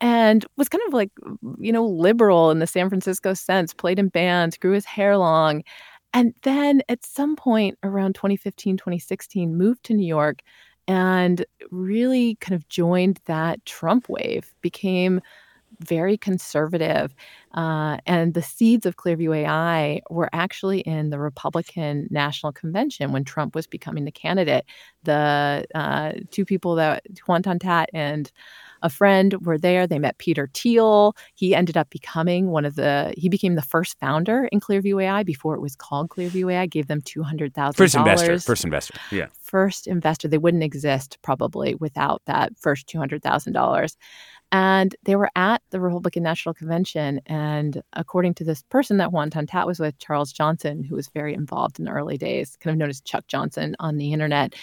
and 0.00 0.44
was 0.56 0.68
kind 0.68 0.82
of 0.86 0.92
like, 0.92 1.10
you 1.58 1.72
know, 1.72 1.86
liberal 1.86 2.50
in 2.50 2.58
the 2.58 2.66
San 2.66 2.88
Francisco 2.88 3.34
sense, 3.34 3.72
played 3.72 3.98
in 3.98 4.08
bands, 4.08 4.56
grew 4.56 4.72
his 4.72 4.84
hair 4.84 5.16
long. 5.16 5.62
And 6.12 6.34
then 6.42 6.82
at 6.88 7.04
some 7.04 7.36
point 7.36 7.78
around 7.82 8.14
2015, 8.14 8.76
2016, 8.76 9.56
moved 9.56 9.84
to 9.84 9.94
New 9.94 10.06
York 10.06 10.40
and 10.86 11.44
really 11.70 12.36
kind 12.36 12.54
of 12.54 12.68
joined 12.68 13.20
that 13.26 13.64
Trump 13.64 14.08
wave, 14.08 14.54
became 14.60 15.20
very 15.80 16.16
conservative. 16.16 17.14
Uh, 17.54 17.98
and 18.06 18.34
the 18.34 18.42
seeds 18.42 18.86
of 18.86 18.96
Clearview 18.96 19.36
AI 19.36 20.00
were 20.10 20.28
actually 20.32 20.80
in 20.80 21.10
the 21.10 21.18
Republican 21.18 22.06
National 22.10 22.52
Convention 22.52 23.12
when 23.12 23.24
Trump 23.24 23.54
was 23.54 23.66
becoming 23.66 24.04
the 24.04 24.12
candidate. 24.12 24.64
The 25.04 25.64
uh, 25.74 26.12
two 26.30 26.44
people 26.44 26.74
that, 26.76 27.04
Hoan 27.26 27.42
Ton-That 27.42 27.90
and 27.92 28.30
a 28.84 28.90
friend 28.90 29.34
were 29.44 29.58
there. 29.58 29.86
They 29.86 29.98
met 29.98 30.18
Peter 30.18 30.48
Thiel. 30.54 31.16
He 31.34 31.54
ended 31.54 31.76
up 31.76 31.90
becoming 31.90 32.50
one 32.50 32.64
of 32.64 32.76
the, 32.76 33.12
he 33.16 33.28
became 33.28 33.56
the 33.56 33.62
first 33.62 33.98
founder 33.98 34.44
in 34.52 34.60
Clearview 34.60 35.02
AI 35.02 35.22
before 35.24 35.54
it 35.56 35.60
was 35.60 35.74
called 35.74 36.10
Clearview 36.10 36.52
AI, 36.52 36.66
gave 36.66 36.86
them 36.86 37.00
$200,000. 37.00 37.74
First 37.74 37.96
investor. 37.96 38.38
First 38.38 38.64
investor. 38.64 38.94
Yeah. 39.10 39.26
first 39.40 39.86
investor. 39.86 40.28
They 40.28 40.38
wouldn't 40.38 40.62
exist 40.62 41.18
probably 41.22 41.74
without 41.76 42.22
that 42.26 42.52
first 42.58 42.86
$200,000. 42.88 43.96
And 44.52 44.94
they 45.04 45.16
were 45.16 45.30
at 45.34 45.62
the 45.70 45.80
Republican 45.80 46.22
National 46.22 46.54
Convention. 46.54 47.20
And 47.26 47.82
according 47.94 48.34
to 48.34 48.44
this 48.44 48.62
person 48.64 48.98
that 48.98 49.10
Hoan 49.10 49.30
Ton-That 49.30 49.66
was 49.66 49.80
with, 49.80 49.98
Charles 49.98 50.32
Johnson, 50.32 50.84
who 50.84 50.94
was 50.94 51.08
very 51.08 51.34
involved 51.34 51.78
in 51.78 51.86
the 51.86 51.90
early 51.90 52.18
days, 52.18 52.56
kind 52.60 52.74
of 52.74 52.78
known 52.78 52.90
as 52.90 53.00
Chuck 53.00 53.26
Johnson 53.28 53.74
on 53.78 53.96
the 53.96 54.12
internet, 54.12 54.54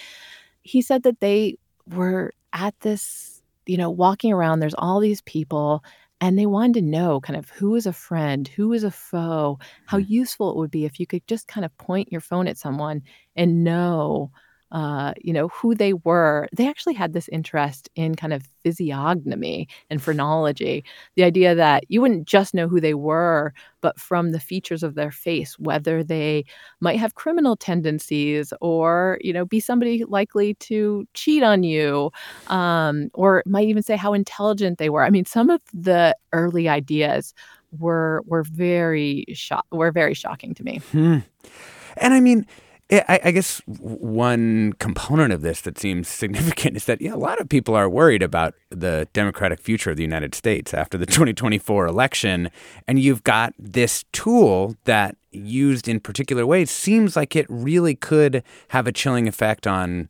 he 0.62 0.82
said 0.82 1.04
that 1.04 1.20
they 1.22 1.58
were 1.88 2.34
at 2.54 2.80
this, 2.82 3.41
you 3.66 3.78
know, 3.78 3.90
walking 3.90 4.32
around, 4.34 4.60
there's 4.60 4.76
all 4.78 5.00
these 5.00 5.22
people 5.22 5.84
and 6.20 6.38
they 6.38 6.46
wanted 6.46 6.76
to 6.76 6.82
know 6.82 7.20
kind 7.20 7.38
of 7.38 7.50
who 7.50 7.76
is 7.76 7.86
a 7.88 7.94
friend, 7.94 8.48
who 8.48 8.74
is 8.74 8.84
a 8.84 8.92
foe, 8.92 9.60
how 9.86 9.98
useful 9.98 10.52
it 10.52 10.58
would 10.58 10.72
be 10.72 10.86
if 10.86 11.00
you 11.00 11.08
could 11.08 11.26
just 11.28 11.48
kind 11.48 11.66
of 11.66 11.76
point 11.78 12.12
your 12.12 12.22
phone 12.22 12.48
at 12.48 12.58
someone 12.58 13.02
and 13.36 13.64
know 13.64 14.32
uh, 14.72 15.14
you 15.22 15.34
know, 15.34 15.50
who 15.50 15.76
they 15.76 15.94
were, 15.94 16.48
they 16.54 16.68
actually 16.68 16.94
had 16.94 17.14
this 17.14 17.28
interest 17.30 17.90
in 17.96 18.16
kind 18.16 18.32
of 18.32 18.44
physiognomy 18.64 19.68
and 19.90 20.02
phrenology. 20.02 20.84
The 21.16 21.24
idea 21.24 21.56
that 21.56 21.84
you 21.90 22.00
wouldn't 22.00 22.26
just 22.26 22.54
know 22.54 22.68
who 22.68 22.80
they 22.80 22.94
were, 22.94 23.54
but 23.82 24.00
from 24.00 24.32
the 24.32 24.40
features 24.40 24.84
of 24.84 24.96
their 24.96 25.12
face, 25.12 25.60
whether 25.60 26.04
they 26.04 26.46
might 26.80 27.00
have 27.00 27.16
criminal 27.16 27.58
tendencies 27.58 28.54
or, 28.62 29.18
you 29.22 29.34
know, 29.34 29.46
be 29.46 29.60
somebody 29.60 30.06
likely 30.06 30.54
to 30.56 31.06
cheat 31.14 31.44
on 31.44 31.64
you, 31.64 32.12
um, 32.48 33.10
or 33.14 33.44
might 33.46 33.68
even 33.68 33.84
say 33.84 33.98
how 33.98 34.14
intelligent 34.14 34.78
they 34.78 34.90
were. 34.90 35.04
I 35.04 35.10
mean, 35.10 35.26
some 35.26 35.50
of 35.50 35.62
the 35.74 36.16
early 36.32 36.70
ideas 36.70 37.34
were 37.78 38.22
were 38.26 38.44
very 38.44 39.26
shock 39.34 39.66
were 39.72 39.92
very 39.92 40.14
shocking 40.14 40.54
to 40.54 40.64
me. 40.64 40.82
Hmm. 40.92 41.20
And 41.98 42.14
I 42.14 42.20
mean, 42.20 42.46
I, 42.92 43.20
I, 43.26 43.32
guess 43.32 43.62
one 43.68 44.74
component 44.74 45.32
of 45.32 45.42
this 45.42 45.62
that 45.62 45.80
seems 45.80 46.08
significant 46.10 46.76
is 46.76 46.86
that 46.86 47.02
yeah, 47.02 47.14
a 47.14 47.16
lot 47.16 47.40
of 47.40 47.48
people 47.48 47.74
are 47.76 47.90
worried 47.90 48.22
about 48.22 48.54
the 48.70 49.08
democratic 49.14 49.62
future 49.62 49.92
of 49.92 49.98
the 49.98 50.04
United 50.04 50.36
States 50.36 50.74
after 50.74 50.98
the 50.98 51.06
2024 51.08 51.88
election. 51.88 52.50
And 52.88 53.00
you've 53.00 53.24
got 53.24 53.54
this 53.58 54.04
tool 54.12 54.76
that, 54.84 55.16
used 55.32 55.88
in 55.88 56.02
particular 56.02 56.46
ways, 56.46 56.70
seems 56.70 57.16
like 57.16 57.36
it 57.36 57.46
really 57.48 57.96
could 57.96 58.44
have 58.70 58.88
a 58.88 58.92
chilling 58.92 59.28
effect 59.28 59.66
on 59.66 60.10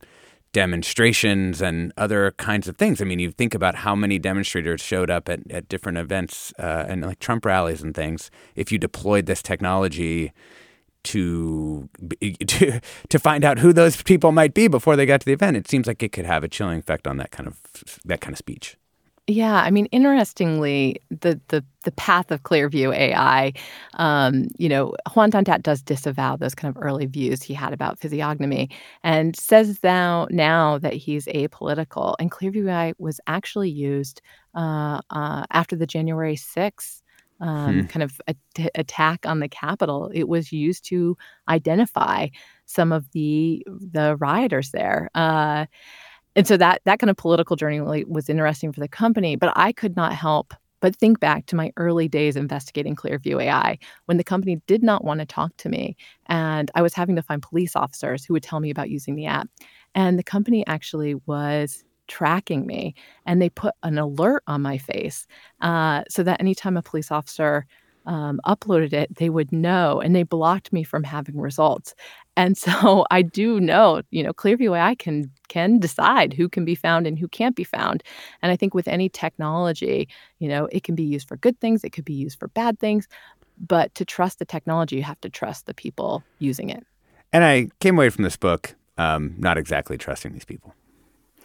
demonstrations 0.52 1.62
and 1.62 1.92
other 1.96 2.32
kinds 2.32 2.68
of 2.68 2.76
things. 2.76 3.00
I 3.00 3.04
mean, 3.04 3.18
you 3.18 3.30
think 3.30 3.54
about 3.54 3.76
how 3.76 3.94
many 3.94 4.18
demonstrators 4.18 4.80
showed 4.80 5.10
up 5.10 5.28
at, 5.28 5.40
at 5.50 5.68
different 5.68 5.98
events 5.98 6.52
uh, 6.58 6.84
and 6.88 7.02
like 7.02 7.20
Trump 7.20 7.44
rallies 7.46 7.82
and 7.82 7.94
things. 7.94 8.30
If 8.54 8.70
you 8.70 8.78
deployed 8.78 9.26
this 9.26 9.42
technology, 9.42 10.32
to, 11.04 11.88
to 12.46 12.80
to 13.08 13.18
find 13.18 13.44
out 13.44 13.58
who 13.58 13.72
those 13.72 14.00
people 14.02 14.32
might 14.32 14.54
be 14.54 14.68
before 14.68 14.96
they 14.96 15.06
got 15.06 15.20
to 15.20 15.26
the 15.26 15.32
event. 15.32 15.56
It 15.56 15.68
seems 15.68 15.86
like 15.86 16.02
it 16.02 16.12
could 16.12 16.26
have 16.26 16.44
a 16.44 16.48
chilling 16.48 16.78
effect 16.78 17.06
on 17.06 17.16
that 17.18 17.30
kind 17.30 17.46
of 17.46 17.58
that 18.04 18.20
kind 18.20 18.34
of 18.34 18.38
speech. 18.38 18.76
Yeah, 19.28 19.54
I 19.54 19.70
mean, 19.70 19.86
interestingly, 19.86 20.96
the 21.10 21.40
the 21.48 21.64
the 21.84 21.92
path 21.92 22.32
of 22.32 22.42
Clearview 22.42 22.92
AI, 22.94 23.52
um, 23.94 24.48
you 24.58 24.68
know, 24.68 24.94
Hoan 25.06 25.30
Ton-That 25.30 25.62
does 25.62 25.80
disavow 25.80 26.36
those 26.36 26.56
kind 26.56 26.74
of 26.76 26.82
early 26.82 27.06
views 27.06 27.42
he 27.42 27.54
had 27.54 27.72
about 27.72 28.00
physiognomy, 28.00 28.68
and 29.04 29.36
says 29.36 29.78
now 29.84 30.26
now 30.30 30.78
that 30.78 30.94
he's 30.94 31.26
apolitical. 31.26 32.16
And 32.18 32.32
Clearview 32.32 32.68
AI 32.68 32.94
was 32.98 33.20
actually 33.28 33.70
used 33.70 34.20
uh, 34.56 35.00
uh, 35.10 35.44
after 35.52 35.76
the 35.76 35.86
January 35.86 36.34
sixth 36.34 37.01
um, 37.42 37.80
hmm. 37.80 37.86
kind 37.86 38.02
of 38.02 38.20
attack 38.74 39.26
on 39.26 39.40
the 39.40 39.48
Capitol. 39.48 40.10
It 40.14 40.28
was 40.28 40.52
used 40.52 40.84
to 40.86 41.16
identify 41.48 42.28
some 42.66 42.92
of 42.92 43.10
the 43.12 43.66
the 43.68 44.16
rioters 44.16 44.70
there. 44.70 45.10
Uh, 45.14 45.66
and 46.34 46.46
so 46.46 46.56
that 46.56 46.80
that 46.84 47.00
kind 47.00 47.10
of 47.10 47.16
political 47.16 47.56
journey 47.56 47.80
was 48.04 48.30
interesting 48.30 48.72
for 48.72 48.80
the 48.80 48.88
company. 48.88 49.36
But 49.36 49.52
I 49.56 49.72
could 49.72 49.96
not 49.96 50.14
help 50.14 50.54
but 50.80 50.96
think 50.96 51.20
back 51.20 51.46
to 51.46 51.54
my 51.54 51.72
early 51.76 52.08
days 52.08 52.34
investigating 52.34 52.96
Clearview 52.96 53.40
AI 53.40 53.78
when 54.06 54.16
the 54.16 54.24
company 54.24 54.60
did 54.66 54.82
not 54.82 55.04
want 55.04 55.20
to 55.20 55.26
talk 55.26 55.56
to 55.58 55.68
me. 55.68 55.96
And 56.26 56.72
I 56.74 56.82
was 56.82 56.92
having 56.92 57.14
to 57.16 57.22
find 57.22 57.40
police 57.40 57.76
officers 57.76 58.24
who 58.24 58.34
would 58.34 58.42
tell 58.42 58.58
me 58.58 58.68
about 58.68 58.90
using 58.90 59.14
the 59.14 59.26
app. 59.26 59.48
And 59.94 60.18
the 60.18 60.24
company 60.24 60.66
actually 60.66 61.14
was 61.26 61.84
tracking 62.08 62.66
me 62.66 62.94
and 63.26 63.40
they 63.40 63.48
put 63.48 63.74
an 63.82 63.98
alert 63.98 64.42
on 64.46 64.62
my 64.62 64.78
face 64.78 65.26
uh, 65.60 66.02
so 66.08 66.22
that 66.22 66.40
anytime 66.40 66.76
a 66.76 66.82
police 66.82 67.10
officer 67.10 67.66
um, 68.06 68.40
uploaded 68.46 68.92
it, 68.92 69.14
they 69.16 69.30
would 69.30 69.52
know 69.52 70.00
and 70.00 70.14
they 70.14 70.22
blocked 70.22 70.72
me 70.72 70.82
from 70.82 71.04
having 71.04 71.38
results. 71.38 71.94
And 72.36 72.56
so 72.58 73.04
I 73.10 73.22
do 73.22 73.60
know, 73.60 74.02
you 74.10 74.22
know, 74.22 74.32
Clearview 74.32 74.76
AI 74.76 74.94
can 74.94 75.30
can 75.48 75.78
decide 75.78 76.32
who 76.32 76.48
can 76.48 76.64
be 76.64 76.74
found 76.74 77.06
and 77.06 77.18
who 77.18 77.28
can't 77.28 77.56
be 77.56 77.64
found. 77.64 78.02
And 78.40 78.50
I 78.50 78.56
think 78.56 78.74
with 78.74 78.88
any 78.88 79.08
technology, 79.08 80.08
you 80.38 80.48
know, 80.48 80.66
it 80.72 80.82
can 80.82 80.94
be 80.94 81.04
used 81.04 81.28
for 81.28 81.36
good 81.36 81.60
things, 81.60 81.84
it 81.84 81.90
could 81.90 82.04
be 82.04 82.14
used 82.14 82.38
for 82.38 82.48
bad 82.48 82.78
things. 82.78 83.06
But 83.58 83.94
to 83.96 84.04
trust 84.04 84.38
the 84.38 84.44
technology, 84.44 84.96
you 84.96 85.02
have 85.02 85.20
to 85.20 85.30
trust 85.30 85.66
the 85.66 85.74
people 85.74 86.24
using 86.38 86.70
it. 86.70 86.84
And 87.32 87.44
I 87.44 87.68
came 87.80 87.96
away 87.96 88.08
from 88.08 88.24
this 88.24 88.36
book 88.36 88.74
um, 88.98 89.34
not 89.38 89.58
exactly 89.58 89.96
trusting 89.96 90.32
these 90.32 90.44
people. 90.44 90.74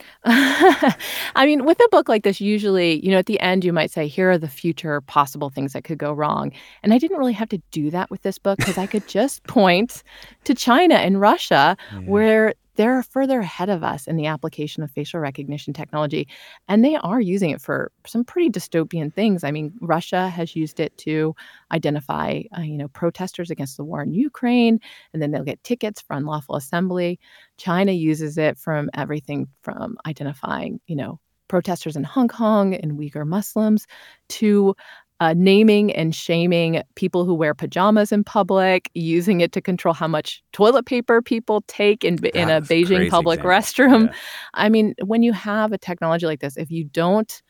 I 0.25 1.45
mean, 1.45 1.65
with 1.65 1.79
a 1.79 1.87
book 1.89 2.09
like 2.09 2.23
this, 2.23 2.41
usually, 2.41 3.03
you 3.05 3.11
know, 3.11 3.17
at 3.17 3.25
the 3.25 3.39
end, 3.39 3.63
you 3.63 3.73
might 3.73 3.91
say, 3.91 4.07
here 4.07 4.31
are 4.31 4.37
the 4.37 4.47
future 4.47 5.01
possible 5.01 5.49
things 5.49 5.73
that 5.73 5.83
could 5.83 5.97
go 5.97 6.11
wrong. 6.11 6.51
And 6.83 6.93
I 6.93 6.97
didn't 6.97 7.17
really 7.17 7.33
have 7.33 7.49
to 7.49 7.61
do 7.71 7.89
that 7.91 8.09
with 8.09 8.21
this 8.23 8.37
book 8.37 8.57
because 8.57 8.77
I 8.77 8.87
could 8.87 9.07
just 9.07 9.43
point 9.47 10.03
to 10.43 10.53
China 10.53 10.95
and 10.95 11.21
Russia, 11.21 11.77
yeah. 11.91 11.99
where 11.99 12.53
they're 12.77 13.03
further 13.03 13.41
ahead 13.41 13.69
of 13.69 13.83
us 13.83 14.07
in 14.07 14.15
the 14.15 14.27
application 14.27 14.83
of 14.83 14.91
facial 14.91 15.19
recognition 15.19 15.73
technology 15.73 16.27
and 16.69 16.85
they 16.85 16.95
are 16.95 17.19
using 17.19 17.49
it 17.49 17.61
for 17.61 17.91
some 18.05 18.23
pretty 18.23 18.49
dystopian 18.49 19.13
things. 19.13 19.43
I 19.43 19.51
mean 19.51 19.73
russia 19.81 20.29
has 20.29 20.55
used 20.55 20.79
it 20.79 20.97
to 20.99 21.35
identify 21.71 22.43
uh, 22.57 22.61
you 22.61 22.77
know 22.77 22.87
protesters 22.87 23.51
against 23.51 23.77
the 23.77 23.83
war 23.83 24.01
in 24.01 24.13
ukraine 24.13 24.79
and 25.13 25.21
then 25.21 25.31
they'll 25.31 25.43
get 25.43 25.63
tickets 25.63 26.01
for 26.01 26.15
unlawful 26.15 26.55
assembly. 26.55 27.19
China 27.57 27.91
uses 27.91 28.37
it 28.37 28.57
from 28.57 28.89
everything 28.93 29.47
from 29.61 29.97
identifying 30.05 30.79
you 30.87 30.95
know 30.95 31.19
protesters 31.47 31.95
in 31.95 32.03
Hong 32.03 32.27
Kong 32.27 32.73
and 32.73 32.93
Uyghur 32.93 33.25
Muslims 33.25 33.87
to 34.29 34.75
uh, 35.19 35.33
naming 35.35 35.91
and 35.93 36.13
shaming 36.13 36.81
people 36.95 37.25
who 37.25 37.33
wear 37.33 37.53
pajamas 37.53 38.11
in 38.11 38.23
public, 38.23 38.89
using 38.93 39.41
it 39.41 39.51
to 39.51 39.61
control 39.61 39.93
how 39.93 40.07
much 40.07 40.43
toilet 40.53 40.85
paper 40.85 41.21
people 41.21 41.63
take 41.67 42.03
in, 42.03 42.23
in 42.27 42.49
a 42.49 42.61
Beijing 42.61 43.09
public 43.09 43.39
example. 43.39 43.51
restroom. 43.51 44.05
Yeah. 44.07 44.13
I 44.53 44.69
mean, 44.69 44.93
when 45.03 45.23
you 45.23 45.33
have 45.33 45.71
a 45.71 45.77
technology 45.77 46.25
like 46.25 46.39
this, 46.39 46.55
if 46.57 46.69
you 46.69 46.83
don't 46.83 47.41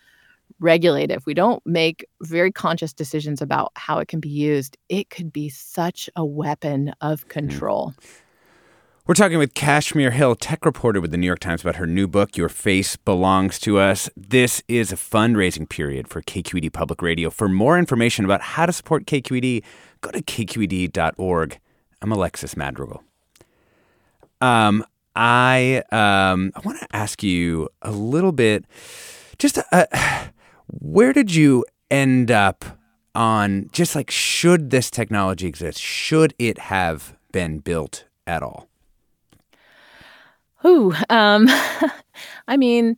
regulate 0.60 1.12
it, 1.12 1.18
if 1.18 1.26
we 1.26 1.34
don't 1.34 1.62
make 1.66 2.06
very 2.22 2.52
conscious 2.52 2.94
decisions 2.94 3.42
about 3.42 3.72
how 3.76 4.00
it 4.00 4.08
can 4.08 4.20
be 4.20 4.30
used, 4.30 4.78
it 4.90 5.10
could 5.10 5.32
be 5.32 5.50
such 5.50 6.10
a 6.16 6.26
weapon 6.26 6.94
of 7.02 7.24
hmm. 7.24 7.30
control. 7.30 7.94
Mm. 8.00 8.22
We're 9.08 9.14
talking 9.14 9.38
with 9.38 9.54
Kashmir 9.54 10.12
Hill, 10.12 10.36
tech 10.36 10.66
reporter 10.66 11.00
with 11.00 11.12
the 11.12 11.18
New 11.18 11.28
York 11.28 11.40
Times, 11.40 11.62
about 11.62 11.78
her 11.78 11.88
new 11.88 12.10
book, 12.10 12.36
Your 12.36 12.50
Face 12.50 12.98
Belongs 12.98 13.58
to 13.60 13.80
Us. 13.80 14.10
This 14.18 14.62
is 14.68 14.92
a 14.92 14.98
fundraising 14.98 15.70
period 15.70 16.10
for 16.10 16.22
KQED 16.22 16.74
Public 16.74 17.02
Radio. 17.02 17.30
For 17.30 17.48
more 17.48 17.80
information 17.80 18.26
about 18.26 18.42
how 18.42 18.66
to 18.66 18.74
support 18.74 19.06
KQED, 19.06 19.64
go 20.02 20.12
to 20.12 20.22
kqed.org. 20.22 21.58
I'm 22.02 22.12
Alexis 22.12 22.58
Madrigal. 22.58 23.02
Um, 24.42 24.84
I 25.16 25.84
um, 25.90 26.52
I 26.54 26.60
want 26.66 26.82
to 26.82 26.88
ask 26.94 27.24
you 27.24 27.70
a 27.82 27.92
little 27.92 28.34
bit. 28.34 28.66
Just 29.40 29.58
uh, 29.72 29.86
where 30.68 31.14
did 31.14 31.34
you 31.34 31.64
end 31.90 32.30
up 32.30 32.66
on? 33.16 33.70
Just 33.72 33.96
like 33.96 34.12
should 34.12 34.70
this 34.70 34.92
technology 34.92 35.48
exist? 35.48 35.80
Should 35.80 36.34
it 36.38 36.58
have 36.58 37.16
been 37.32 37.60
built 37.60 38.04
at 38.28 38.44
all? 38.44 38.68
Ooh, 40.66 40.94
um, 41.10 41.48
I 42.48 42.58
mean, 42.58 42.96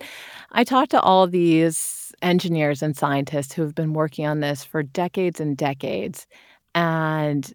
I 0.51 0.63
talked 0.63 0.91
to 0.91 1.01
all 1.01 1.27
these 1.27 2.13
engineers 2.21 2.81
and 2.81 2.95
scientists 2.95 3.53
who 3.53 3.61
have 3.61 3.75
been 3.75 3.93
working 3.93 4.25
on 4.25 4.39
this 4.39 4.63
for 4.63 4.83
decades 4.83 5.39
and 5.39 5.55
decades. 5.57 6.27
And 6.75 7.51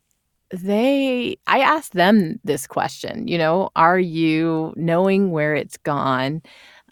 they, 0.51 1.37
I 1.47 1.61
asked 1.61 1.95
them 1.95 2.39
this 2.45 2.67
question, 2.67 3.27
you 3.29 3.39
know, 3.39 3.71
are 3.77 3.99
you 3.99 4.73
knowing 4.77 5.31
where 5.31 5.55
it's 5.55 5.77
gone, 5.79 6.43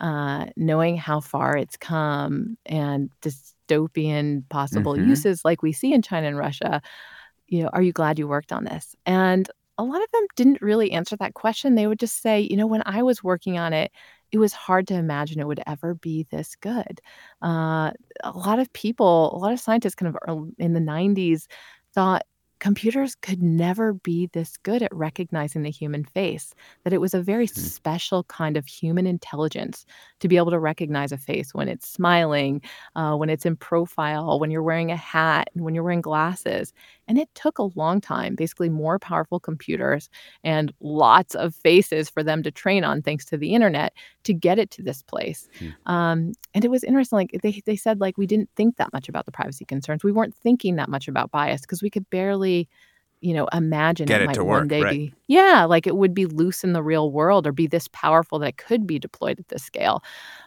uh, 0.00 0.46
knowing 0.56 0.96
how 0.96 1.20
far 1.20 1.56
it's 1.56 1.76
come, 1.76 2.56
and 2.66 3.10
dystopian 3.20 4.48
possible 4.48 4.94
mm-hmm. 4.94 5.10
uses 5.10 5.44
like 5.44 5.62
we 5.62 5.72
see 5.72 5.92
in 5.92 6.02
China 6.02 6.26
and 6.28 6.38
Russia? 6.38 6.82
You 7.46 7.64
know, 7.64 7.70
are 7.72 7.82
you 7.82 7.92
glad 7.92 8.18
you 8.18 8.26
worked 8.26 8.52
on 8.52 8.64
this? 8.64 8.96
And 9.06 9.48
a 9.78 9.84
lot 9.84 10.02
of 10.02 10.10
them 10.12 10.26
didn't 10.36 10.62
really 10.62 10.92
answer 10.92 11.16
that 11.16 11.34
question. 11.34 11.74
They 11.74 11.86
would 11.86 11.98
just 11.98 12.22
say, 12.22 12.40
you 12.40 12.56
know, 12.56 12.66
when 12.66 12.82
I 12.86 13.02
was 13.02 13.22
working 13.22 13.58
on 13.58 13.72
it, 13.72 13.90
it 14.30 14.38
was 14.38 14.52
hard 14.52 14.86
to 14.88 14.94
imagine 14.94 15.40
it 15.40 15.46
would 15.46 15.62
ever 15.66 15.94
be 15.94 16.26
this 16.30 16.56
good. 16.56 17.00
Uh, 17.42 17.92
a 18.24 18.32
lot 18.34 18.58
of 18.58 18.72
people, 18.72 19.34
a 19.34 19.38
lot 19.38 19.52
of 19.52 19.60
scientists 19.60 19.94
kind 19.94 20.14
of 20.26 20.48
in 20.58 20.72
the 20.72 20.80
90s 20.80 21.46
thought 21.94 22.22
computers 22.62 23.16
could 23.16 23.42
never 23.42 23.92
be 23.92 24.28
this 24.34 24.56
good 24.58 24.82
at 24.82 24.94
recognizing 24.94 25.62
the 25.62 25.70
human 25.70 26.04
face, 26.04 26.54
that 26.84 26.92
it 26.92 27.00
was 27.00 27.12
a 27.12 27.20
very 27.20 27.48
mm. 27.48 27.58
special 27.58 28.22
kind 28.24 28.56
of 28.56 28.64
human 28.66 29.04
intelligence 29.04 29.84
to 30.20 30.28
be 30.28 30.36
able 30.36 30.52
to 30.52 30.60
recognize 30.60 31.10
a 31.10 31.18
face 31.18 31.52
when 31.52 31.68
it's 31.68 31.88
smiling, 31.88 32.62
uh, 32.94 33.16
when 33.16 33.28
it's 33.28 33.44
in 33.44 33.56
profile, 33.56 34.38
when 34.38 34.52
you're 34.52 34.62
wearing 34.62 34.92
a 34.92 34.96
hat, 34.96 35.50
when 35.54 35.74
you're 35.74 35.82
wearing 35.82 36.00
glasses. 36.00 36.72
And 37.08 37.18
it 37.18 37.28
took 37.34 37.58
a 37.58 37.70
long 37.74 38.00
time, 38.00 38.36
basically, 38.36 38.68
more 38.68 39.00
powerful 39.00 39.40
computers 39.40 40.08
and 40.44 40.72
lots 40.80 41.34
of 41.34 41.56
faces 41.56 42.08
for 42.08 42.22
them 42.22 42.44
to 42.44 42.52
train 42.52 42.84
on, 42.84 43.02
thanks 43.02 43.24
to 43.24 43.36
the 43.36 43.56
internet, 43.56 43.92
to 44.22 44.32
get 44.32 44.60
it 44.60 44.70
to 44.70 44.82
this 44.82 45.02
place. 45.02 45.48
Mm. 45.58 45.74
Um, 45.86 46.32
and 46.54 46.64
it 46.64 46.70
was 46.70 46.84
interesting. 46.84 47.16
Like 47.16 47.40
they, 47.42 47.60
they 47.66 47.74
said, 47.74 47.98
like, 47.98 48.16
we 48.16 48.28
didn't 48.28 48.50
think 48.54 48.76
that 48.76 48.92
much 48.92 49.08
about 49.08 49.26
the 49.26 49.32
privacy 49.32 49.64
concerns. 49.64 50.04
We 50.04 50.12
weren't 50.12 50.36
thinking 50.36 50.76
that 50.76 50.88
much 50.88 51.08
about 51.08 51.32
bias 51.32 51.62
because 51.62 51.82
we 51.82 51.90
could 51.90 52.08
barely 52.08 52.51
you 53.22 53.32
know, 53.34 53.46
imagine 53.53 54.07
Get 54.07 54.20
it, 54.20 54.24
it 54.24 54.26
might 54.26 54.38
one 54.38 54.46
work, 54.46 54.68
day 54.68 54.82
right. 54.82 54.90
be 54.90 55.14
yeah, 55.28 55.64
like 55.64 55.86
it 55.86 55.96
would 55.96 56.12
be 56.12 56.26
loose 56.26 56.64
in 56.64 56.72
the 56.72 56.82
real 56.82 57.12
world 57.12 57.46
or 57.46 57.53
be 57.53 57.68
this 57.68 57.88
powerful 57.88 58.40
that 58.40 58.48
it 58.48 58.57
could 58.57 58.84
be 58.86 58.98
deployed 58.98 59.38
at 59.38 59.48
this 59.48 59.62
scale. 59.62 60.03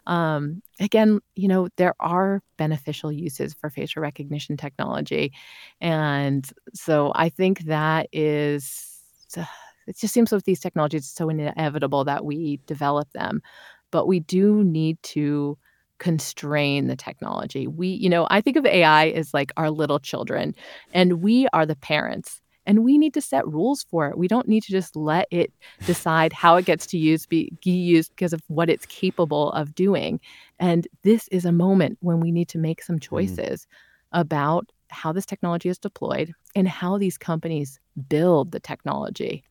Um, 0.07 0.61
again, 0.81 1.21
you 1.35 1.47
know, 1.47 1.69
there 1.77 1.95
are 2.01 2.41
beneficial 2.57 3.11
uses 3.13 3.53
for 3.53 3.69
facial 3.69 4.01
recognition 4.01 4.57
technology, 4.57 5.31
and 5.79 6.45
so 6.73 7.11
I 7.15 7.29
think 7.29 7.61
that 7.65 8.07
is. 8.11 8.91
It 9.87 9.99
just 9.99 10.15
seems 10.15 10.31
with 10.31 10.45
these 10.45 10.59
technologies, 10.59 11.01
it's 11.01 11.13
so 11.13 11.29
inevitable 11.29 12.05
that 12.05 12.25
we 12.25 12.59
develop 12.65 13.07
them, 13.11 13.43
but 13.91 14.07
we 14.07 14.19
do 14.19 14.63
need 14.63 14.97
to 15.13 15.59
constrain 15.99 16.87
the 16.87 16.95
technology. 16.95 17.67
We, 17.67 17.87
you 17.87 18.09
know, 18.09 18.27
I 18.29 18.41
think 18.41 18.57
of 18.57 18.65
AI 18.65 19.07
as 19.09 19.33
like 19.33 19.51
our 19.57 19.69
little 19.69 19.99
children, 19.99 20.55
and 20.93 21.21
we 21.21 21.47
are 21.53 21.65
the 21.65 21.75
parents. 21.75 22.41
And 22.67 22.83
we 22.83 22.97
need 22.97 23.13
to 23.13 23.21
set 23.21 23.47
rules 23.47 23.83
for 23.83 24.09
it. 24.09 24.17
We 24.17 24.27
don't 24.27 24.47
need 24.47 24.63
to 24.63 24.71
just 24.71 24.95
let 24.95 25.27
it 25.29 25.53
decide 25.85 26.33
how 26.33 26.55
it 26.55 26.65
gets 26.65 26.87
to 26.87 26.97
use 26.97 27.27
be, 27.27 27.51
be 27.63 27.69
used 27.69 28.09
because 28.09 28.33
of 28.33 28.41
what 28.47 28.71
it's 28.71 28.87
capable 28.87 29.51
of 29.51 29.75
doing. 29.75 30.19
And 30.57 30.87
this 31.03 31.27
is 31.27 31.45
a 31.45 31.51
moment 31.51 31.99
when 32.01 32.19
we 32.19 32.31
need 32.31 32.49
to 32.49 32.57
make 32.57 32.81
some 32.81 32.95
Mm. 32.95 33.03
choices 33.03 33.67
about 34.13 34.71
how 34.89 35.11
this 35.11 35.27
technology 35.27 35.69
is 35.69 35.77
deployed 35.77 36.33
and 36.55 36.67
how 36.67 36.97
these 36.97 37.19
companies 37.19 37.79
build 38.09 38.51
the 38.51 38.59
technology. 38.59 39.43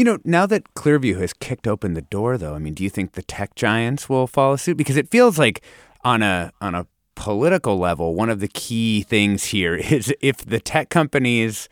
You 0.00 0.04
know, 0.04 0.18
now 0.24 0.46
that 0.46 0.72
Clearview 0.72 1.20
has 1.20 1.34
kicked 1.34 1.66
open 1.66 1.92
the 1.92 2.00
door, 2.00 2.38
though, 2.38 2.54
I 2.54 2.58
mean, 2.58 2.72
do 2.72 2.82
you 2.82 2.88
think 2.88 3.12
the 3.12 3.22
tech 3.22 3.54
giants 3.54 4.08
will 4.08 4.26
follow 4.26 4.56
suit? 4.56 4.78
Because 4.78 4.96
it 4.96 5.10
feels 5.10 5.38
like 5.38 5.62
on 6.04 6.22
a 6.22 6.52
on 6.62 6.74
a 6.74 6.86
political 7.16 7.76
level, 7.76 8.14
one 8.14 8.30
of 8.30 8.40
the 8.40 8.48
key 8.48 9.02
things 9.02 9.44
here 9.44 9.74
is 9.96 10.10
if 10.22 10.38
the 10.38 10.58
tech 10.58 10.88
companies 10.88 11.68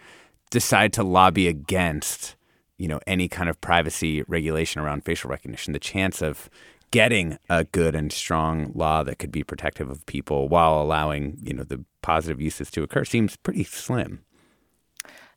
decide 0.50 0.92
to 0.92 1.02
lobby 1.02 1.48
against, 1.48 2.36
you 2.76 2.86
know, 2.86 3.00
any 3.06 3.28
kind 3.28 3.48
of 3.48 3.58
privacy 3.62 4.22
regulation 4.28 4.82
around 4.82 5.06
facial 5.06 5.30
recognition, 5.30 5.72
the 5.72 5.78
chance 5.78 6.20
of 6.20 6.50
getting 6.90 7.38
a 7.48 7.64
good 7.64 7.94
and 7.94 8.12
strong 8.12 8.72
law 8.74 9.02
that 9.02 9.18
could 9.18 9.32
be 9.32 9.42
protective 9.42 9.88
of 9.88 10.04
people 10.04 10.48
while 10.48 10.82
allowing, 10.82 11.38
you 11.42 11.54
know, 11.54 11.64
the 11.64 11.82
positive 12.02 12.42
uses 12.42 12.70
to 12.72 12.82
occur 12.82 13.06
seems 13.06 13.36
pretty 13.36 13.64
slim. 13.64 14.22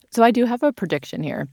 So 0.09 0.23
I 0.23 0.31
do 0.31 0.43
have 0.43 0.61
a 0.61 0.73
prediction 0.73 1.23
here. 1.23 1.47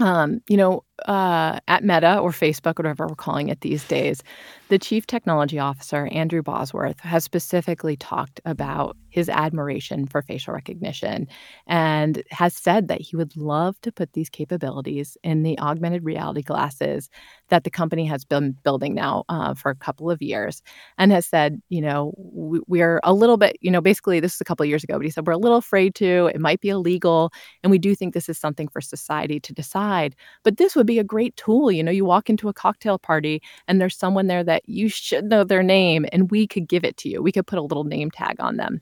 Um, 0.00 0.42
you 0.48 0.56
know, 0.56 0.84
uh, 1.06 1.58
at 1.68 1.84
Meta 1.84 2.18
or 2.18 2.30
Facebook, 2.30 2.78
whatever 2.78 3.06
we're 3.06 3.14
calling 3.14 3.48
it 3.48 3.60
these 3.60 3.84
days, 3.84 4.22
the 4.68 4.78
chief 4.78 5.06
technology 5.06 5.58
officer, 5.58 6.08
Andrew 6.12 6.42
Bosworth, 6.42 7.00
has 7.00 7.24
specifically 7.24 7.96
talked 7.96 8.40
about 8.44 8.96
his 9.10 9.28
admiration 9.28 10.06
for 10.06 10.22
facial 10.22 10.54
recognition 10.54 11.26
and 11.66 12.22
has 12.30 12.54
said 12.54 12.86
that 12.86 13.00
he 13.00 13.16
would 13.16 13.36
love 13.36 13.80
to 13.80 13.90
put 13.90 14.12
these 14.12 14.28
capabilities 14.28 15.16
in 15.24 15.42
the 15.42 15.58
augmented 15.58 16.04
reality 16.04 16.42
glasses 16.42 17.10
that 17.48 17.64
the 17.64 17.70
company 17.70 18.06
has 18.06 18.24
been 18.24 18.52
building 18.62 18.94
now 18.94 19.24
uh, 19.28 19.52
for 19.54 19.70
a 19.70 19.74
couple 19.74 20.08
of 20.08 20.22
years 20.22 20.62
and 20.96 21.10
has 21.10 21.26
said, 21.26 21.60
you 21.68 21.80
know, 21.80 22.14
we, 22.16 22.60
we're 22.68 23.00
a 23.02 23.12
little 23.12 23.36
bit, 23.36 23.56
you 23.60 23.70
know, 23.70 23.80
basically 23.80 24.20
this 24.20 24.36
is 24.36 24.40
a 24.40 24.44
couple 24.44 24.62
of 24.62 24.68
years 24.68 24.84
ago, 24.84 24.96
but 24.96 25.04
he 25.04 25.10
said 25.10 25.26
we're 25.26 25.32
a 25.32 25.38
little 25.38 25.58
afraid 25.58 25.94
to, 25.96 26.30
it 26.32 26.40
might 26.40 26.60
be 26.60 26.68
illegal. 26.68 27.32
And 27.64 27.72
we 27.72 27.78
do 27.78 27.96
think 27.96 28.14
this 28.14 28.28
is 28.28 28.38
something 28.38 28.68
for 28.68 28.80
society 28.80 29.40
to 29.40 29.52
decide. 29.52 30.14
But 30.44 30.56
this 30.56 30.76
would 30.76 30.86
be 30.90 30.98
a 30.98 31.04
great 31.04 31.36
tool. 31.36 31.70
You 31.70 31.82
know, 31.82 31.90
you 31.92 32.04
walk 32.04 32.28
into 32.28 32.48
a 32.48 32.52
cocktail 32.52 32.98
party 32.98 33.40
and 33.66 33.80
there's 33.80 33.96
someone 33.96 34.26
there 34.26 34.44
that 34.44 34.62
you 34.66 34.88
should 34.88 35.24
know 35.24 35.44
their 35.44 35.62
name 35.62 36.06
and 36.12 36.30
we 36.30 36.46
could 36.46 36.68
give 36.68 36.84
it 36.84 36.96
to 36.98 37.08
you. 37.08 37.22
We 37.22 37.32
could 37.32 37.46
put 37.46 37.58
a 37.58 37.62
little 37.62 37.84
name 37.84 38.10
tag 38.10 38.36
on 38.40 38.56
them. 38.56 38.80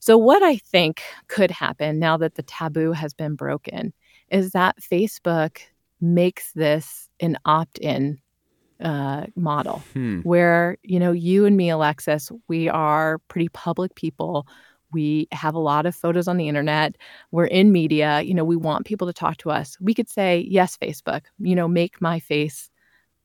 So, 0.00 0.18
what 0.18 0.42
I 0.42 0.56
think 0.56 1.02
could 1.28 1.50
happen 1.50 1.98
now 1.98 2.16
that 2.18 2.34
the 2.34 2.42
taboo 2.42 2.92
has 2.92 3.14
been 3.14 3.36
broken 3.36 3.92
is 4.30 4.50
that 4.50 4.76
Facebook 4.80 5.58
makes 6.00 6.52
this 6.52 7.08
an 7.20 7.38
opt 7.44 7.78
in 7.78 8.18
uh, 8.80 9.26
model 9.36 9.82
Hmm. 9.92 10.20
where, 10.20 10.76
you 10.82 10.98
know, 10.98 11.12
you 11.12 11.46
and 11.46 11.56
me, 11.56 11.70
Alexis, 11.70 12.30
we 12.48 12.68
are 12.68 13.18
pretty 13.28 13.48
public 13.48 13.94
people. 13.94 14.46
We 14.94 15.28
have 15.32 15.54
a 15.54 15.58
lot 15.58 15.84
of 15.84 15.94
photos 15.94 16.28
on 16.28 16.38
the 16.38 16.48
internet. 16.48 16.96
We're 17.32 17.46
in 17.46 17.72
media. 17.72 18.22
You 18.22 18.32
know, 18.32 18.44
we 18.44 18.56
want 18.56 18.86
people 18.86 19.06
to 19.06 19.12
talk 19.12 19.36
to 19.38 19.50
us. 19.50 19.76
We 19.80 19.92
could 19.92 20.08
say, 20.08 20.46
yes, 20.48 20.78
Facebook, 20.78 21.22
you 21.38 21.54
know, 21.54 21.68
make 21.68 22.00
my 22.00 22.20
face 22.20 22.70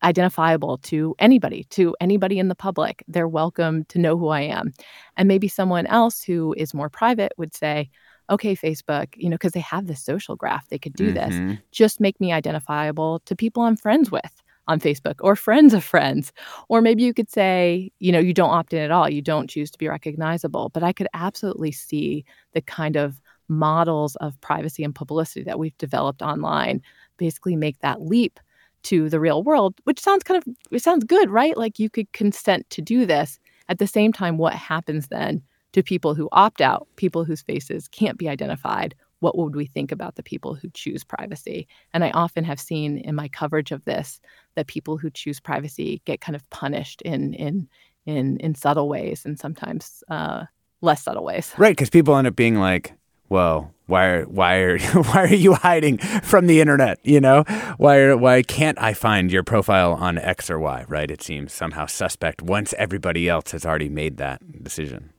identifiable 0.03 0.77
to 0.79 1.15
anybody, 1.19 1.65
to 1.65 1.95
anybody 2.01 2.39
in 2.39 2.47
the 2.47 2.55
public. 2.55 3.03
They're 3.07 3.27
welcome 3.27 3.85
to 3.85 3.99
know 3.99 4.17
who 4.17 4.29
I 4.29 4.41
am. 4.41 4.71
And 5.17 5.27
maybe 5.27 5.47
someone 5.47 5.85
else 5.85 6.23
who 6.23 6.53
is 6.57 6.73
more 6.73 6.89
private 6.89 7.33
would 7.37 7.53
say, 7.53 7.89
okay, 8.29 8.55
Facebook, 8.55 9.07
you 9.15 9.29
know, 9.29 9.35
because 9.35 9.53
they 9.53 9.59
have 9.59 9.87
this 9.87 10.01
social 10.03 10.35
graph, 10.35 10.69
they 10.69 10.77
could 10.79 10.93
do 10.93 11.11
this. 11.11 11.33
Mhm. 11.35 11.59
Just 11.71 11.99
make 11.99 12.19
me 12.19 12.31
identifiable 12.31 13.19
to 13.25 13.35
people 13.35 13.63
I'm 13.63 13.75
friends 13.75 14.11
with 14.11 14.41
on 14.69 14.79
Facebook 14.79 15.15
or 15.19 15.35
friends 15.35 15.73
of 15.73 15.83
friends. 15.83 16.31
Or 16.69 16.79
maybe 16.81 17.03
you 17.03 17.13
could 17.13 17.29
say, 17.29 17.91
you 17.99 18.11
know, 18.11 18.19
you 18.19 18.33
don't 18.33 18.51
opt 18.51 18.73
in 18.73 18.79
at 18.79 18.91
all. 18.91 19.09
You 19.09 19.21
don't 19.21 19.49
choose 19.49 19.71
to 19.71 19.77
be 19.77 19.89
recognizable. 19.89 20.69
But 20.69 20.83
I 20.83 20.93
could 20.93 21.07
absolutely 21.13 21.71
see 21.71 22.23
the 22.53 22.61
kind 22.61 22.95
of 22.95 23.19
models 23.49 24.15
of 24.17 24.39
privacy 24.41 24.83
and 24.83 24.93
publicity 24.93 25.43
that 25.43 25.59
we've 25.59 25.77
developed 25.79 26.21
online 26.21 26.81
basically 27.17 27.55
make 27.55 27.79
that 27.79 28.01
leap 28.01 28.39
to 28.83 29.09
the 29.09 29.19
real 29.19 29.43
world, 29.43 29.75
which 29.83 29.99
sounds 29.99 30.23
kind 30.23 30.37
of 30.37 30.53
it 30.71 30.81
sounds 30.81 31.03
good, 31.03 31.29
right? 31.29 31.57
Like 31.57 31.79
you 31.79 31.89
could 31.89 32.11
consent 32.13 32.69
to 32.69 32.81
do 32.81 33.05
this. 33.05 33.39
At 33.67 33.79
the 33.79 33.87
same 33.87 34.13
time, 34.13 34.37
what 34.37 34.53
happens 34.53 35.07
then 35.07 35.41
to 35.73 35.83
people 35.83 36.15
who 36.15 36.29
opt 36.31 36.61
out, 36.61 36.87
people 36.95 37.25
whose 37.25 37.41
faces 37.41 37.87
can't 37.87 38.17
be 38.17 38.29
identified? 38.29 38.95
What 39.19 39.37
would 39.37 39.55
we 39.55 39.65
think 39.65 39.91
about 39.91 40.15
the 40.15 40.23
people 40.23 40.55
who 40.55 40.69
choose 40.73 41.03
privacy? 41.03 41.67
And 41.93 42.03
I 42.03 42.11
often 42.11 42.43
have 42.45 42.59
seen 42.59 42.99
in 42.99 43.15
my 43.15 43.27
coverage 43.27 43.71
of 43.71 43.83
this 43.85 44.21
that 44.59 44.67
people 44.67 44.97
who 44.97 45.09
choose 45.09 45.39
privacy 45.39 46.01
get 46.03 46.19
kind 46.19 46.35
of 46.35 46.47
punished 46.49 47.01
in 47.03 47.33
in 47.33 47.67
in 48.05 48.37
in 48.37 48.53
subtle 48.55 48.89
ways 48.89 49.25
and 49.25 49.39
sometimes 49.39 50.03
uh, 50.09 50.43
less 50.81 51.03
subtle 51.03 51.23
ways. 51.23 51.53
Right, 51.57 51.71
because 51.75 51.89
people 51.89 52.15
end 52.17 52.27
up 52.27 52.35
being 52.35 52.59
like, 52.59 52.93
"Well, 53.29 53.73
why 53.85 54.05
are 54.05 54.23
why 54.25 54.55
are 54.57 54.77
why 55.09 55.23
are 55.23 55.33
you 55.33 55.53
hiding 55.53 55.97
from 55.97 56.47
the 56.47 56.59
internet? 56.59 56.99
You 57.03 57.21
know, 57.21 57.43
why 57.77 58.13
why 58.13 58.43
can't 58.43 58.77
I 58.81 58.93
find 58.93 59.31
your 59.31 59.43
profile 59.43 59.93
on 59.93 60.17
X 60.17 60.49
or 60.49 60.59
Y? 60.59 60.85
Right? 60.89 61.09
It 61.09 61.21
seems 61.21 61.53
somehow 61.53 61.85
suspect 61.85 62.41
once 62.41 62.73
everybody 62.77 63.29
else 63.29 63.51
has 63.51 63.65
already 63.65 63.89
made 63.89 64.17
that 64.17 64.61
decision. 64.61 65.13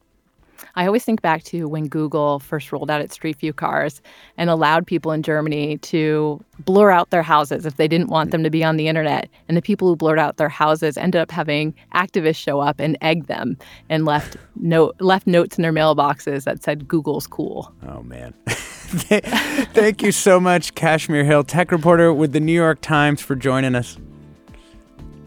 I 0.76 0.86
always 0.86 1.04
think 1.04 1.22
back 1.22 1.42
to 1.44 1.68
when 1.68 1.88
Google 1.88 2.38
first 2.38 2.70
rolled 2.72 2.90
out 2.90 3.00
its 3.00 3.14
Street 3.14 3.36
View 3.36 3.52
cars 3.52 4.00
and 4.36 4.50
allowed 4.50 4.86
people 4.86 5.12
in 5.12 5.22
Germany 5.22 5.78
to 5.78 6.42
blur 6.60 6.90
out 6.90 7.10
their 7.10 7.22
houses 7.22 7.66
if 7.66 7.76
they 7.76 7.88
didn't 7.88 8.08
want 8.08 8.30
them 8.30 8.42
to 8.42 8.50
be 8.50 8.62
on 8.62 8.76
the 8.76 8.88
internet. 8.88 9.28
And 9.48 9.56
the 9.56 9.62
people 9.62 9.88
who 9.88 9.96
blurred 9.96 10.18
out 10.18 10.36
their 10.36 10.48
houses 10.48 10.96
ended 10.96 11.20
up 11.20 11.30
having 11.30 11.74
activists 11.94 12.36
show 12.36 12.60
up 12.60 12.80
and 12.80 12.96
egg 13.00 13.26
them 13.26 13.56
and 13.88 14.04
left 14.04 14.36
note 14.56 14.96
left 15.00 15.26
notes 15.26 15.58
in 15.58 15.62
their 15.62 15.72
mailboxes 15.72 16.44
that 16.44 16.62
said 16.62 16.86
Google's 16.86 17.26
cool. 17.26 17.72
Oh 17.86 18.02
man. 18.02 18.34
Thank 18.90 20.02
you 20.02 20.10
so 20.10 20.40
much, 20.40 20.74
Kashmir 20.74 21.24
Hill, 21.24 21.44
tech 21.44 21.70
reporter 21.70 22.12
with 22.12 22.32
the 22.32 22.40
New 22.40 22.52
York 22.52 22.80
Times, 22.80 23.20
for 23.20 23.36
joining 23.36 23.76
us. 23.76 23.96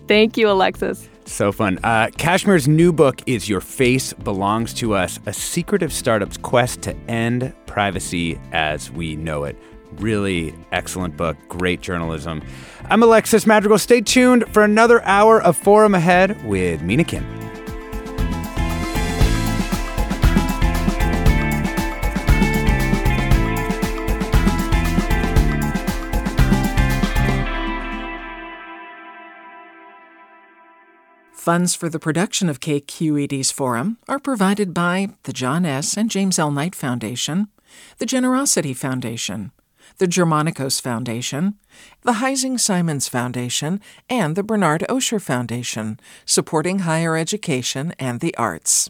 Thank 0.07 0.37
you, 0.37 0.49
Alexis. 0.49 1.07
So 1.25 1.51
fun. 1.51 1.79
Uh, 1.83 2.09
Kashmir's 2.17 2.67
new 2.67 2.91
book 2.91 3.21
is 3.25 3.47
Your 3.49 3.61
Face 3.61 4.13
Belongs 4.13 4.73
to 4.75 4.93
Us 4.93 5.19
A 5.25 5.33
Secretive 5.33 5.91
Startup's 5.91 6.37
Quest 6.37 6.81
to 6.83 6.95
End 7.07 7.53
Privacy 7.65 8.39
as 8.51 8.91
We 8.91 9.15
Know 9.15 9.45
It. 9.45 9.57
Really 9.97 10.53
excellent 10.71 11.15
book, 11.15 11.37
great 11.47 11.81
journalism. 11.81 12.41
I'm 12.89 13.03
Alexis 13.03 13.45
Madrigal. 13.45 13.77
Stay 13.77 14.01
tuned 14.01 14.45
for 14.49 14.63
another 14.63 15.03
hour 15.03 15.41
of 15.41 15.55
Forum 15.55 15.95
Ahead 15.95 16.43
with 16.45 16.81
Mina 16.81 17.03
Kim. 17.03 17.25
Funds 31.43 31.75
for 31.75 31.89
the 31.89 31.99
production 31.99 32.47
of 32.47 32.61
KQED's 32.61 33.51
forum 33.51 33.97
are 34.07 34.17
provided 34.17 34.73
by 34.73 35.09
the 35.23 35.33
John 35.33 35.65
S. 35.65 35.97
and 35.97 36.09
James 36.09 36.39
L. 36.39 36.51
Knight 36.51 36.73
Foundation 36.73 37.49
the 37.97 38.05
Generosity 38.05 38.73
Foundation, 38.73 39.51
the 39.97 40.07
Germanicos 40.07 40.79
Foundation, 40.79 41.55
the 42.03 42.13
Heising 42.23 42.57
Simons 42.57 43.09
Foundation, 43.09 43.81
and 44.09 44.37
the 44.37 44.43
Bernard 44.43 44.85
Osher 44.87 45.21
Foundation, 45.21 45.99
supporting 46.25 46.79
higher 46.79 47.17
education 47.17 47.93
and 47.99 48.21
the 48.21 48.33
arts. 48.37 48.89